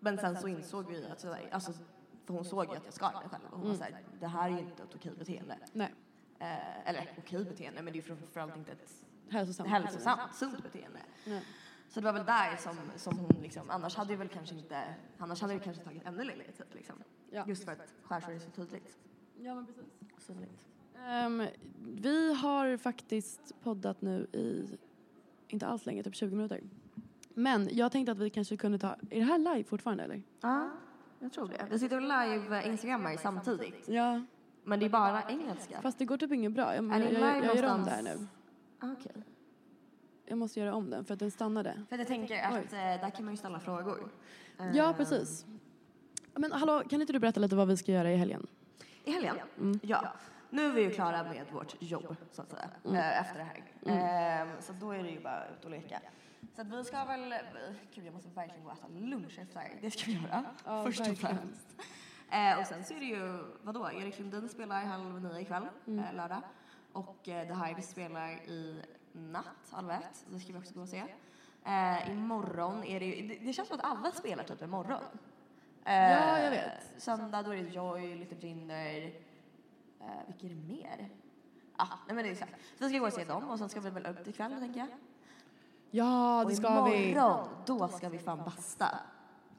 Men 0.00 0.18
sen 0.18 0.36
så 0.36 0.48
insåg 0.48 0.90
vi 0.90 1.06
att, 1.06 1.20
sådär, 1.20 1.48
alltså, 1.52 1.72
för 2.24 2.34
hon 2.34 2.44
såg 2.44 2.64
ju 2.70 2.76
att 2.76 2.84
jag 2.84 2.94
skar 2.94 3.12
mig 3.12 3.28
själv 3.28 3.44
och 3.50 3.58
hon 3.58 3.68
var 3.68 3.74
såhär, 3.76 4.02
det 4.20 4.26
här 4.26 4.50
är 4.50 4.58
inte 4.58 4.82
ett 4.82 4.94
okej 4.94 5.12
beteende. 5.18 5.58
Nej. 5.72 5.94
Eh, 6.38 6.88
eller 6.88 7.14
okej 7.18 7.44
beteende, 7.44 7.82
men 7.82 7.92
det 7.92 7.98
är 7.98 8.02
ju 8.02 8.16
framförallt 8.16 8.56
inte 8.56 8.72
ett 8.72 9.04
Hälsosamt. 9.28 9.70
hälsosamt, 9.70 10.34
sunt 10.34 10.62
beteende. 10.62 10.98
Nej. 11.26 11.44
Så 11.88 12.00
det 12.00 12.04
var 12.06 12.12
väl 12.12 12.26
där 12.26 12.56
som, 12.56 12.76
som 12.96 13.18
hon 13.18 13.42
liksom, 13.42 13.70
annars 13.70 13.96
hade 13.96 14.12
det 14.12 14.16
väl 14.16 14.28
kanske 14.28 14.54
inte, 14.54 14.94
annars 15.18 15.40
hade 15.40 15.54
det 15.54 15.60
kanske 15.60 15.84
tagit 15.84 16.06
ännu 16.06 16.24
längre 16.24 16.52
tid 16.52 16.66
liksom. 16.72 16.96
Ja. 17.30 17.44
Just 17.48 17.64
för 17.64 17.72
att 17.72 17.94
skärsår 18.02 18.32
är 18.32 18.38
så 18.38 18.50
tydligt. 18.50 18.98
Ja, 19.38 19.54
men 19.54 19.66
precis. 19.66 19.84
Synligt. 20.18 20.66
Ehm, 20.98 21.46
vi 21.78 22.34
har 22.34 22.76
faktiskt 22.76 23.52
poddat 23.62 24.02
nu 24.02 24.26
i, 24.32 24.78
inte 25.48 25.66
alls 25.66 25.86
länge, 25.86 26.02
typ 26.02 26.14
20 26.14 26.36
minuter. 26.36 26.60
Men 27.34 27.68
jag 27.72 27.92
tänkte 27.92 28.12
att 28.12 28.18
vi 28.18 28.30
kanske 28.30 28.56
kunde 28.56 28.78
ta, 28.78 28.96
är 29.10 29.18
det 29.18 29.24
här 29.24 29.38
live 29.38 29.64
fortfarande 29.64 30.04
eller? 30.04 30.22
Ja, 30.40 30.70
jag 31.18 31.32
tror 31.32 31.48
det. 31.48 31.66
Vi 31.70 31.78
sitter 31.78 31.96
och 31.96 32.02
live 32.02 32.66
instagrammar 32.68 33.16
samtidigt. 33.16 33.88
Ja. 33.88 34.22
Men 34.64 34.80
det 34.80 34.86
är 34.86 34.90
bara 34.90 35.22
engelska. 35.28 35.80
Fast 35.82 35.98
det 35.98 36.04
går 36.04 36.16
typ 36.16 36.32
inget 36.32 36.52
bra. 36.52 36.74
Jag, 36.74 36.84
Är 36.94 36.98
jag, 37.00 37.12
jag, 37.12 37.44
jag 37.44 37.56
gör 37.56 37.74
om 37.74 37.84
det 37.84 37.90
här 37.90 38.02
nu. 38.02 38.26
Ah, 38.80 38.92
Okej. 38.92 39.12
Jag 40.26 40.38
måste 40.38 40.60
göra 40.60 40.74
om 40.74 40.90
den 40.90 41.04
för 41.04 41.14
att 41.14 41.20
den 41.20 41.30
stannade. 41.30 41.82
För 41.88 41.98
jag 41.98 42.06
tänker 42.06 42.42
att 42.42 42.72
eh, 42.72 42.78
där 42.78 43.10
kan 43.10 43.24
man 43.24 43.34
ju 43.34 43.38
ställa 43.38 43.60
frågor. 43.60 44.08
Ja, 44.72 44.90
Eh, 44.90 44.96
precis. 44.96 45.46
Men 46.34 46.52
hallå, 46.52 46.82
kan 46.90 47.00
inte 47.00 47.12
du 47.12 47.18
berätta 47.18 47.40
lite 47.40 47.56
vad 47.56 47.68
vi 47.68 47.76
ska 47.76 47.92
göra 47.92 48.12
i 48.12 48.16
helgen? 48.16 48.46
I 49.04 49.10
helgen? 49.12 49.36
Mm. 49.60 49.80
Ja. 49.82 50.12
Nu 50.50 50.66
är 50.66 50.70
vi 50.72 50.82
ju 50.82 50.90
klara 50.90 51.22
med 51.24 51.44
vårt 51.52 51.76
jobb, 51.82 52.16
så 52.32 52.42
att 52.42 52.50
säga, 52.50 52.68
Mm. 52.84 52.96
eh, 52.96 53.20
efter 53.20 53.38
det 53.38 53.44
här. 53.44 54.42
Eh, 54.42 54.48
så 54.60 54.72
då 54.72 54.90
är 54.92 55.02
det 55.02 55.10
ju 55.10 55.20
bara 55.20 55.44
ut 55.58 55.64
och 55.64 55.70
leka. 55.70 56.00
Så 56.52 56.60
att 56.62 56.66
vi 56.66 56.84
ska 56.84 57.04
väl, 57.04 57.34
gud 57.94 58.06
jag 58.06 58.14
måste 58.14 58.28
verkligen 58.28 58.64
gå 58.64 58.70
och 58.70 58.76
äta 58.78 58.88
lunch 58.88 59.38
efter 59.38 59.54
det 59.54 59.60
här. 59.60 59.78
Det 59.80 59.90
ska 59.90 60.04
vi 60.06 60.12
göra, 60.12 60.44
Ja, 60.64 60.84
först 60.84 61.00
och 61.00 61.16
främst. 61.18 61.66
Eh, 62.30 62.58
och 62.60 62.66
sen 62.66 62.84
så 62.84 62.94
är 62.94 63.00
det 63.00 63.06
ju, 63.06 63.44
vadå, 63.62 63.90
Erik 63.92 64.18
Lundin 64.18 64.48
spelar 64.48 64.84
halv 64.84 65.20
nio 65.22 65.40
ikväll, 65.40 65.66
Mm. 65.86 66.04
eh, 66.04 66.14
lördag. 66.14 66.40
Och 66.92 67.28
eh, 67.28 67.48
The 67.48 67.66
Hive 67.66 67.82
spelar 67.82 68.28
i 68.30 68.82
natt, 69.12 69.46
halv 69.70 69.90
ett. 69.90 70.24
Det 70.30 70.40
ska 70.40 70.52
vi 70.52 70.58
också 70.58 70.74
gå 70.74 70.80
och 70.80 70.88
se. 70.88 71.04
Eh, 71.64 72.10
imorgon 72.10 72.84
är 72.84 73.00
det 73.00 73.06
ju, 73.06 73.28
det, 73.28 73.34
det 73.46 73.52
känns 73.52 73.68
som 73.68 73.78
att 73.78 73.84
alla 73.84 74.10
spelar 74.12 74.44
typ 74.44 74.62
imorgon. 74.62 75.02
Eh, 75.84 75.94
Ja, 75.94 76.38
jag 76.40 76.50
vet. 76.50 76.94
Söndag 77.02 77.42
då 77.42 77.50
är 77.50 77.56
det 77.62 77.68
Joy, 77.70 78.14
Little 78.14 78.48
Jinder. 78.48 79.02
Eh, 80.00 80.06
vilka 80.26 80.46
är 80.46 80.50
det 80.50 80.74
mer? 80.74 81.08
Ah, 81.76 81.86
nej 82.06 82.14
men 82.14 82.24
det 82.24 82.28
är 82.28 82.32
exakt. 82.32 82.52
Så 82.78 82.84
vi 82.84 82.88
ska 82.88 82.98
gå 82.98 83.06
och 83.06 83.12
se 83.12 83.24
dem 83.24 83.50
och 83.50 83.58
sen 83.58 83.68
ska 83.68 83.80
vi 83.80 83.90
väl 83.90 84.06
upp 84.06 84.28
ikväll 84.28 84.52
tänker 84.60 84.80
jag. 84.80 84.88
Ja, 85.96 86.42
och 86.42 86.50
det 86.50 86.56
ska 86.56 86.84
vi. 86.84 87.10
imorgon, 87.10 87.48
då 87.66 87.88
ska 87.88 88.08
vi 88.08 88.18
fan 88.18 88.42
basta. 88.44 88.86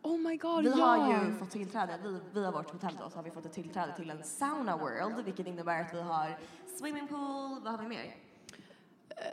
Oh 0.02 0.18
my 0.20 0.38
god, 0.38 0.64
Vi 0.64 0.70
ja! 0.70 0.76
har 0.86 1.24
ju 1.26 1.34
fått 1.34 1.52
tillträde, 1.52 2.00
vi, 2.04 2.20
via 2.40 2.52
vårt 2.52 2.72
hotell 2.72 2.96
då, 3.04 3.10
så 3.10 3.16
har 3.18 3.24
vi 3.24 3.32
fått 3.32 3.46
ett 3.46 3.54
tillträde 3.54 3.96
till 3.96 4.10
en 4.10 4.24
sauna 4.24 4.78
world, 4.78 5.26
vilket 5.26 5.48
innebär 5.48 5.82
att 5.82 5.94
vi 5.94 6.02
har 6.02 6.38
swimmingpool, 6.80 7.60
vad 7.64 7.74
har 7.74 7.78
vi 7.84 7.88
mer? 7.88 8.16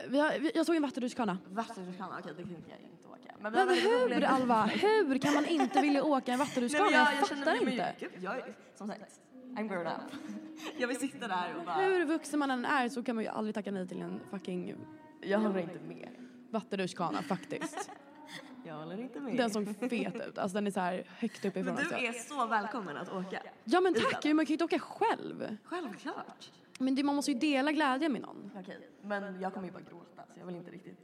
Vi 0.07 0.19
har, 0.19 0.39
vi, 0.39 0.51
jag 0.55 0.65
såg 0.65 0.75
en 0.75 0.81
vattenrutschkana. 0.81 1.37
Vattenrutschkana, 1.49 2.15
okej 2.19 2.33
det 2.37 2.43
kan 2.43 2.51
jag 2.69 2.79
inte 2.79 3.07
åka. 3.07 3.33
Men, 3.39 3.51
vi 3.53 3.59
har 3.59 3.65
Men 3.65 3.75
väldigt 3.75 3.91
hur 3.91 3.99
roliga- 4.15 4.27
Alva, 4.27 4.63
hur 4.63 5.17
kan 5.17 5.33
man 5.33 5.45
inte 5.45 5.81
vilja 5.81 6.03
åka 6.03 6.33
en 6.33 6.39
vattenrutschkana? 6.45 6.85
Men 6.89 6.93
jag, 6.99 7.27
känner 7.27 7.41
fattar 7.45 7.65
mig- 7.65 7.73
inte. 7.73 7.95
Gud, 7.99 8.11
jag 8.19 8.37
är, 8.37 8.55
som 8.75 8.87
sagt, 8.87 9.19
I'm 9.55 9.67
grown 9.67 9.87
up. 9.87 9.93
jag 10.77 10.87
vill 10.87 10.97
sitta 10.99 11.27
där 11.27 11.55
och 11.59 11.65
bara... 11.65 11.75
Hur 11.75 12.05
vuxen 12.05 12.39
man 12.39 12.51
än 12.51 12.65
är 12.65 12.89
så 12.89 13.03
kan 13.03 13.15
man 13.15 13.23
ju 13.23 13.29
aldrig 13.29 13.55
tacka 13.55 13.71
nej 13.71 13.87
till 13.87 14.01
en 14.01 14.19
fucking 14.31 14.75
Jag 15.21 15.39
håller 15.39 15.59
inte 15.59 15.79
med. 15.87 16.09
Vattenrutschkana 16.53 17.21
faktiskt. 17.21 17.89
Jag 18.65 18.75
håller 18.75 19.01
inte 19.01 19.19
med. 19.19 19.37
Den 19.37 19.49
såg 19.49 19.75
fet 19.89 20.15
ut, 20.15 20.37
alltså 20.37 20.55
den 20.55 20.67
är 20.67 20.71
så 20.71 20.79
här 20.79 21.03
högt 21.17 21.45
uppifrån 21.45 21.75
Men 21.75 21.85
du 21.89 21.95
är 22.07 22.13
så 22.13 22.45
välkommen 22.45 22.97
att 22.97 23.09
åka. 23.09 23.41
Ja 23.63 23.81
men 23.81 23.93
tack, 23.93 24.11
man 24.11 24.21
kan 24.21 24.45
ju 24.45 24.53
inte 24.53 24.63
åka 24.63 24.79
själv. 24.79 25.57
Självklart. 25.63 26.51
Men 26.79 26.95
det, 26.95 27.03
man 27.03 27.15
måste 27.15 27.31
ju 27.31 27.39
dela 27.39 27.71
glädjen 27.71 28.11
med 28.11 28.21
någon. 28.21 28.51
Okej, 28.59 28.89
men 29.01 29.41
jag 29.41 29.53
kommer 29.53 29.67
ju 29.67 29.73
bara 29.73 29.83
gråta 29.83 30.23
så 30.33 30.39
jag 30.39 30.45
vill 30.45 30.55
inte 30.55 30.71
riktigt. 30.71 30.97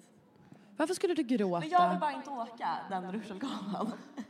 Varför 0.77 0.93
skulle 0.93 1.13
du 1.13 1.23
gråta? 1.23 1.59
Men 1.59 1.69
jag 1.69 1.89
vill 1.89 1.99
bara 1.99 2.11
inte 2.11 2.29
åka 2.29 2.69
den 2.89 3.11
rutschkanan. 3.11 3.91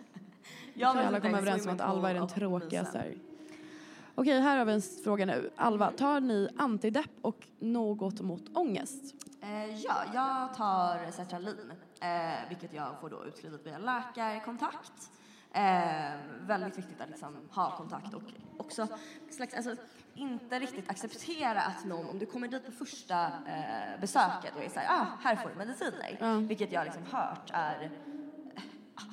Jag 0.74 0.94
vill 0.94 1.06
alla 1.06 1.20
kommer 1.20 1.38
överens 1.38 1.66
om 1.68 1.74
att 1.74 1.82
Alva 1.82 2.10
är 2.10 2.14
den 2.14 2.28
tråkigaste. 2.28 3.14
Okej, 4.16 4.40
här 4.40 4.58
har 4.58 4.66
vi 4.66 4.74
en 4.74 4.82
fråga 4.82 5.26
nu. 5.26 5.50
Alva, 5.56 5.92
tar 5.92 6.20
ni 6.20 6.50
antidepp 6.58 7.12
och 7.22 7.48
något 7.60 8.22
mot 8.22 8.58
ångest? 8.58 9.16
Eh, 9.42 9.76
ja, 9.76 9.96
jag 10.14 10.54
tar 10.54 11.12
sertralin, 11.12 11.74
eh, 12.02 12.50
vilket 12.50 12.74
jag 12.74 13.00
får 13.02 13.10
då 13.10 13.26
utskrivet 13.26 13.66
via 13.66 13.78
läkarkontakt. 13.78 15.12
Eh, 15.52 16.12
väldigt 16.42 16.78
viktigt 16.78 17.02
att 17.02 17.10
liksom 17.10 17.50
ha 17.52 17.78
kontakt 17.78 18.14
och 18.14 18.22
också 18.58 18.88
slags, 19.32 19.54
alltså, 19.54 19.76
inte 20.16 20.60
riktigt 20.60 20.90
acceptera 20.90 21.62
att 21.62 21.86
någon, 21.86 22.10
om 22.10 22.20
du 22.20 22.26
kommer 22.26 22.48
dit 22.48 22.66
på 22.66 22.72
första 22.72 23.26
eh, 23.26 24.00
besöket 24.02 24.56
och 24.56 24.64
är 24.64 24.70
såhär, 24.70 24.88
ah, 25.02 25.06
här 25.24 25.36
får 25.36 25.50
du 25.50 25.56
mediciner, 25.56 26.18
vilket 26.48 26.72
jag 26.72 26.86
liksom 26.86 27.04
hört 27.12 27.50
är 27.54 27.82
eh, 28.56 28.64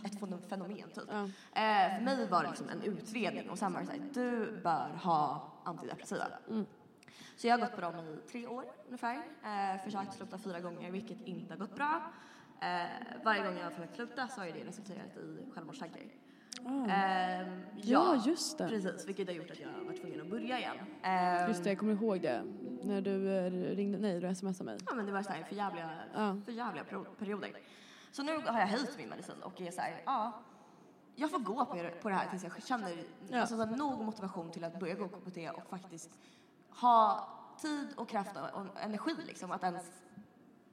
ett 0.04 0.20
fenom- 0.20 0.42
fenomen 0.48 0.90
typ. 0.94 1.10
Eh, 1.10 1.96
för 1.96 2.00
mig 2.04 2.28
var 2.28 2.42
det 2.42 2.48
liksom 2.48 2.68
en 2.68 2.82
utredning 2.82 3.50
och 3.50 3.58
sen 3.58 3.72
var 3.72 3.80
det 3.80 3.86
såhär, 3.86 4.00
du 4.14 4.60
bör 4.62 4.88
ha 5.02 5.52
antidepressiva. 5.64 6.26
Så 7.36 7.46
jag 7.46 7.58
har 7.58 7.66
gått 7.66 7.74
på 7.74 7.80
dem 7.80 7.94
i 7.98 8.28
tre 8.30 8.46
år 8.46 8.64
ungefär. 8.86 9.16
Eh, 9.44 9.82
försökt 9.84 10.14
sluta 10.14 10.38
fyra 10.38 10.60
gånger, 10.60 10.90
vilket 10.90 11.20
inte 11.24 11.52
har 11.54 11.58
gått 11.58 11.74
bra. 11.74 12.02
Eh, 12.62 12.86
varje 13.24 13.42
gång 13.44 13.56
jag 13.56 13.64
har 13.64 13.70
försökt 13.70 13.96
sluta 13.96 14.28
så 14.28 14.40
har 14.40 14.46
det 14.46 14.64
resulterat 14.64 15.16
i 15.16 15.50
självmordstankar. 15.54 16.00
Eh, 16.64 17.48
Ja, 17.76 18.22
just 18.26 18.58
det. 18.58 18.68
Precis, 18.68 19.08
vilket 19.08 19.28
har 19.28 19.34
gjort 19.34 19.50
att 19.50 19.60
jag 19.60 19.68
har 19.68 19.84
varit 19.84 20.00
tvungen 20.00 20.20
att 20.20 20.26
börja 20.30 20.58
igen. 20.58 20.76
Eh, 21.02 21.48
Just 21.48 21.64
det, 21.64 21.70
jag 21.70 21.78
kommer 21.78 21.92
ihåg 21.92 22.20
det. 22.20 22.42
När 22.82 23.00
du 23.00 23.36
eh, 23.36 23.50
ringde, 23.76 23.98
nej 23.98 24.20
du 24.20 24.34
smsade 24.34 24.64
mig. 24.64 24.78
Ja, 24.86 24.94
men 24.94 25.06
det 25.06 25.12
var 25.12 25.22
så 25.22 25.32
här 25.32 25.44
för 25.44 25.54
jävliga, 25.56 25.90
Ja. 26.14 26.36
för 26.44 26.52
jävliga 26.52 26.84
peri- 26.84 27.14
perioder. 27.18 27.50
Så 28.10 28.22
nu 28.22 28.32
har 28.36 28.60
jag 28.60 28.66
höjt 28.66 28.94
min 28.98 29.08
medicin 29.08 29.34
och 29.42 29.60
är 29.60 29.70
så 29.70 29.80
här, 29.80 30.02
ja, 30.06 30.32
jag 31.14 31.30
får 31.30 31.38
gå 31.38 31.64
på, 31.64 31.74
det- 31.74 32.02
på 32.02 32.08
det 32.08 32.14
här 32.14 32.30
tills 32.30 32.42
jag 32.44 32.62
känner 32.62 33.04
alltså, 33.32 33.56
så 33.56 33.64
här, 33.64 33.76
nog 33.76 34.00
motivation 34.04 34.50
till 34.50 34.64
att 34.64 34.80
börja 34.80 34.94
gå 34.94 35.08
på 35.08 35.20
KBT 35.20 35.50
och 35.50 35.68
faktiskt 35.70 36.10
ha 36.80 37.28
tid 37.62 37.88
och 37.96 38.08
kraft 38.08 38.36
och, 38.54 38.82
energi 38.84 39.12
liksom 39.26 39.52
att 39.52 39.62
ens 39.62 39.84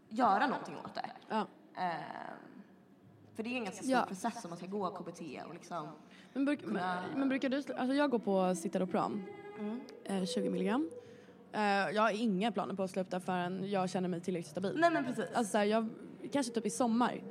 göra 0.09 0.47
någonting 0.47 0.75
åt 0.85 0.95
det. 0.95 1.11
Ja. 1.29 1.47
Ehm, 1.75 2.01
för 3.35 3.43
det 3.43 3.49
är 3.49 3.57
en 3.57 3.63
ganska 3.65 3.83
stor 3.83 3.91
Ja. 3.95 4.05
process 4.07 4.43
om 4.45 4.49
man 4.49 4.57
ska 4.57 4.67
gå 4.67 4.89
KBT 4.91 5.21
och 5.47 5.53
liksom 5.53 5.87
Men, 6.33 6.45
bruk, 6.45 6.59
men, 6.65 6.99
men 7.15 7.29
brukar 7.29 7.49
du, 7.49 7.59
sl- 7.61 7.77
alltså 7.77 7.93
jag 7.95 8.09
går 8.11 8.19
på 8.19 8.55
Citalopram, 8.55 9.23
eh, 10.05 10.25
20 10.25 10.49
milligram. 10.49 10.89
Eh, 11.51 11.61
jag 11.63 12.01
har 12.01 12.11
inga 12.11 12.51
planer 12.51 12.73
på 12.75 12.83
att 12.83 12.91
sluta 12.91 13.19
förrän 13.19 13.69
jag 13.69 13.89
känner 13.89 14.09
mig 14.09 14.21
tillräckligt 14.21 14.51
stabil. 14.51 14.73
Nej 14.77 14.91
men 14.91 15.05
precis. 15.05 15.25
Alltså 15.33 15.51
så 15.51 15.57
här, 15.57 15.65
jag, 15.65 15.89
kanske 16.31 16.53
typ 16.53 16.65
i 16.65 16.69
sommar. 16.69 17.21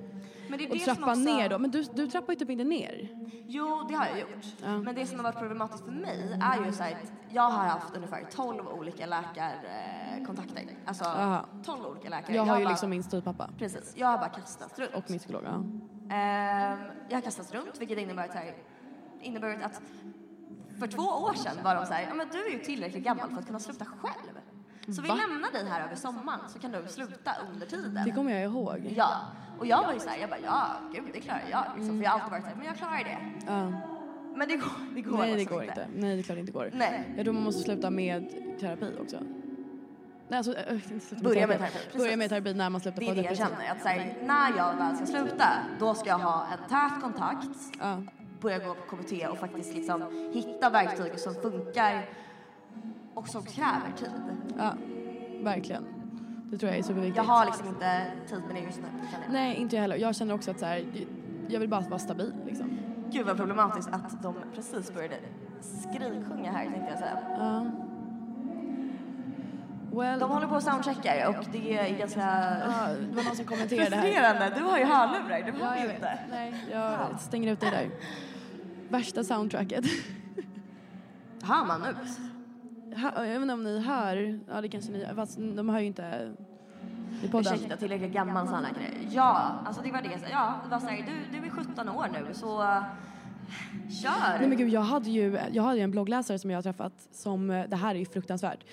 Och 0.52 0.78
trappa 0.78 1.10
också, 1.10 1.20
ner 1.20 1.48
då. 1.48 1.58
Men 1.58 1.70
du, 1.70 1.82
du 1.82 2.06
trappar 2.06 2.32
ju 2.32 2.38
typ 2.38 2.50
inte 2.50 2.64
ner. 2.64 3.08
Jo, 3.46 3.86
det 3.88 3.94
har 3.94 4.06
jag 4.06 4.20
gjort. 4.20 4.84
Men 4.84 4.94
det 4.94 5.06
som 5.06 5.16
har 5.16 5.24
varit 5.24 5.38
problematiskt 5.38 5.84
för 5.84 5.92
mig 5.92 6.38
är 6.42 6.64
ju 6.66 6.72
så 6.72 6.82
här 6.82 6.92
att 6.92 7.12
jag 7.30 7.50
har 7.50 7.64
haft 7.64 7.96
ungefär 7.96 8.24
12 8.30 8.68
olika 8.68 9.06
läkarkontakter. 9.06 10.64
Alltså 10.84 11.04
Aha. 11.04 11.44
12 11.64 11.86
olika 11.86 12.08
läkare. 12.08 12.36
Jag 12.36 12.44
har 12.44 12.58
ju 12.58 12.64
bara, 12.64 12.70
liksom 12.70 12.90
min 12.90 13.02
styvpappa. 13.02 13.50
Precis, 13.58 13.92
jag 13.96 14.06
har 14.06 14.18
bara 14.18 14.28
kastat 14.28 14.78
runt. 14.78 14.94
Och 14.94 15.10
min 15.10 15.18
psykolog. 15.18 15.42
Ja. 15.44 15.54
Ehm, 16.14 16.78
jag 17.08 17.16
har 17.16 17.20
kastat 17.22 17.54
runt 17.54 17.80
vilket 17.80 17.98
så 18.32 18.38
här, 18.38 18.54
innebär 19.20 19.62
att 19.62 19.82
för 20.78 20.86
två 20.86 21.02
år 21.02 21.34
sedan 21.34 21.56
var 21.64 21.74
de 21.74 21.86
så 21.86 21.92
här, 21.92 22.02
ja 22.08 22.14
men 22.14 22.28
du 22.32 22.46
är 22.46 22.50
ju 22.50 22.58
tillräckligt 22.58 23.04
gammal 23.04 23.30
för 23.30 23.38
att 23.38 23.46
kunna 23.46 23.60
sluta 23.60 23.84
själv. 23.84 24.38
Så 24.96 25.02
vi 25.02 25.08
Va? 25.08 25.14
lämnar 25.14 25.52
dig 25.52 25.68
här 25.68 25.84
över 25.86 25.96
sommaren 25.96 26.48
så 26.48 26.58
kan 26.58 26.72
du 26.72 26.88
sluta 26.88 27.30
under 27.52 27.66
tiden. 27.66 28.04
Det 28.04 28.10
kommer 28.10 28.32
jag 28.32 28.42
ihåg. 28.42 28.92
Ja, 28.96 29.20
och 29.62 29.66
jag 29.68 29.82
var 29.86 29.92
ju 29.92 29.98
så 29.98 30.08
här, 30.08 30.18
jag 30.20 30.30
bara 30.30 30.40
ja, 30.44 30.66
gud 30.92 31.04
det 31.12 31.20
klarar 31.20 31.42
jag. 31.50 31.64
Liksom, 31.76 31.96
för 31.98 32.04
jag 32.04 32.10
har 32.10 32.18
alltid 32.20 32.30
varit 32.30 32.42
så 32.42 32.48
här, 32.48 32.56
men 32.56 32.66
jag 32.66 32.76
klarar 32.76 33.04
det. 33.04 33.18
Ja. 33.46 33.72
Men 34.36 34.48
det 34.48 34.56
går, 34.56 34.94
det 34.94 35.00
går 35.00 35.18
Nej 35.18 35.30
det 35.30 35.36
liksom 35.36 35.56
går 35.56 35.64
inte. 35.64 35.86
Nej 35.96 36.14
det 36.14 36.20
är 36.20 36.22
klart 36.22 36.36
det 36.36 36.40
inte 36.40 36.52
går. 36.52 36.70
Nej. 36.72 37.04
Jag 37.16 37.24
tror 37.24 37.34
man 37.34 37.42
måste 37.42 37.62
sluta 37.62 37.90
med 37.90 38.28
terapi 38.60 38.92
också. 39.02 39.16
Nej 40.28 40.36
alltså, 40.38 40.54
äh, 40.56 40.74
inte 40.92 41.06
sluta 41.06 41.24
Börja 41.24 41.46
med 41.46 41.58
terapi, 41.58 41.72
precis. 41.84 41.98
Börja 42.02 42.16
med 42.16 42.28
terapi 42.28 42.54
när 42.54 42.70
man 42.70 42.80
slutar 42.80 43.00
Det 43.00 43.06
på 43.06 43.12
är 43.12 43.16
det 43.16 43.22
jag 43.22 43.30
depression. 43.32 43.56
känner, 43.58 43.72
att 43.72 43.82
så 43.82 43.88
här, 43.88 44.14
när 44.22 44.56
jag 44.56 44.76
väl 44.76 44.96
ska 44.96 45.06
sluta, 45.06 45.46
då 45.80 45.94
ska 45.94 46.08
jag 46.08 46.18
ha 46.18 46.46
en 46.52 46.68
tät 46.68 47.02
kontakt, 47.02 47.58
Ja. 47.80 48.02
börja 48.40 48.58
gå 48.58 48.74
på 48.74 48.96
KBT 48.96 49.26
och 49.30 49.38
faktiskt 49.38 49.74
liksom 49.74 50.30
hitta 50.34 50.70
verktyg 50.70 51.18
som 51.18 51.34
funkar 51.34 52.08
och 53.14 53.28
som 53.28 53.42
kräver 53.42 53.92
tid. 53.98 54.10
ja, 54.58 54.74
verkligen. 55.42 55.84
Det 56.52 56.58
tror 56.58 56.70
jag 56.70 56.78
är 56.78 56.82
superviktigt. 56.82 57.16
Jag 57.16 57.24
har 57.24 57.46
liksom 57.46 57.68
inte 57.68 58.02
tid 58.28 58.42
med 58.46 58.56
det 58.56 58.60
just 58.60 58.78
nu. 58.78 58.88
Nej, 59.30 59.56
inte 59.56 59.76
jag 59.76 59.80
heller. 59.82 59.96
Jag 59.96 60.14
känner 60.14 60.34
också 60.34 60.50
att 60.50 60.58
så 60.58 60.66
här, 60.66 60.84
jag 61.48 61.60
vill 61.60 61.68
bara 61.68 61.80
vara 61.80 61.98
stabil 61.98 62.32
liksom. 62.46 62.78
Gud 63.10 63.26
vad 63.26 63.36
problematiskt 63.36 63.88
att 63.92 64.22
de 64.22 64.34
precis 64.54 64.94
började 64.94 65.14
skriksjunga 65.62 66.52
här 66.52 66.64
tänkte 66.64 66.90
jag 66.90 66.98
säga. 66.98 67.18
Ja. 67.38 67.66
Well, 69.92 70.18
De 70.18 70.30
håller 70.30 70.46
på 70.46 70.54
och 70.54 70.62
soundcheckar 70.62 71.28
och 71.28 71.44
det 71.52 71.78
är 71.78 71.98
ganska 71.98 72.20
ja, 72.20 72.88
det 73.10 73.16
var 73.16 73.24
någon 73.24 73.36
som 73.36 73.44
kommenterade 73.44 73.90
frustrerande. 73.90 74.52
Du 74.56 74.62
har 74.62 74.78
ju 74.78 74.84
hörlurar, 74.84 75.42
du 75.52 75.52
har 75.64 75.76
Ja, 75.76 75.84
jag 75.84 75.94
inte. 75.94 76.18
Nej, 76.30 76.54
jag 76.72 77.20
stänger 77.20 77.52
ut 77.52 77.60
dig 77.60 77.70
där. 77.70 77.90
Värsta 78.88 79.24
soundtracket. 79.24 79.84
Hör 81.42 81.64
man 81.66 81.80
nu? 81.80 81.94
Jag 82.96 83.22
vet 83.22 83.42
inte 83.42 83.54
om 83.54 83.62
ni 83.64 83.80
hör, 83.80 84.40
ja 84.48 84.60
det 84.60 84.68
kanske 84.68 84.92
ni 84.92 85.06
fast 85.14 85.38
de 85.38 85.68
hör 85.68 85.80
ju 85.80 85.86
inte 85.86 86.34
i 87.22 87.28
podden. 87.28 87.54
Ursäkta, 87.54 87.76
tillräckligt 87.76 88.12
gammal 88.12 88.46
här 88.46 88.74
grej. 88.74 89.08
Ja, 89.10 89.52
alltså 89.64 89.82
det 89.82 89.92
var 89.92 90.02
det. 90.02 90.20
Ja, 90.30 90.60
det 90.64 90.70
var 90.70 90.80
så 90.80 90.86
här, 90.86 90.96
du, 90.96 91.38
du 91.38 91.46
är 91.46 91.50
17 91.50 91.88
år 91.88 92.06
nu 92.12 92.34
så 92.34 92.48
kör. 94.02 94.38
Nej 94.38 94.48
men 94.48 94.58
gud, 94.58 94.68
jag 94.68 94.80
hade 94.80 95.10
ju 95.10 95.38
jag 95.52 95.62
hade 95.62 95.76
ju 95.76 95.82
en 95.82 95.90
bloggläsare 95.90 96.38
som 96.38 96.50
jag 96.50 96.56
har 96.58 96.62
träffat 96.62 97.08
som, 97.10 97.50
eh, 97.50 97.68
det 97.68 97.76
här 97.76 97.94
är 97.94 97.98
ju 97.98 98.06
fruktansvärt. 98.06 98.64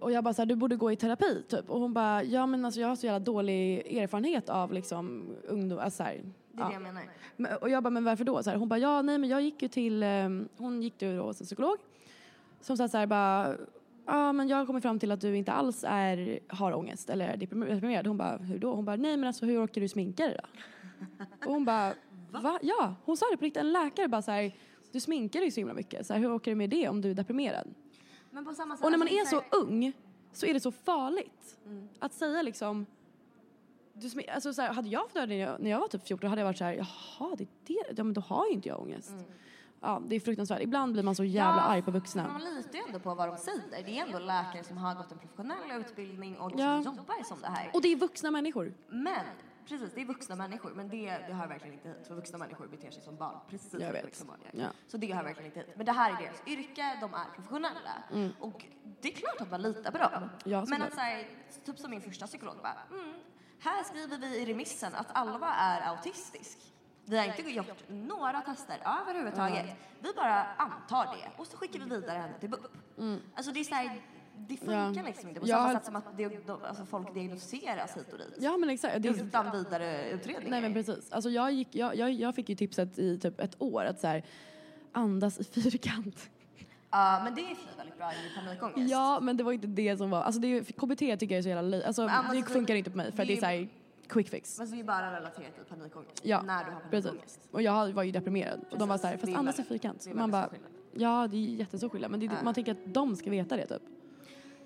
Och 0.00 0.12
jag 0.12 0.24
bara 0.24 0.34
såhär, 0.34 0.46
du 0.46 0.56
borde 0.56 0.76
gå 0.76 0.92
i 0.92 0.96
terapi 0.96 1.42
typ. 1.48 1.70
Och 1.70 1.80
hon 1.80 1.92
bara, 1.92 2.22
ja 2.22 2.46
men 2.46 2.64
alltså 2.64 2.80
jag 2.80 2.88
har 2.88 2.96
så 2.96 3.06
jävla 3.06 3.18
dålig 3.18 3.96
erfarenhet 3.96 4.48
av 4.48 4.72
liksom 4.72 5.24
ungdom, 5.48 5.78
alltså 5.78 5.96
så 5.96 6.02
här, 6.02 6.12
det 6.52 6.60
är 6.60 6.62
ja. 6.62 6.68
det 6.68 6.72
jag 6.72 6.82
menar. 6.82 7.02
Men- 7.36 7.56
Och 7.56 7.70
jag 7.70 7.82
bara, 7.82 7.90
men 7.90 8.04
varför 8.04 8.24
då? 8.24 8.42
Så 8.42 8.50
här, 8.50 8.56
hon 8.56 8.68
bara, 8.68 8.78
ja 8.78 9.02
nej 9.02 9.18
men 9.18 9.30
jag 9.30 9.42
gick 9.42 9.62
ju 9.62 9.68
till, 9.68 10.02
eh, 10.02 10.28
hon 10.56 10.82
gick 10.82 11.02
ju 11.02 11.16
då 11.16 11.28
en 11.28 11.34
psykolog. 11.34 11.76
Som 12.64 12.76
sa 12.76 12.88
så 12.88 12.96
här 12.98 13.06
bara, 13.06 13.56
ja 14.06 14.32
men 14.32 14.48
jag 14.48 14.56
har 14.56 14.66
kommit 14.66 14.82
fram 14.82 14.98
till 14.98 15.10
att 15.12 15.20
du 15.20 15.36
inte 15.36 15.52
alls 15.52 15.84
är, 15.88 16.38
har 16.48 16.72
ångest 16.72 17.10
eller 17.10 17.28
är 17.28 17.36
deprimerad. 17.36 18.06
Hon 18.06 18.16
bara, 18.16 18.36
hur 18.36 18.58
då? 18.58 18.74
Hon 18.74 18.84
bara, 18.84 18.96
nej 18.96 19.16
men 19.16 19.26
alltså 19.26 19.46
hur 19.46 19.64
orkar 19.64 19.80
du 19.80 19.88
sminka 19.88 20.26
dig 20.26 20.38
då? 20.42 20.48
Och 21.46 21.52
hon 21.52 21.64
bara, 21.64 21.94
va? 22.30 22.58
Ja, 22.62 22.94
hon 23.04 23.16
sa 23.16 23.26
det 23.30 23.36
på 23.36 23.44
riktigt. 23.44 23.60
En 23.60 23.72
läkare 23.72 24.08
bara 24.08 24.22
så 24.22 24.30
här, 24.30 24.56
du 24.92 25.00
sminkar 25.00 25.40
dig 25.40 25.50
så 25.50 25.60
himla 25.60 25.74
mycket. 25.74 26.06
Så 26.06 26.12
här, 26.12 26.20
hur 26.20 26.36
orkar 26.36 26.50
du 26.52 26.54
med 26.56 26.70
det 26.70 26.88
om 26.88 27.00
du 27.00 27.10
är 27.10 27.14
deprimerad? 27.14 27.74
Men 28.30 28.44
på 28.44 28.54
samma 28.54 28.76
sätt, 28.76 28.84
Och 28.84 28.90
när 28.90 28.98
man 28.98 29.08
är 29.08 29.24
så 29.24 29.42
ung 29.50 29.92
så 30.32 30.46
är 30.46 30.54
det 30.54 30.60
så 30.60 30.72
farligt. 30.72 31.58
Att 31.98 32.12
säga 32.12 32.42
liksom, 32.42 32.86
du 33.92 34.08
smi- 34.08 34.30
alltså 34.34 34.52
så 34.54 34.62
här, 34.62 34.72
hade 34.72 34.88
jag 34.88 35.02
fått 35.02 35.14
höra 35.14 35.26
det 35.26 35.58
när 35.58 35.70
jag, 35.70 35.80
var 35.80 35.88
typ 35.88 36.06
14 36.06 36.30
hade 36.30 36.40
jag 36.40 36.46
varit 36.46 36.58
så 36.58 36.64
här, 36.64 36.72
jaha, 36.74 37.36
det 37.38 37.44
är 37.44 37.48
det, 37.66 37.94
ja 37.96 38.04
men 38.04 38.12
då 38.14 38.20
har 38.20 38.46
ju 38.46 38.52
inte 38.52 38.68
jag 38.68 38.80
ångest. 38.80 39.12
Ja, 39.84 40.02
det 40.06 40.16
är 40.16 40.20
fruktansvärt. 40.20 40.60
Ibland 40.62 40.92
blir 40.92 41.02
man 41.02 41.14
så 41.14 41.24
jävla 41.24 41.62
arg 41.62 41.82
på 41.82 41.90
vuxna. 41.90 42.28
Man 42.28 42.44
litar 42.44 42.78
ju 42.78 42.84
ändå 42.86 42.98
på 42.98 43.14
vad 43.14 43.28
de 43.28 43.36
säger. 43.36 43.84
Det 43.84 43.98
är 43.98 44.06
ändå 44.06 44.18
läkare 44.18 44.64
som 44.64 44.76
har 44.78 44.94
gått 44.94 45.12
en 45.12 45.18
professionell 45.18 45.80
utbildning 45.80 46.36
och 46.38 46.52
Ja. 46.56 46.82
som 46.82 46.96
jobbar 46.96 47.22
som 47.24 47.40
det 47.40 47.46
här. 47.48 47.70
Och 47.74 47.82
det 47.82 47.88
är 47.88 47.96
vuxna 47.96 48.30
människor. 48.30 48.74
Men, 48.88 49.24
precis, 49.68 49.90
det 49.94 50.00
är 50.00 50.04
vuxna 50.04 50.36
människor. 50.36 50.72
Men 50.74 50.88
det, 50.88 51.06
det 51.26 51.32
hör 51.34 51.46
verkligen 51.46 51.74
inte 51.74 51.88
hit. 51.88 52.06
För 52.06 52.14
vuxna 52.14 52.38
människor 52.38 52.66
beter 52.66 52.90
sig 52.90 53.02
som 53.02 53.16
barn. 53.16 53.36
Precis 53.50 53.72
Jag 53.72 53.80
som 54.14 54.26
vet. 54.28 54.54
gör. 54.54 54.62
Ja. 54.62 54.66
Så 54.88 54.96
det 54.96 55.12
hör 55.14 55.24
verkligen 55.24 55.46
inte 55.46 55.60
hit. 55.60 55.76
Men 55.76 55.86
det 55.86 55.92
här 55.92 56.12
är 56.12 56.16
deras 56.24 56.42
yrke, 56.46 56.98
de 57.00 57.14
är 57.14 57.24
professionella. 57.34 57.94
Och 58.40 58.64
det 59.00 59.08
är 59.08 59.12
klart 59.12 59.40
att 59.40 59.50
man 59.50 59.62
litar 59.62 59.90
på 59.90 59.98
dem. 59.98 60.12
Mm. 60.16 60.28
Ja, 60.44 60.64
Men 60.68 60.82
att 60.82 60.94
säga, 60.94 61.24
typ 61.64 61.78
som 61.78 61.90
min 61.90 62.00
första 62.00 62.26
psykolog 62.26 62.54
bara, 62.62 62.78
mm, 63.00 63.14
här 63.60 63.84
skriver 63.84 64.18
vi 64.18 64.38
i 64.42 64.44
remissen 64.46 64.94
att 64.94 65.06
Alva 65.12 65.48
är 65.54 65.80
autistisk. 65.90 66.58
Vi 67.06 67.18
har 67.18 67.24
inte 67.24 67.42
gjort 67.50 67.88
några 67.88 68.40
tester 68.40 68.76
överhuvudtaget. 69.02 69.66
Vi 70.00 70.08
bara 70.16 70.44
antar 70.44 71.04
det 71.16 71.30
och 71.40 71.46
så 71.46 71.56
skickar 71.56 71.78
vi 71.80 71.84
vidare 71.84 72.18
henne 72.18 72.34
till 72.40 72.48
BUP. 72.50 72.60
Alltså 73.34 73.52
det 73.52 73.60
är 73.60 73.64
så 73.64 73.74
här, 73.74 74.00
det 74.36 74.56
funkar 74.56 74.74
Mm. 74.82 74.94
Ja. 74.96 75.02
liksom 75.06 75.28
inte 75.28 75.40
på 75.40 75.46
samma 75.46 75.62
har- 75.62 75.72
sätt 75.74 75.84
som 75.84 75.96
att 75.96 76.16
det, 76.16 76.46
de, 76.46 76.64
alltså 76.64 76.84
folk 76.84 77.14
diagnostiseras 77.14 77.96
hit 77.96 78.12
och 78.12 78.18
dit. 78.18 78.34
Ja 78.40 78.56
men 78.56 78.70
exakt. 78.70 79.02
Det 79.02 79.08
är, 79.08 79.24
Utan 79.24 79.50
vidare 79.50 80.10
utredningar. 80.10 80.50
nej 80.50 80.60
men 80.60 80.72
precis. 80.74 81.12
Alltså 81.12 81.30
jag, 81.30 81.52
gick, 81.52 81.68
jag, 81.74 81.96
jag, 81.96 82.12
jag 82.12 82.34
fick 82.34 82.48
ju 82.48 82.54
tipset 82.56 82.98
i 82.98 83.18
typ 83.18 83.40
ett 83.40 83.56
år 83.62 83.84
att 83.84 84.00
så 84.00 84.06
här, 84.06 84.22
andas 84.92 85.38
i 85.40 85.44
fyrkant. 85.44 86.30
Ja, 86.90 87.20
men 87.24 87.34
det 87.34 87.40
är 87.40 87.56
väldigt 87.76 87.98
bra 87.98 88.12
i 88.12 88.34
panikångest. 88.36 88.90
Ja 88.92 89.20
men 89.22 89.36
det 89.36 89.44
var 89.44 89.52
inte 89.52 89.66
det 89.66 89.96
som 89.96 90.10
var, 90.10 90.22
alltså 90.22 90.40
det, 90.40 90.48
är- 90.48 90.62
KBT 90.64 90.98
tycker 90.98 91.34
jag 91.34 91.38
är 91.38 91.42
så 91.42 91.48
jävla 91.48 91.62
löjligt. 91.62 91.86
Alltså 91.86 92.06
det 92.32 92.42
så- 92.46 92.52
funkar 92.52 92.74
inte 92.74 92.90
på 92.90 92.96
mig 92.96 93.12
för 93.12 93.18
det 93.18 93.24
det 93.24 93.32
är 93.32 93.36
är- 93.36 93.40
så 93.40 93.46
här 93.46 93.68
quick 94.08 94.28
fix. 94.28 94.58
Men 94.58 94.72
är 94.72 94.76
det 94.76 94.84
bara 94.84 95.16
relaterat 95.16 95.54
till 95.54 95.64
panikångest. 95.64 96.20
Ja, 96.24 96.42
När 96.42 96.64
du 96.64 96.70
har 96.70 96.80
precis. 96.80 97.04
panikångest. 97.10 97.40
Och 97.50 97.62
jag 97.62 97.92
var 97.92 98.02
ju 98.02 98.12
deprimerad 98.12 98.60
och 98.70 98.78
de 98.78 98.88
var 98.88 98.98
så 98.98 99.06
här, 99.06 99.14
Det 99.14 99.20
fast 99.20 99.36
andas 99.36 99.58
i 99.58 99.62
fyrkant. 99.64 100.06
Man 100.14 100.30
bara, 100.30 100.48
ja 100.92 101.28
det 101.30 101.36
är 101.36 101.40
jättestor 101.40 101.88
skillnad 101.88 102.10
men 102.10 102.20
det, 102.20 102.26
är- 102.26 102.44
man 102.44 102.54
tänker 102.54 102.72
att 102.72 102.94
de 102.94 103.16
ska 103.16 103.30
veta 103.30 103.56
det 103.56 103.66
typ. 103.66 103.82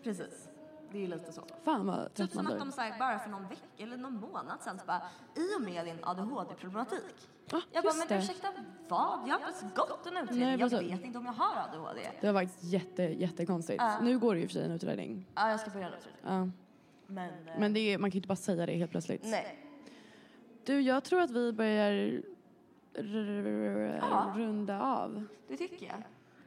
Precis. 0.02 0.48
Det 0.92 0.98
är 0.98 1.02
ju 1.02 1.06
lite 1.08 1.32
så. 1.32 1.42
Fan 1.64 1.86
vad 1.86 2.04
Typ 2.06 2.14
trött 2.16 2.32
som 2.32 2.44
man 2.44 2.52
att 2.52 2.58
de 2.58 2.64
blir. 2.64 2.72
så 2.72 2.80
här, 2.80 2.98
bara 2.98 3.18
för 3.18 3.30
någon 3.30 3.48
vecka 3.48 3.62
eller 3.78 3.96
någon 3.96 4.14
månad 4.20 4.60
sedan 4.64 4.78
så 4.78 4.86
bara, 4.86 5.02
i 5.36 5.56
och 5.58 5.62
med 5.62 5.84
din 5.86 5.98
ADHD-problematik. 6.02 7.00
Ja, 7.50 7.60
jag 7.72 7.84
bara, 7.84 7.94
men 7.94 8.08
det. 8.08 8.18
ursäkta 8.18 8.48
vad? 8.88 9.20
Jag 9.28 9.34
har 9.38 9.48
inte 9.48 9.60
ens 9.64 9.74
gått 9.76 10.06
en 10.06 10.16
utredning. 10.16 10.40
Nej, 10.46 10.58
jag 10.60 10.70
precis. 10.70 10.90
vet 10.92 11.04
inte 11.04 11.18
om 11.18 11.26
jag 11.26 11.32
har 11.32 11.62
ADHD. 11.68 12.00
Det 12.20 12.32
var 12.32 12.40
faktiskt 12.42 12.64
jätte, 12.64 13.02
jättekonstigt. 13.02 13.82
Nu 14.02 14.18
går 14.18 14.34
det 14.34 14.40
ju 14.40 14.46
för 14.46 14.52
sig 14.52 14.64
en 14.64 14.70
utredning. 14.70 15.26
Ja, 15.34 15.50
jag 15.50 15.60
ska 15.60 15.70
börja 15.70 15.86
en 15.86 15.92
utredning. 15.94 16.22
Ja. 16.24 16.48
Men, 17.10 17.30
eh, 17.48 17.54
Men 17.58 17.72
det 17.72 17.80
är, 17.80 17.98
man 17.98 18.10
kan 18.10 18.14
ju 18.14 18.18
inte 18.18 18.28
bara 18.28 18.36
säga 18.36 18.66
det 18.66 18.72
helt 18.76 18.90
plötsligt. 18.90 19.22
nej. 19.24 19.64
Du, 20.64 20.80
jag 20.80 21.04
tror 21.04 21.20
att 21.20 21.30
vi 21.30 21.52
börjar 21.52 21.90
r- 21.92 22.22
r- 22.94 23.98
Ja. 24.10 24.32
runda 24.36 24.80
av. 24.82 25.24
Det 25.48 25.56
tycker 25.56 25.86
jag. 25.86 26.02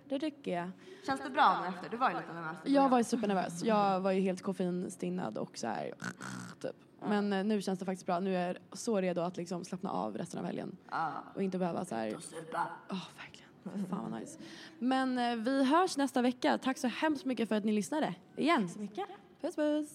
Det 0.09 0.19
tycker 0.19 0.51
jag. 0.55 0.69
Känns 1.05 1.21
det 1.23 1.29
bra 1.29 1.59
nu 1.61 1.67
efter? 1.67 1.89
Du 1.89 1.97
var 1.97 2.09
ju 2.09 2.15
lite 2.17 2.33
nervös. 2.33 2.57
Jag 2.65 2.89
var 2.89 2.97
ju 2.97 3.03
supernervös. 3.03 3.63
Jag 3.63 3.99
var 3.99 4.11
ju 4.11 4.21
helt 4.21 4.41
koffeinstinnad 4.41 5.37
och 5.37 5.57
så 5.57 5.67
här, 5.67 5.93
typ. 6.61 6.75
Men 7.07 7.33
eh, 7.33 7.43
nu 7.43 7.61
känns 7.61 7.79
det 7.79 7.85
faktiskt 7.85 8.05
bra. 8.05 8.19
Nu 8.19 8.35
är 8.35 8.47
jag 8.47 8.77
så 8.77 9.01
redo 9.01 9.21
att 9.21 9.37
liksom 9.37 9.65
slappna 9.65 9.89
av 9.91 10.17
resten 10.17 10.39
av 10.39 10.45
helgen. 10.45 10.77
Ja. 10.91 11.11
Och 11.35 11.43
inte 11.43 11.57
behöva 11.57 11.85
så 11.85 11.95
här... 11.95 12.09
Supa. 12.19 12.67
Åh, 12.89 13.03
verkligen. 13.17 13.87
Fan 13.89 14.11
vad 14.11 14.19
nice. 14.21 14.39
Men 14.79 15.17
eh, 15.17 15.35
vi 15.35 15.63
hörs 15.63 15.97
nästa 15.97 16.21
vecka. 16.21 16.57
Tack 16.57 16.77
så 16.77 16.87
hemskt 16.87 17.25
mycket 17.25 17.49
för 17.49 17.55
att 17.55 17.65
ni 17.65 17.71
lyssnade. 17.71 18.15
Igen. 18.35 18.69
Så 18.69 18.79
mycket. 18.79 19.05
Puss. 19.41 19.85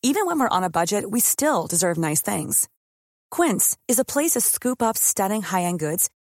Even 0.00 0.24
when 0.24 0.40
we're 0.40 0.48
on 0.48 0.64
a 0.64 0.70
budget, 0.70 1.10
we 1.10 1.20
still 1.20 1.66
deserve 1.66 1.98
nice 1.98 2.22
things. 2.22 2.68
Quince 3.30 3.76
is 3.86 3.98
a 3.98 4.04
place 4.04 4.30
to 4.32 4.40
scoop 4.40 4.80
up 4.80 4.96
stunning 4.96 5.42
high-end 5.42 5.78
goods 5.78 6.08